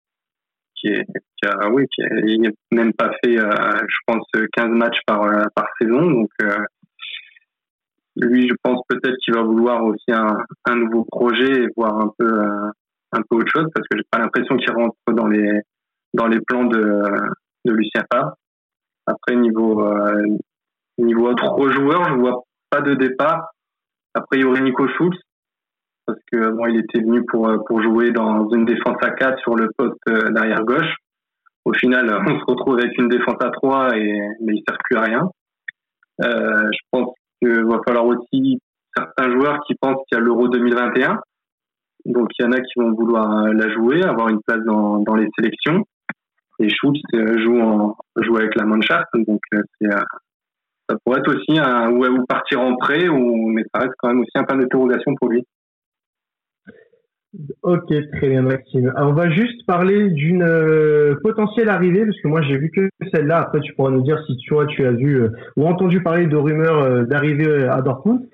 qui 0.76 0.88
est, 0.88 1.06
qui 1.36 1.48
a, 1.48 1.68
oui, 1.70 1.86
qui 1.88 2.02
n'a 2.38 2.50
même 2.72 2.92
pas 2.92 3.10
fait, 3.24 3.36
je 3.36 3.96
pense, 4.06 4.26
15 4.52 4.68
matchs 4.68 5.00
par, 5.06 5.22
par 5.54 5.66
saison. 5.80 6.10
Donc, 6.10 6.30
lui, 8.16 8.48
je 8.48 8.54
pense 8.62 8.82
peut-être 8.88 9.16
qu'il 9.24 9.34
va 9.34 9.42
vouloir 9.42 9.82
aussi 9.84 10.12
un, 10.12 10.36
un 10.66 10.76
nouveau 10.76 11.04
projet 11.04 11.64
et 11.64 11.68
voir 11.76 11.96
un 11.96 12.12
peu 12.18 12.30
un 13.12 13.20
peu 13.28 13.36
autre 13.36 13.50
chose 13.54 13.66
parce 13.74 13.86
que 13.88 13.96
j'ai 13.96 14.04
pas 14.10 14.18
l'impression 14.18 14.56
qu'il 14.56 14.72
rentre 14.72 14.96
dans 15.08 15.26
les 15.26 15.60
dans 16.14 16.26
les 16.26 16.40
plans 16.40 16.64
de 16.64 17.02
de 17.64 17.72
Lucien 17.72 18.02
Favre. 18.12 18.34
Après 19.06 19.36
niveau 19.36 19.82
euh, 19.86 20.36
niveau 20.98 21.28
autre 21.28 21.70
joueur, 21.70 22.08
je 22.08 22.14
vois 22.14 22.42
pas 22.70 22.80
de 22.80 22.94
départ. 22.94 23.50
Après 24.14 24.38
il 24.38 24.42
y 24.42 24.44
aurait 24.44 24.60
Nico 24.60 24.86
Schultz 24.88 25.18
parce 26.06 26.18
que 26.30 26.50
bon 26.50 26.66
il 26.66 26.80
était 26.80 27.00
venu 27.00 27.24
pour 27.24 27.50
pour 27.66 27.82
jouer 27.82 28.10
dans 28.10 28.48
une 28.50 28.64
défense 28.64 28.96
à 29.02 29.10
4 29.10 29.38
sur 29.40 29.54
le 29.54 29.70
poste 29.76 29.96
euh, 30.08 30.30
d'arrière 30.30 30.64
gauche. 30.64 30.94
Au 31.64 31.72
final, 31.72 32.06
on 32.26 32.38
se 32.38 32.44
retrouve 32.46 32.78
avec 32.78 32.96
une 32.98 33.08
défense 33.08 33.36
à 33.40 33.50
3 33.50 33.96
et 33.96 34.20
mais 34.40 34.54
il 34.54 34.62
sert 34.66 34.78
plus 34.84 34.96
à 34.96 35.02
rien. 35.02 35.30
Euh, 36.24 36.68
je 36.72 36.78
pense 36.90 37.14
qu'il 37.40 37.64
va 37.64 37.80
falloir 37.86 38.06
aussi 38.06 38.58
certains 38.96 39.30
joueurs 39.30 39.60
qui 39.66 39.74
pensent 39.80 40.02
qu'il 40.08 40.18
y 40.18 40.20
a 40.20 40.24
l'Euro 40.24 40.48
2021 40.48 41.20
donc 42.08 42.28
il 42.38 42.44
y 42.44 42.46
en 42.46 42.52
a 42.52 42.60
qui 42.60 42.72
vont 42.76 42.92
vouloir 42.92 43.44
euh, 43.44 43.52
la 43.52 43.68
jouer, 43.70 44.02
avoir 44.02 44.28
une 44.28 44.40
place 44.46 44.64
dans, 44.64 45.14
les 45.14 45.28
sélections. 45.38 45.84
Et 46.58 46.68
Schultz 46.68 47.00
euh, 47.14 47.38
joue, 47.38 47.60
en, 47.60 47.96
joue 48.16 48.36
avec 48.36 48.56
la 48.56 48.64
Mannschaft, 48.64 49.06
donc 49.14 49.40
euh, 49.54 49.60
ça 50.88 50.96
pourrait 51.04 51.20
être 51.20 51.36
aussi 51.36 51.58
un 51.58 51.92
ou, 51.92 52.24
partir 52.26 52.60
en 52.60 52.74
prêt, 52.76 53.08
ou, 53.08 53.48
mais 53.48 53.62
ça 53.72 53.82
reste 53.82 53.92
quand 53.98 54.08
même 54.08 54.20
aussi 54.20 54.30
un 54.34 54.44
point 54.44 54.56
d'interrogation 54.56 55.14
pour 55.16 55.28
lui. 55.28 55.44
Ok, 57.62 57.88
très 57.88 58.28
bien 58.28 58.40
Maxime. 58.42 58.90
Alors, 58.96 59.10
on 59.10 59.14
va 59.14 59.30
juste 59.30 59.64
parler 59.66 60.08
d'une 60.10 60.46
potentielle 61.22 61.68
arrivée, 61.68 62.06
parce 62.06 62.18
que 62.20 62.26
moi 62.26 62.40
j'ai 62.40 62.56
vu 62.56 62.70
que 62.74 62.88
celle-là. 63.12 63.40
Après, 63.40 63.60
tu 63.60 63.74
pourras 63.74 63.90
nous 63.90 64.00
dire 64.00 64.18
si 64.26 64.36
tu 64.38 64.54
tu 64.70 64.86
as 64.86 64.92
vu 64.92 65.28
ou 65.56 65.66
entendu 65.66 66.02
parler 66.02 66.26
de 66.26 66.36
rumeurs 66.36 67.06
d'arrivée 67.06 67.64
à 67.64 67.82
Dortmund. 67.82 68.26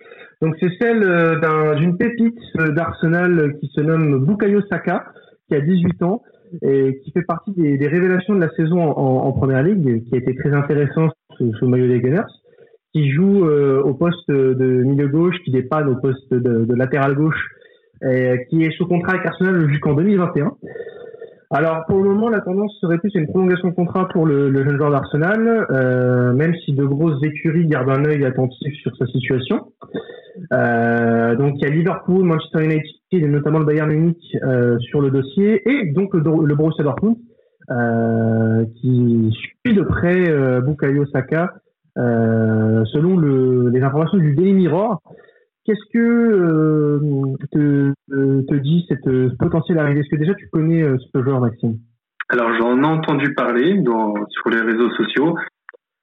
Donc 0.43 0.57
c'est 0.61 0.70
celle 0.80 1.03
euh, 1.03 1.74
d'une 1.76 1.97
pépite 1.97 2.39
euh, 2.59 2.72
d'Arsenal 2.72 3.55
qui 3.61 3.68
se 3.74 3.80
nomme 3.80 4.24
Bukayo 4.24 4.61
Saka, 4.70 5.07
qui 5.49 5.55
a 5.55 5.61
18 5.61 6.03
ans 6.03 6.22
et 6.62 7.01
qui 7.03 7.11
fait 7.12 7.22
partie 7.22 7.53
des, 7.53 7.89
révélations 7.89 8.35
de 8.35 8.41
la 8.41 8.51
saison 8.51 8.80
en, 8.80 9.32
Première 9.32 9.62
Ligue, 9.62 10.05
qui 10.05 10.14
a 10.14 10.18
été 10.18 10.37
très 10.37 10.53
intéressant 10.53 11.09
sous, 11.37 11.53
le 11.62 11.66
maillot 11.66 11.89
des 11.89 12.01
Gunners, 12.01 12.20
qui 12.93 13.11
joue 13.11 13.45
euh, 13.45 13.82
au 13.82 13.95
poste 13.95 14.30
de 14.30 14.85
milieu 14.85 15.09
gauche, 15.09 15.35
qui 15.45 15.51
dépanne 15.51 15.89
au 15.89 15.97
poste 15.97 16.32
de, 16.32 16.74
latéral 16.74 17.16
gauche, 17.16 17.49
et 18.09 18.47
qui 18.49 18.62
est 18.62 18.70
sous 18.76 18.87
contrat 18.87 19.14
avec 19.14 19.26
Arsenal 19.26 19.68
jusqu'en 19.68 19.95
2021. 19.95 20.53
Alors 21.55 21.86
pour 21.86 22.02
le 22.02 22.11
moment, 22.11 22.28
la 22.28 22.40
tendance 22.40 22.76
serait 22.80 22.98
plus 22.98 23.14
une 23.14 23.28
prolongation 23.28 23.68
de 23.68 23.74
contrat 23.74 24.09
pour 24.09 24.26
le, 24.26 24.52
jeune 24.52 24.76
joueur 24.76 24.90
d'Arsenal, 24.90 25.66
même 26.34 26.55
si 26.64 26.72
de 26.72 26.84
grosses 26.84 27.22
écuries 27.22 27.66
gardent 27.66 27.90
un 27.90 28.05
œil 28.05 28.24
attentif 28.24 28.74
sur 28.82 28.94
sa 28.96 29.07
situation. 29.07 29.68
Euh, 30.52 31.36
donc 31.36 31.55
il 31.57 31.62
y 31.62 31.66
a 31.66 31.70
Liverpool, 31.70 32.24
Manchester 32.24 32.64
United 32.64 32.84
et 33.12 33.28
notamment 33.28 33.61
le 33.61 33.64
Bayern 33.64 33.90
Munich 33.90 34.18
euh, 34.42 34.78
sur 34.80 35.00
le 35.00 35.11
dossier 35.11 35.62
et 35.68 35.92
donc 35.92 36.12
le, 36.14 36.20
le 36.20 36.55
Borussia 36.55 36.82
Dortmund 36.82 37.16
euh, 37.70 38.64
qui 38.80 39.30
suit 39.32 39.74
de 39.74 39.82
près 39.82 40.28
euh, 40.28 40.61
Bukayo 40.61 41.07
Saka 41.07 41.55
euh, 41.96 42.84
selon 42.86 43.16
le, 43.16 43.70
les 43.70 43.80
informations 43.82 44.18
du 44.18 44.34
Daily 44.34 44.52
Mirror. 44.52 45.00
Qu'est-ce 45.64 45.92
que 45.92 45.98
euh, 45.98 47.36
te, 47.52 47.92
te, 48.10 48.54
dit 48.54 48.84
cette 48.88 49.36
potentielle 49.38 49.78
arrivée 49.78 50.00
Est-ce 50.00 50.10
que 50.10 50.20
déjà 50.20 50.34
tu 50.34 50.48
connais 50.48 50.82
ce 50.82 51.22
joueur, 51.22 51.40
Maxime 51.40 51.78
Alors 52.28 52.52
j'en 52.58 52.82
ai 52.82 52.86
entendu 52.86 53.32
parler 53.34 53.82
sur 54.30 54.50
les 54.50 54.60
réseaux 54.60 54.90
sociaux. 54.90 55.36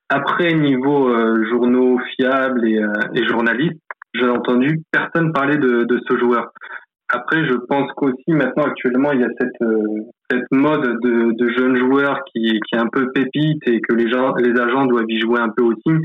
Après, 0.09 0.53
niveau 0.53 1.09
journaux 1.45 1.99
fiables 2.17 2.67
et, 2.67 2.83
et 3.15 3.27
journalistes, 3.27 3.79
j'ai 4.13 4.27
entendu 4.27 4.83
personne 4.91 5.31
parler 5.33 5.57
de, 5.57 6.01
ce 6.09 6.17
joueur. 6.17 6.51
Après, 7.09 7.45
je 7.45 7.55
pense 7.67 7.91
qu'aussi 7.93 8.31
maintenant 8.31 8.63
actuellement 8.63 9.11
il 9.11 9.19
y 9.19 9.23
a 9.23 9.29
cette 9.37 9.61
euh, 9.61 10.41
mode 10.51 10.97
de, 11.01 11.33
de, 11.33 11.49
jeunes 11.49 11.75
joueurs 11.75 12.21
qui, 12.31 12.41
qui 12.41 12.75
est 12.75 12.79
un 12.79 12.87
peu 12.87 13.11
pépite 13.11 13.61
et 13.67 13.81
que 13.81 13.93
les 13.93 14.09
gens 14.09 14.33
les 14.35 14.57
agents 14.57 14.85
doivent 14.85 15.09
y 15.09 15.19
jouer 15.19 15.39
un 15.39 15.49
peu 15.49 15.63
aussi. 15.63 15.99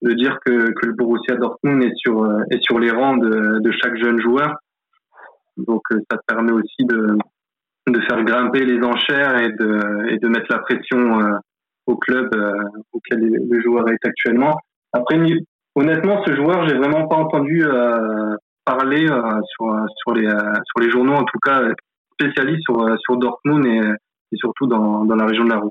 De 0.00 0.12
dire 0.12 0.38
que, 0.44 0.70
que 0.70 0.86
le 0.86 0.92
Borussia 0.92 1.34
Dortmund 1.36 1.82
est 1.82 1.96
sur 1.96 2.22
euh, 2.22 2.42
est 2.50 2.62
sur 2.62 2.78
les 2.78 2.90
rangs 2.90 3.16
de, 3.16 3.58
de 3.58 3.70
chaque 3.72 3.96
jeune 3.96 4.20
joueur. 4.20 4.54
Donc 5.56 5.82
euh, 5.92 5.98
ça 6.10 6.18
permet 6.26 6.52
aussi 6.52 6.84
de 6.84 7.16
de 7.88 8.00
faire 8.02 8.22
grimper 8.22 8.64
les 8.64 8.80
enchères 8.84 9.40
et 9.40 9.50
de 9.50 10.12
et 10.12 10.18
de 10.18 10.28
mettre 10.28 10.46
la 10.50 10.58
pression 10.58 11.18
au 11.86 11.96
club 11.96 12.28
auquel 12.92 13.18
le 13.20 13.60
joueur 13.62 13.88
est 13.88 14.06
actuellement. 14.06 14.56
Après, 14.92 15.18
honnêtement, 15.74 16.22
ce 16.26 16.34
joueur, 16.34 16.66
j'ai 16.68 16.76
vraiment 16.76 17.06
pas 17.08 17.16
entendu 17.16 17.64
euh, 17.64 18.36
parler 18.64 19.06
euh, 19.08 19.40
sur, 19.50 19.66
sur, 19.96 20.14
les, 20.14 20.26
euh, 20.26 20.52
sur 20.64 20.80
les 20.80 20.90
journaux, 20.90 21.14
en 21.14 21.24
tout 21.24 21.38
cas 21.38 21.62
spécialistes 22.12 22.62
sur, 22.62 22.98
sur 23.00 23.16
Dortmund 23.16 23.66
et, 23.66 23.80
et 24.32 24.36
surtout 24.36 24.66
dans, 24.66 25.04
dans 25.04 25.14
la 25.14 25.26
région 25.26 25.44
de 25.44 25.50
la 25.50 25.58
Roue. 25.58 25.70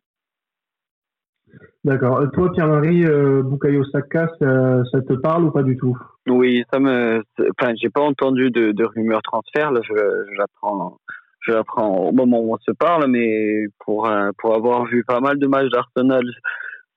D'accord. 1.88 2.22
Toi, 2.34 2.52
Pierre-Marie, 2.52 3.06
Bukayo 3.44 3.84
Saka, 3.86 4.28
ça, 4.40 5.02
te 5.02 5.14
parle 5.14 5.46
ou 5.46 5.52
pas 5.52 5.64
du 5.64 5.78
tout? 5.78 5.98
Oui, 6.28 6.64
ça 6.72 6.80
me. 6.80 7.24
Enfin, 7.40 7.74
j'ai 7.82 7.90
pas 7.90 8.02
entendu 8.02 8.52
de, 8.52 8.84
rumeurs 8.84 9.22
transfert. 9.22 9.72
Là, 9.72 9.80
je, 9.84 9.94
j'apprends, 10.38 10.98
je 11.40 11.54
l'apprends 11.54 11.96
au 11.96 12.12
moment 12.12 12.42
où 12.42 12.54
on 12.54 12.58
se 12.58 12.72
parle, 12.72 13.10
mais 13.10 13.68
pour 13.80 14.10
pour 14.38 14.54
avoir 14.54 14.86
vu 14.86 15.06
pas 15.06 15.22
mal 15.22 15.40
de 15.40 15.48
matchs 15.48 15.70
d'Arsenal 15.70 16.26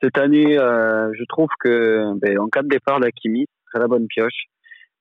cette 0.02 0.18
année, 0.18 0.58
euh, 0.58 1.10
je 1.14 1.24
trouve 1.28 1.48
que 1.60 2.18
ben, 2.18 2.38
en 2.38 2.48
cas 2.48 2.62
de 2.62 2.68
départ 2.68 3.00
d'Akimi, 3.00 3.46
c'est 3.72 3.78
la 3.78 3.86
bonne 3.86 4.06
pioche. 4.06 4.46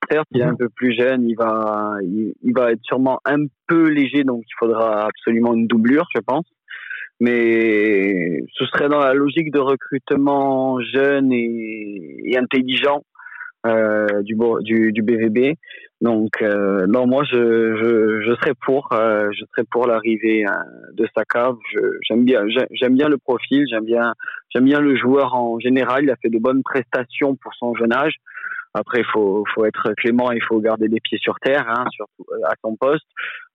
Certes, 0.10 0.28
il 0.32 0.42
est 0.42 0.46
un 0.46 0.56
peu 0.56 0.70
plus 0.70 0.94
jeune, 0.98 1.28
il 1.28 1.36
va, 1.36 1.98
il, 2.02 2.54
va 2.54 2.72
être 2.72 2.84
sûrement 2.84 3.20
un 3.26 3.46
peu 3.68 3.90
léger, 3.90 4.24
donc 4.24 4.44
il 4.48 4.56
faudra 4.58 5.06
absolument 5.06 5.54
une 5.54 5.68
doublure, 5.68 6.08
je 6.16 6.22
pense. 6.22 6.46
Mais 7.20 8.42
ce 8.54 8.66
serait 8.68 8.90
dans 8.90 9.00
la 9.00 9.14
logique 9.14 9.52
de 9.52 9.60
recrutement 9.60 10.80
jeune 10.82 11.32
et, 11.34 12.38
intelligent 12.38 13.04
du, 13.66 14.38
du, 14.62 14.94
du 14.94 15.02
BVB. 15.02 15.56
Donc 16.02 16.42
non, 16.42 17.08
moi 17.08 17.24
je, 17.26 17.36
je, 17.36 18.22
je 18.26 18.36
serais 18.36 18.54
pour, 18.66 18.88
je 18.92 19.44
serais 19.52 19.66
pour 19.70 19.86
l'arrivée 19.86 20.46
de 20.94 21.06
Saka. 21.14 21.52
J'aime 22.08 22.24
bien, 22.24 22.44
j'aime 22.72 22.96
bien 22.96 23.10
le 23.10 23.18
profil, 23.18 23.66
j'aime 23.70 23.84
bien, 23.84 24.14
j'aime 24.54 24.64
bien 24.64 24.80
le 24.80 24.96
joueur 24.96 25.36
en 25.36 25.60
général. 25.60 26.04
Il 26.04 26.10
a 26.10 26.16
fait 26.16 26.30
de 26.30 26.40
bonnes 26.40 26.64
prestations 26.64 27.36
pour 27.36 27.54
son 27.56 27.76
jeune 27.76 27.92
âge. 27.92 28.16
Après, 28.80 29.00
il 29.00 29.06
faut, 29.12 29.44
faut 29.54 29.66
être 29.66 29.94
clément, 29.98 30.32
il 30.32 30.42
faut 30.42 30.60
garder 30.62 30.88
les 30.88 31.02
pieds 31.02 31.18
sur 31.18 31.36
terre, 31.40 31.66
hein, 31.68 31.84
surtout 31.92 32.26
euh, 32.32 32.48
à 32.48 32.54
son 32.64 32.78
poste. 32.78 33.06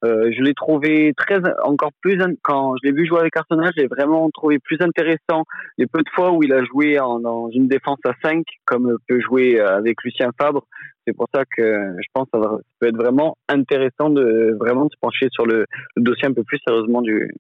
Euh, 0.05 0.31
je 0.37 0.43
l'ai 0.43 0.53
trouvé 0.53 1.15
très, 1.17 1.41
encore 1.63 1.93
plus, 2.03 2.19
quand 2.43 2.75
je 2.77 2.87
l'ai 2.87 2.95
vu 2.95 3.07
jouer 3.07 3.21
avec 3.21 3.35
Arsenal, 3.37 3.73
j'ai 3.75 3.87
vraiment 3.87 4.29
trouvé 4.31 4.59
plus 4.59 4.77
intéressant 4.81 5.45
les 5.79 5.87
peu 5.87 6.01
de 6.01 6.09
fois 6.15 6.31
où 6.33 6.43
il 6.43 6.53
a 6.53 6.63
joué 6.63 6.97
dans 6.97 7.49
une 7.51 7.69
défense 7.69 8.01
à 8.05 8.13
5, 8.23 8.45
comme 8.67 8.99
peut 9.09 9.21
jouer 9.21 9.61
euh, 9.61 9.79
avec 9.79 10.03
Lucien 10.05 10.31
Fabre. 10.39 10.67
C'est 11.07 11.17
pour 11.17 11.27
ça 11.35 11.45
que 11.57 11.63
je 11.63 12.07
pense 12.13 12.29
que 12.33 12.43
ça 12.43 12.59
peut 12.81 12.89
être 12.89 12.97
vraiment 12.97 13.37
intéressant 13.49 14.11
de 14.11 14.57
vraiment 14.59 14.89
se 14.89 14.97
pencher 15.01 15.29
sur 15.31 15.47
le, 15.47 15.65
le 15.97 16.03
dossier 16.03 16.29
un 16.29 16.33
peu 16.33 16.45
plus 16.45 16.59
sérieusement 16.67 17.03
du, 17.03 17.31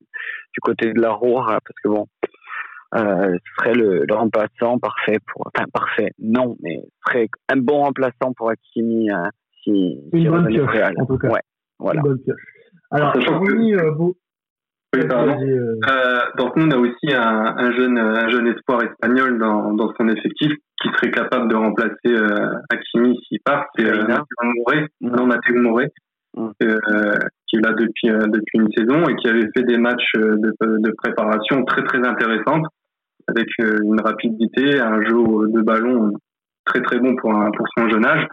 du 0.52 0.60
côté 0.62 0.92
de 0.92 1.00
la 1.00 1.12
Roure, 1.12 1.46
parce 1.46 1.80
que 1.82 1.88
bon, 1.88 2.06
euh, 2.96 3.32
ce 3.32 3.54
serait 3.58 3.74
le, 3.74 4.04
le, 4.08 4.14
remplaçant 4.14 4.78
parfait 4.78 5.18
pour, 5.26 5.46
enfin 5.46 5.66
parfait, 5.72 6.12
non, 6.18 6.56
mais 6.62 6.80
ce 6.84 7.12
serait 7.12 7.28
un 7.48 7.56
bon 7.56 7.82
remplaçant 7.82 8.32
pour 8.36 8.50
Hakimi 8.50 9.10
euh, 9.10 9.28
si, 9.62 9.98
une 10.12 10.20
si 10.22 10.28
bonne 10.28 10.46
pioche, 10.46 10.70
Real. 10.70 10.94
en 11.00 11.06
tout 11.06 11.18
cas. 11.18 11.28
Ouais, 11.28 11.40
voilà. 11.78 12.00
Une 12.00 12.08
bonne 12.08 12.18
pioche. 12.20 12.40
Alors, 12.92 13.16
euh, 13.16 13.90
vous... 13.96 14.16
oui, 14.94 15.06
pardon. 15.08 15.36
Euh... 15.40 16.20
Dortmund 16.36 16.72
a 16.72 16.78
aussi 16.78 17.12
un, 17.12 17.54
un, 17.56 17.72
jeune, 17.72 17.98
un 17.98 18.28
jeune 18.28 18.46
espoir 18.48 18.82
espagnol 18.82 19.38
dans, 19.38 19.72
dans 19.72 19.92
son 19.98 20.08
effectif 20.08 20.52
qui 20.80 20.88
serait 20.90 21.10
capable 21.10 21.48
de 21.48 21.56
remplacer 21.56 21.96
euh, 22.06 22.58
Hakimi 22.70 23.18
s'il 23.26 23.40
part. 23.44 23.66
C'est 23.76 23.86
euh, 23.86 24.06
Matteo 24.06 24.26
Moré, 24.60 24.86
non 25.00 25.26
mm. 25.26 26.50
euh, 26.62 27.18
qui 27.48 27.56
est 27.56 27.60
là 27.60 27.72
depuis, 27.72 28.10
euh, 28.10 28.26
depuis 28.28 28.58
une 28.58 28.70
saison 28.76 29.02
et 29.08 29.16
qui 29.16 29.28
avait 29.28 29.48
fait 29.56 29.64
des 29.64 29.78
matchs 29.78 30.12
de, 30.14 30.52
de 30.60 30.90
préparation 30.92 31.64
très 31.64 31.82
très 31.84 32.06
intéressantes 32.06 32.66
avec 33.28 33.48
euh, 33.60 33.78
une 33.82 34.00
rapidité, 34.00 34.80
un 34.80 35.02
jeu 35.02 35.16
de 35.48 35.60
ballon 35.62 36.12
très 36.64 36.80
très 36.82 36.98
bon 36.98 37.16
pour, 37.16 37.34
un, 37.34 37.50
pour 37.50 37.66
son 37.76 37.88
jeune 37.88 38.04
âge. 38.04 38.26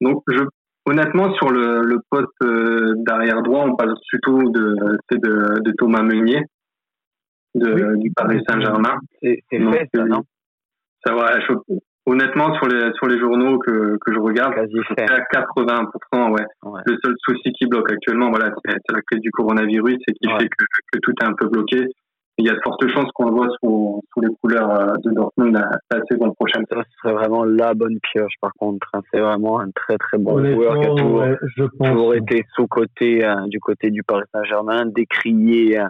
Donc, 0.00 0.22
je, 0.28 0.42
honnêtement, 0.86 1.34
sur 1.34 1.50
le, 1.50 1.82
le 1.82 1.98
poste 2.10 2.28
euh, 2.42 2.94
d'arrière 2.98 3.42
droit, 3.42 3.64
on 3.66 3.76
parle 3.76 3.94
plutôt 4.08 4.42
de, 4.50 4.76
de, 5.10 5.60
de 5.60 5.72
Thomas 5.78 6.02
Meunier 6.02 6.42
de, 7.54 7.96
du 7.96 8.10
Paris 8.12 8.40
Saint-Germain. 8.48 8.98
C'est 9.22 9.42
fait, 9.50 9.88
ça, 9.94 10.04
non 10.04 10.22
ça 11.04 11.14
honnêtement, 12.06 12.54
sur 12.54 12.66
les, 12.68 12.92
sur 12.94 13.06
les 13.06 13.18
journaux 13.18 13.58
que, 13.58 13.96
que 13.98 14.12
je 14.12 14.18
regarde, 14.18 14.54
c'est 14.96 15.10
à 15.10 15.18
80%, 15.18 16.30
ouais. 16.30 16.42
ouais. 16.62 16.80
Le 16.86 16.96
seul 17.02 17.14
souci 17.26 17.52
qui 17.52 17.66
bloque 17.66 17.90
actuellement, 17.90 18.30
voilà, 18.30 18.50
c'est 18.64 18.92
la 18.92 19.02
crise 19.02 19.20
du 19.20 19.30
coronavirus 19.30 19.98
et 20.08 20.12
qui 20.12 20.28
ouais. 20.28 20.38
fait 20.38 20.48
que, 20.48 20.64
que, 20.92 20.98
tout 21.00 21.12
est 21.20 21.24
un 21.24 21.34
peu 21.34 21.48
bloqué 21.48 21.86
il 22.38 22.46
y 22.46 22.48
a 22.48 22.52
de 22.52 22.60
fortes 22.62 22.86
chances 22.88 23.10
qu'on 23.14 23.26
le 23.26 23.32
voit 23.32 23.48
sous, 23.62 24.02
sous, 24.12 24.20
les 24.20 24.34
couleurs 24.40 24.70
euh, 24.70 24.92
de 25.04 25.10
Dortmund 25.10 25.54
la, 25.54 25.68
la 25.90 26.02
saison 26.10 26.32
prochaine. 26.32 26.64
Ça, 26.70 26.82
ce 26.82 26.96
serait 27.02 27.14
vraiment 27.14 27.44
la 27.44 27.74
bonne 27.74 27.98
pioche, 28.00 28.34
par 28.40 28.52
contre. 28.54 28.88
Hein. 28.94 29.00
C'est 29.12 29.20
vraiment 29.20 29.60
un 29.60 29.70
très 29.70 29.98
très 29.98 30.18
bon 30.18 30.42
joueur 30.44 30.80
qui 30.80 30.86
a 30.86 30.94
toujours, 30.94 31.20
ouais, 31.20 31.36
toujours 31.84 32.14
été 32.14 32.44
sous-côté 32.54 33.24
euh, 33.24 33.34
du 33.46 33.60
côté 33.60 33.90
du 33.90 34.02
Paris 34.02 34.24
Saint-Germain, 34.32 34.86
décrié, 34.86 35.78
euh, 35.78 35.86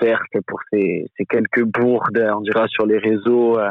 certes, 0.00 0.36
pour 0.46 0.60
ses, 0.72 1.06
ses, 1.16 1.24
quelques 1.26 1.64
bourdes, 1.64 2.26
on 2.36 2.40
dira, 2.40 2.66
sur 2.68 2.86
les 2.86 2.98
réseaux, 2.98 3.58
euh, 3.58 3.70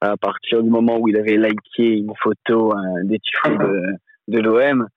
à 0.00 0.16
partir 0.16 0.62
du 0.62 0.70
moment 0.70 0.98
où 0.98 1.08
il 1.08 1.16
avait 1.16 1.36
liké 1.36 1.98
une 1.98 2.12
photo 2.22 2.74
des 3.04 3.18
titres 3.18 3.58
de 3.58 3.96
de 4.28 4.38
l'OM 4.38 4.88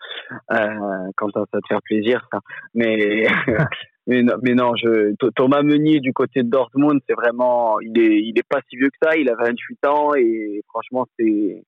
euh, 0.51 1.11
quand 1.15 1.29
ça, 1.31 1.43
ça 1.51 1.59
te 1.59 1.67
fait 1.67 1.79
plaisir 1.83 2.25
ça 2.31 2.39
mais 2.73 3.27
mais 4.07 4.23
non, 4.23 4.33
mais 4.41 4.53
non 4.53 4.75
je, 4.75 5.13
Thomas 5.35 5.61
Meunier 5.61 5.99
du 5.99 6.13
côté 6.13 6.43
de 6.43 6.49
Dortmund 6.49 6.99
c'est 7.07 7.15
vraiment 7.15 7.79
il 7.81 7.99
est 7.99 8.21
il 8.21 8.37
est 8.37 8.47
pas 8.47 8.59
si 8.69 8.77
vieux 8.77 8.89
que 8.89 8.97
ça 9.01 9.15
il 9.17 9.29
a 9.29 9.35
28 9.35 9.85
ans 9.85 10.15
et 10.15 10.61
franchement 10.69 11.05
c'est 11.17 11.63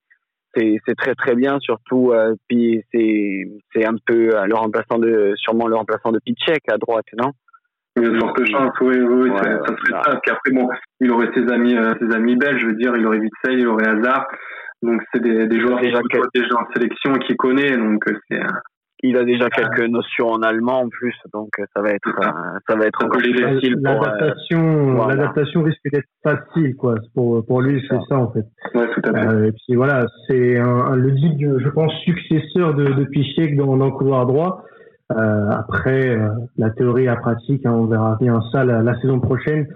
c'est 0.55 0.77
c'est 0.87 0.95
très 0.95 1.15
très 1.15 1.35
bien 1.35 1.59
surtout 1.59 2.11
euh, 2.11 2.35
puis 2.47 2.81
c'est 2.91 3.43
c'est 3.73 3.85
un 3.85 3.95
peu 4.05 4.35
euh, 4.35 4.45
le 4.45 4.55
remplaçant 4.55 4.97
de 4.97 5.33
sûrement 5.35 5.67
le 5.67 5.75
remplaçant 5.75 6.11
de 6.11 6.19
Pichek 6.25 6.63
à 6.71 6.77
droite 6.77 7.05
non? 7.17 7.31
Il 7.97 8.03
y 8.03 8.05
a 8.05 8.09
de 8.11 8.45
chances, 8.45 8.73
oui, 8.81 8.97
oui, 8.97 9.29
ouais, 9.29 9.37
ça, 9.37 9.43
ça 9.43 9.75
serait 9.75 10.01
ça. 10.03 10.19
Puis 10.21 10.31
après, 10.31 10.51
bon, 10.51 10.69
il 11.01 11.11
aurait 11.11 11.29
ses 11.33 11.51
amis, 11.51 11.75
euh, 11.75 11.91
ses 11.99 12.15
amis 12.15 12.35
belges, 12.35 12.61
je 12.61 12.67
veux 12.67 12.75
dire, 12.75 12.95
il 12.95 13.05
aurait 13.05 13.17
Witzel, 13.17 13.59
il 13.59 13.67
aurait 13.67 13.87
Hazard. 13.87 14.25
Donc 14.81 15.01
c'est 15.11 15.21
des, 15.21 15.47
des 15.47 15.59
joueurs 15.59 15.81
déjà, 15.81 15.99
qui 15.99 16.17
déjà 16.33 16.55
en 16.55 16.73
sélection 16.73 17.13
qui 17.15 17.35
connaît, 17.35 17.75
donc 17.75 18.01
euh, 18.07 18.17
c'est. 18.29 18.39
Il 19.01 19.15
a 19.17 19.23
déjà 19.23 19.49
quelques 19.49 19.87
notions 19.87 20.27
en 20.27 20.41
allemand 20.41 20.81
en 20.81 20.89
plus, 20.89 21.15
donc 21.33 21.49
euh, 21.59 21.63
ça 21.73 21.81
va 21.81 21.91
être 21.91 22.09
ça, 22.21 22.29
euh, 22.29 22.59
ça 22.69 22.75
va 22.75 22.85
être 22.85 23.03
encore 23.03 23.21
plus 23.21 23.41
facile. 23.41 23.77
L'adaptation, 23.81 24.95
voilà. 24.95 25.15
l'adaptation 25.15 25.63
risque 25.63 25.89
d'être 25.91 26.09
facile, 26.21 26.75
quoi. 26.75 26.95
Pour 27.15 27.45
pour 27.45 27.61
lui, 27.61 27.81
c'est 27.89 27.97
ça 28.09 28.17
en 28.17 28.31
fait. 28.31 28.45
Ouais, 28.75 28.87
tout 28.93 29.01
à 29.05 29.13
fait. 29.13 29.27
Euh, 29.27 29.47
et 29.47 29.51
puis 29.53 29.75
voilà, 29.75 30.05
c'est 30.27 30.57
un, 30.57 30.67
un, 30.67 30.95
le 30.95 31.11
dit, 31.11 31.37
je 31.39 31.69
pense, 31.69 31.93
successeur 32.03 32.73
de 32.73 32.85
de 32.85 33.05
Pichek 33.05 33.55
dans, 33.55 33.77
dans 33.77 33.85
le 33.85 33.91
couloir 33.91 34.25
droit. 34.25 34.65
Euh, 35.11 35.49
après, 35.49 36.09
euh, 36.09 36.29
la 36.57 36.69
théorie 36.69 37.03
et 37.03 37.07
la 37.07 37.15
pratique, 37.15 37.65
hein, 37.65 37.71
on 37.71 37.85
verra 37.85 38.15
bien 38.21 38.39
ça 38.51 38.63
la, 38.63 38.83
la 38.83 38.99
saison 39.01 39.19
prochaine 39.19 39.67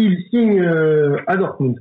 s'il 0.00 0.16
signe 0.30 0.60
euh, 0.60 1.16
à 1.26 1.36
Dortmund. 1.36 1.76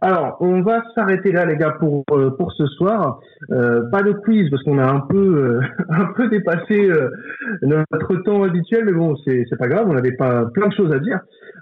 Alors, 0.00 0.36
on 0.40 0.62
va 0.62 0.82
s'arrêter 0.94 1.32
là, 1.32 1.44
les 1.44 1.56
gars, 1.56 1.74
pour 1.78 2.04
euh, 2.12 2.30
pour 2.30 2.52
ce 2.52 2.66
soir. 2.66 3.20
Euh, 3.50 3.82
pas 3.90 4.02
de 4.02 4.12
quiz 4.12 4.48
parce 4.50 4.62
qu'on 4.62 4.78
a 4.78 4.86
un 4.86 5.00
peu 5.00 5.16
euh, 5.16 5.60
un 5.88 6.06
peu 6.16 6.28
dépassé 6.28 6.88
euh, 6.88 7.10
notre 7.62 8.16
temps 8.22 8.42
habituel, 8.42 8.84
mais 8.86 8.92
bon, 8.92 9.16
c'est 9.24 9.44
c'est 9.48 9.58
pas 9.58 9.68
grave. 9.68 9.86
On 9.88 9.96
avait 9.96 10.16
pas 10.16 10.46
plein 10.46 10.68
de 10.68 10.74
choses 10.74 10.92
à 10.92 10.98
dire. 10.98 11.20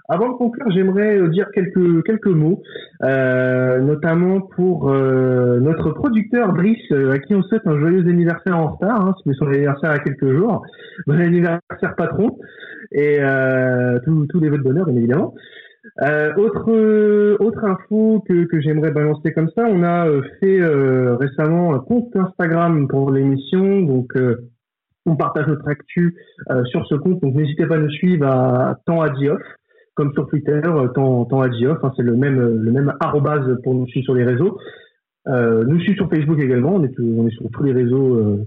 Avant 0.09 0.29
de 0.29 0.33
conclure, 0.33 0.69
j'aimerais 0.71 1.27
dire 1.29 1.47
quelques 1.53 2.03
quelques 2.03 2.27
mots, 2.27 2.61
notamment 3.01 4.41
pour 4.41 4.91
notre 4.91 5.91
producteur 5.91 6.51
Brice, 6.51 6.91
à 6.91 7.19
qui 7.19 7.33
on 7.33 7.41
souhaite 7.43 7.65
un 7.65 7.79
joyeux 7.79 8.01
anniversaire 8.01 8.57
en 8.57 8.73
retard. 8.73 9.05
Hein, 9.05 9.15
c'est 9.23 9.33
son 9.33 9.47
anniversaire 9.47 9.91
à 9.91 9.99
quelques 9.99 10.29
jours. 10.35 10.65
Bon 11.07 11.19
anniversaire, 11.19 11.95
patron, 11.95 12.37
et 12.91 13.19
tous 14.03 14.27
tous 14.27 14.39
les 14.41 14.49
vœux 14.49 14.57
de 14.57 14.63
bonheur, 14.63 14.85
bien 14.87 14.97
évidemment. 14.97 15.33
Euh, 16.01 16.33
autre 16.35 16.71
euh, 16.71 17.35
autre 17.39 17.63
info 17.65 18.23
que, 18.27 18.45
que 18.45 18.61
j'aimerais 18.61 18.91
balancer 18.91 19.33
comme 19.33 19.49
ça, 19.49 19.63
on 19.67 19.83
a 19.83 20.07
euh, 20.07 20.21
fait 20.39 20.61
euh, 20.61 21.17
récemment 21.17 21.73
un 21.73 21.79
compte 21.79 22.15
Instagram 22.15 22.87
pour 22.87 23.11
l'émission, 23.11 23.81
donc 23.81 24.15
euh, 24.15 24.49
on 25.05 25.17
partage 25.17 25.47
notre 25.47 25.67
actu 25.67 26.15
sur 26.67 26.85
ce 26.87 26.95
compte, 26.95 27.21
donc 27.21 27.35
n'hésitez 27.35 27.65
pas 27.65 27.75
à 27.75 27.79
nous 27.79 27.89
suivre 27.89 28.25
à 28.25 28.79
temps 28.85 29.01
à 29.01 29.09
comme 29.95 30.13
sur 30.13 30.27
Twitter, 30.27 30.61
temps 30.95 31.25
temps 31.25 31.43
hein, 31.43 31.91
c'est 31.97 32.03
le 32.03 32.15
même 32.15 32.39
le 32.39 32.71
même 32.71 32.93
arrobase 33.01 33.59
pour 33.63 33.75
nous 33.75 33.85
suivre 33.87 34.05
sur 34.05 34.15
les 34.15 34.23
réseaux. 34.23 34.57
nous 35.27 35.79
suivre 35.81 35.97
sur 35.97 36.09
Facebook 36.09 36.39
également, 36.39 36.75
on 36.75 36.83
est 36.85 36.97
on 37.01 37.27
est 37.27 37.31
sur 37.31 37.51
tous 37.51 37.63
les 37.63 37.73
réseaux 37.73 38.39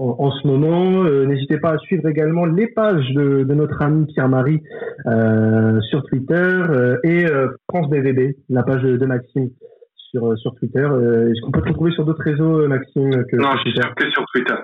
en, 0.00 0.16
en 0.18 0.30
ce 0.32 0.46
moment. 0.46 1.04
Euh, 1.04 1.26
N'hésitez 1.26 1.58
pas 1.58 1.72
à 1.72 1.78
suivre 1.78 2.08
également 2.08 2.46
les 2.46 2.68
pages 2.68 3.08
de, 3.12 3.44
de 3.44 3.54
notre 3.54 3.80
ami 3.82 4.06
Pierre-Marie 4.06 4.62
euh, 5.06 5.80
sur 5.82 6.02
Twitter 6.04 6.34
euh, 6.34 6.96
et 7.04 7.26
France 7.68 7.88
BVB, 7.90 8.36
la 8.48 8.62
page 8.62 8.82
de, 8.82 8.96
de 8.96 9.06
Maxime 9.06 9.50
sur, 9.96 10.36
sur 10.38 10.54
Twitter. 10.56 10.80
Est-ce 10.80 11.40
qu'on 11.42 11.52
peut 11.52 11.62
te 11.62 11.68
retrouver 11.68 11.92
sur 11.92 12.04
d'autres 12.04 12.22
réseaux, 12.24 12.66
Maxime 12.66 13.24
que 13.26 13.36
Non, 13.36 13.52
je 13.64 13.70
suis 13.70 13.80
que 13.96 14.10
sur 14.10 14.24
Twitter. 14.34 14.54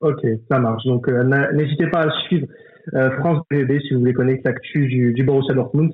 Ok, 0.00 0.26
ça 0.50 0.58
marche. 0.58 0.84
Donc 0.84 1.08
n'hésitez 1.08 1.86
pas 1.88 2.06
à 2.06 2.10
suivre 2.26 2.46
France 3.18 3.42
BVB 3.50 3.80
si 3.80 3.94
vous 3.94 4.00
voulez 4.00 4.12
connaître 4.14 4.42
l'actu 4.44 4.86
du, 4.88 5.12
du 5.12 5.24
Borussia 5.24 5.54
Dortmund. 5.54 5.92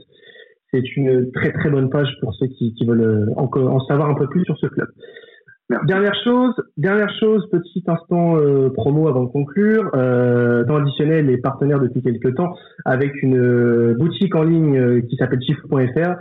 C'est 0.73 0.97
une 0.97 1.31
très 1.33 1.53
très 1.53 1.71
bonne 1.71 1.91
page 1.91 2.09
pour 2.21 2.35
ceux 2.35 2.49
qui, 2.49 2.75
qui 2.75 2.85
veulent 2.85 3.33
en, 3.37 3.45
en 3.45 3.81
savoir 3.87 4.11
un 4.11 4.15
peu 4.15 4.29
plus 4.29 4.45
sur 4.45 4.59
ce 4.59 4.67
club. 4.67 4.89
Dernière 5.69 6.15
chose, 6.23 6.55
dernière 6.77 7.11
chose, 7.19 7.45
petit 7.51 7.83
instant 7.89 8.37
euh, 8.37 8.71
promo 8.71 9.09
avant 9.09 9.25
de 9.25 9.31
conclure. 9.31 9.91
Euh, 9.97 10.63
dans 10.63 10.77
additionnel 10.77 11.29
est 11.29 11.39
partenaire 11.39 11.81
depuis 11.81 12.03
quelques 12.03 12.37
temps 12.37 12.55
avec 12.85 13.21
une 13.21 13.37
euh, 13.37 13.97
boutique 13.99 14.37
en 14.37 14.45
ligne 14.45 14.79
euh, 14.79 15.01
qui 15.01 15.17
s'appelle 15.17 15.43
chiffre.fr. 15.43 16.15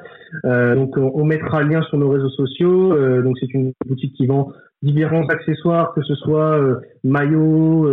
Euh, 0.45 0.73
donc 0.73 0.97
on, 0.97 1.23
mettra 1.25 1.61
le 1.61 1.69
lien 1.69 1.83
sur 1.83 1.99
nos 1.99 2.09
réseaux 2.09 2.29
sociaux. 2.29 2.93
Euh, 2.93 3.21
donc 3.21 3.37
c'est 3.39 3.53
une 3.53 3.71
boutique 3.85 4.15
qui 4.15 4.25
vend 4.25 4.51
différents 4.81 5.27
accessoires, 5.27 5.93
que 5.93 6.01
ce 6.01 6.15
soit 6.15 6.59
maillots, 7.03 7.83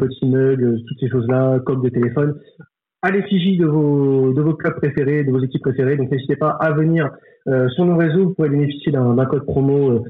petits 0.00 0.26
mugs, 0.26 0.82
toutes 0.88 0.98
ces 0.98 1.08
choses-là, 1.08 1.60
coques 1.60 1.84
de 1.84 1.90
téléphone, 1.90 2.34
à 3.02 3.12
l'effigie 3.12 3.56
de 3.56 3.66
vos 3.66 4.32
de 4.32 4.42
vos 4.42 4.54
clubs 4.54 4.74
préférés, 4.74 5.22
de 5.22 5.30
vos 5.30 5.40
équipes 5.40 5.62
préférées. 5.62 5.96
Donc 5.96 6.10
n'hésitez 6.10 6.36
pas 6.36 6.50
à 6.60 6.72
venir 6.72 7.08
sur 7.74 7.84
nos 7.84 7.96
réseaux. 7.96 8.24
Vous 8.26 8.34
pouvez 8.34 8.50
bénéficier 8.50 8.92
d'un 8.92 9.26
code 9.26 9.46
promo 9.46 9.90
euh, 9.90 10.02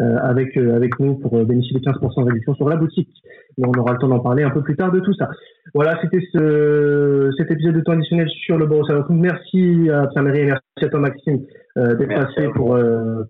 avec 0.00 0.56
euh, 0.56 0.74
avec 0.74 0.98
nous 0.98 1.16
pour 1.16 1.36
euh, 1.36 1.44
bénéficier 1.44 1.78
de 1.78 1.84
15% 1.84 2.24
de 2.24 2.28
réduction 2.28 2.54
sur 2.54 2.68
la 2.68 2.76
boutique. 2.76 3.10
Mais 3.58 3.66
on 3.66 3.78
aura 3.78 3.92
le 3.92 3.98
temps 3.98 4.08
d'en 4.08 4.20
parler 4.20 4.42
un 4.42 4.50
peu 4.50 4.62
plus 4.62 4.76
tard 4.76 4.92
de 4.92 5.00
tout 5.00 5.12
ça. 5.14 5.28
Voilà, 5.74 5.98
c'était 6.00 6.22
ce, 6.32 7.30
cet 7.36 7.50
épisode 7.50 7.74
de 7.74 7.80
temps 7.80 7.92
additionnel 7.92 8.28
sur 8.28 8.56
le 8.58 8.66
Borussia 8.66 8.94
Dortmund. 8.94 9.20
Merci 9.20 9.90
à 9.90 10.06
Pierre-Marie 10.06 10.40
et 10.40 10.46
merci 10.46 10.62
à 10.82 10.88
toi 10.88 11.00
Maxime 11.00 11.40
d'être 11.76 12.08
passé 12.08 12.48
pour 12.54 12.76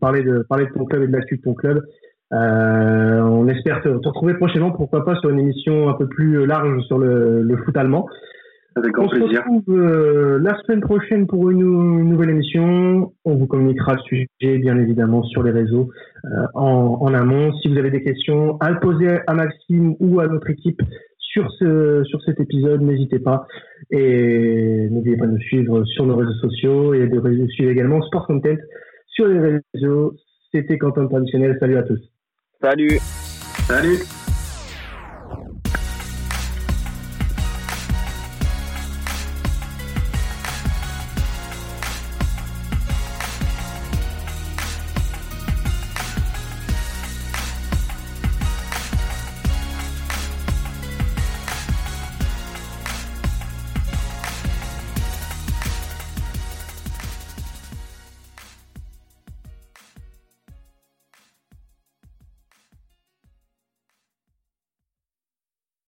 parler 0.01 0.23
de 0.23 0.45
parler 0.49 0.67
de 0.67 0.73
ton 0.73 0.85
club 0.85 1.03
et 1.03 1.07
de 1.07 1.13
l'actu 1.13 1.37
de 1.37 1.43
ton 1.43 1.55
club. 1.55 1.83
on 2.31 3.49
espère 3.49 3.83
te, 3.83 3.89
retrouver 3.89 4.35
prochainement, 4.35 4.71
pourquoi 4.71 5.05
pas 5.05 5.17
sur 5.17 5.31
une 5.31 5.41
émission 5.41 5.89
un 5.89 5.95
peu 5.95 6.07
plus 6.07 6.47
large 6.47 6.83
sur 6.87 6.99
le, 6.99 7.43
le 7.43 7.57
foot 7.59 7.77
allemand. 7.77 8.07
Avec 8.77 8.93
grand 8.93 9.07
on 9.07 9.09
se 9.09 9.17
retrouve 9.17 9.65
euh, 9.71 10.39
la 10.41 10.57
semaine 10.63 10.81
prochaine 10.81 11.27
pour 11.27 11.51
une, 11.51 11.59
nouvelle 11.59 12.31
émission. 12.31 13.13
On 13.25 13.35
vous 13.35 13.47
communiquera 13.47 13.95
le 13.95 14.01
sujet, 14.03 14.59
bien 14.59 14.79
évidemment, 14.79 15.25
sur 15.25 15.43
les 15.43 15.51
réseaux 15.51 15.89
euh, 15.89 16.10
en, 16.55 16.99
en, 17.01 17.15
amont. 17.15 17.53
Si 17.61 17.69
vous 17.69 17.79
avez 17.79 17.91
des 17.91 18.03
questions 18.03 18.57
à 18.61 18.75
poser 18.75 19.09
à 19.27 19.35
Maxime 19.35 19.95
ou 20.01 20.21
à 20.21 20.27
notre 20.27 20.51
équipe 20.51 20.81
sur 21.19 21.51
ce 21.59 22.03
sur 22.05 22.23
cet 22.23 22.41
épisode, 22.41 22.83
n'hésitez 22.83 23.19
pas. 23.19 23.47
Et 23.91 24.89
n'oubliez 24.91 25.17
pas 25.17 25.27
de 25.27 25.33
nous 25.33 25.41
suivre 25.41 25.85
sur 25.85 26.07
nos 26.07 26.17
réseaux 26.17 26.35
sociaux 26.41 26.95
et 26.95 27.07
de 27.07 27.47
suivre 27.49 27.71
également 27.71 28.03
Sport 28.03 28.27
Content 28.27 28.57
sur 29.09 29.27
les 29.27 29.61
réseaux. 29.75 30.15
C'était 30.53 30.79
Quentin 30.79 31.07
Traditionnel. 31.07 31.57
Salut 31.61 31.77
à 31.77 31.83
tous. 31.83 32.01
Salut. 32.61 32.99
Salut. 33.67 34.20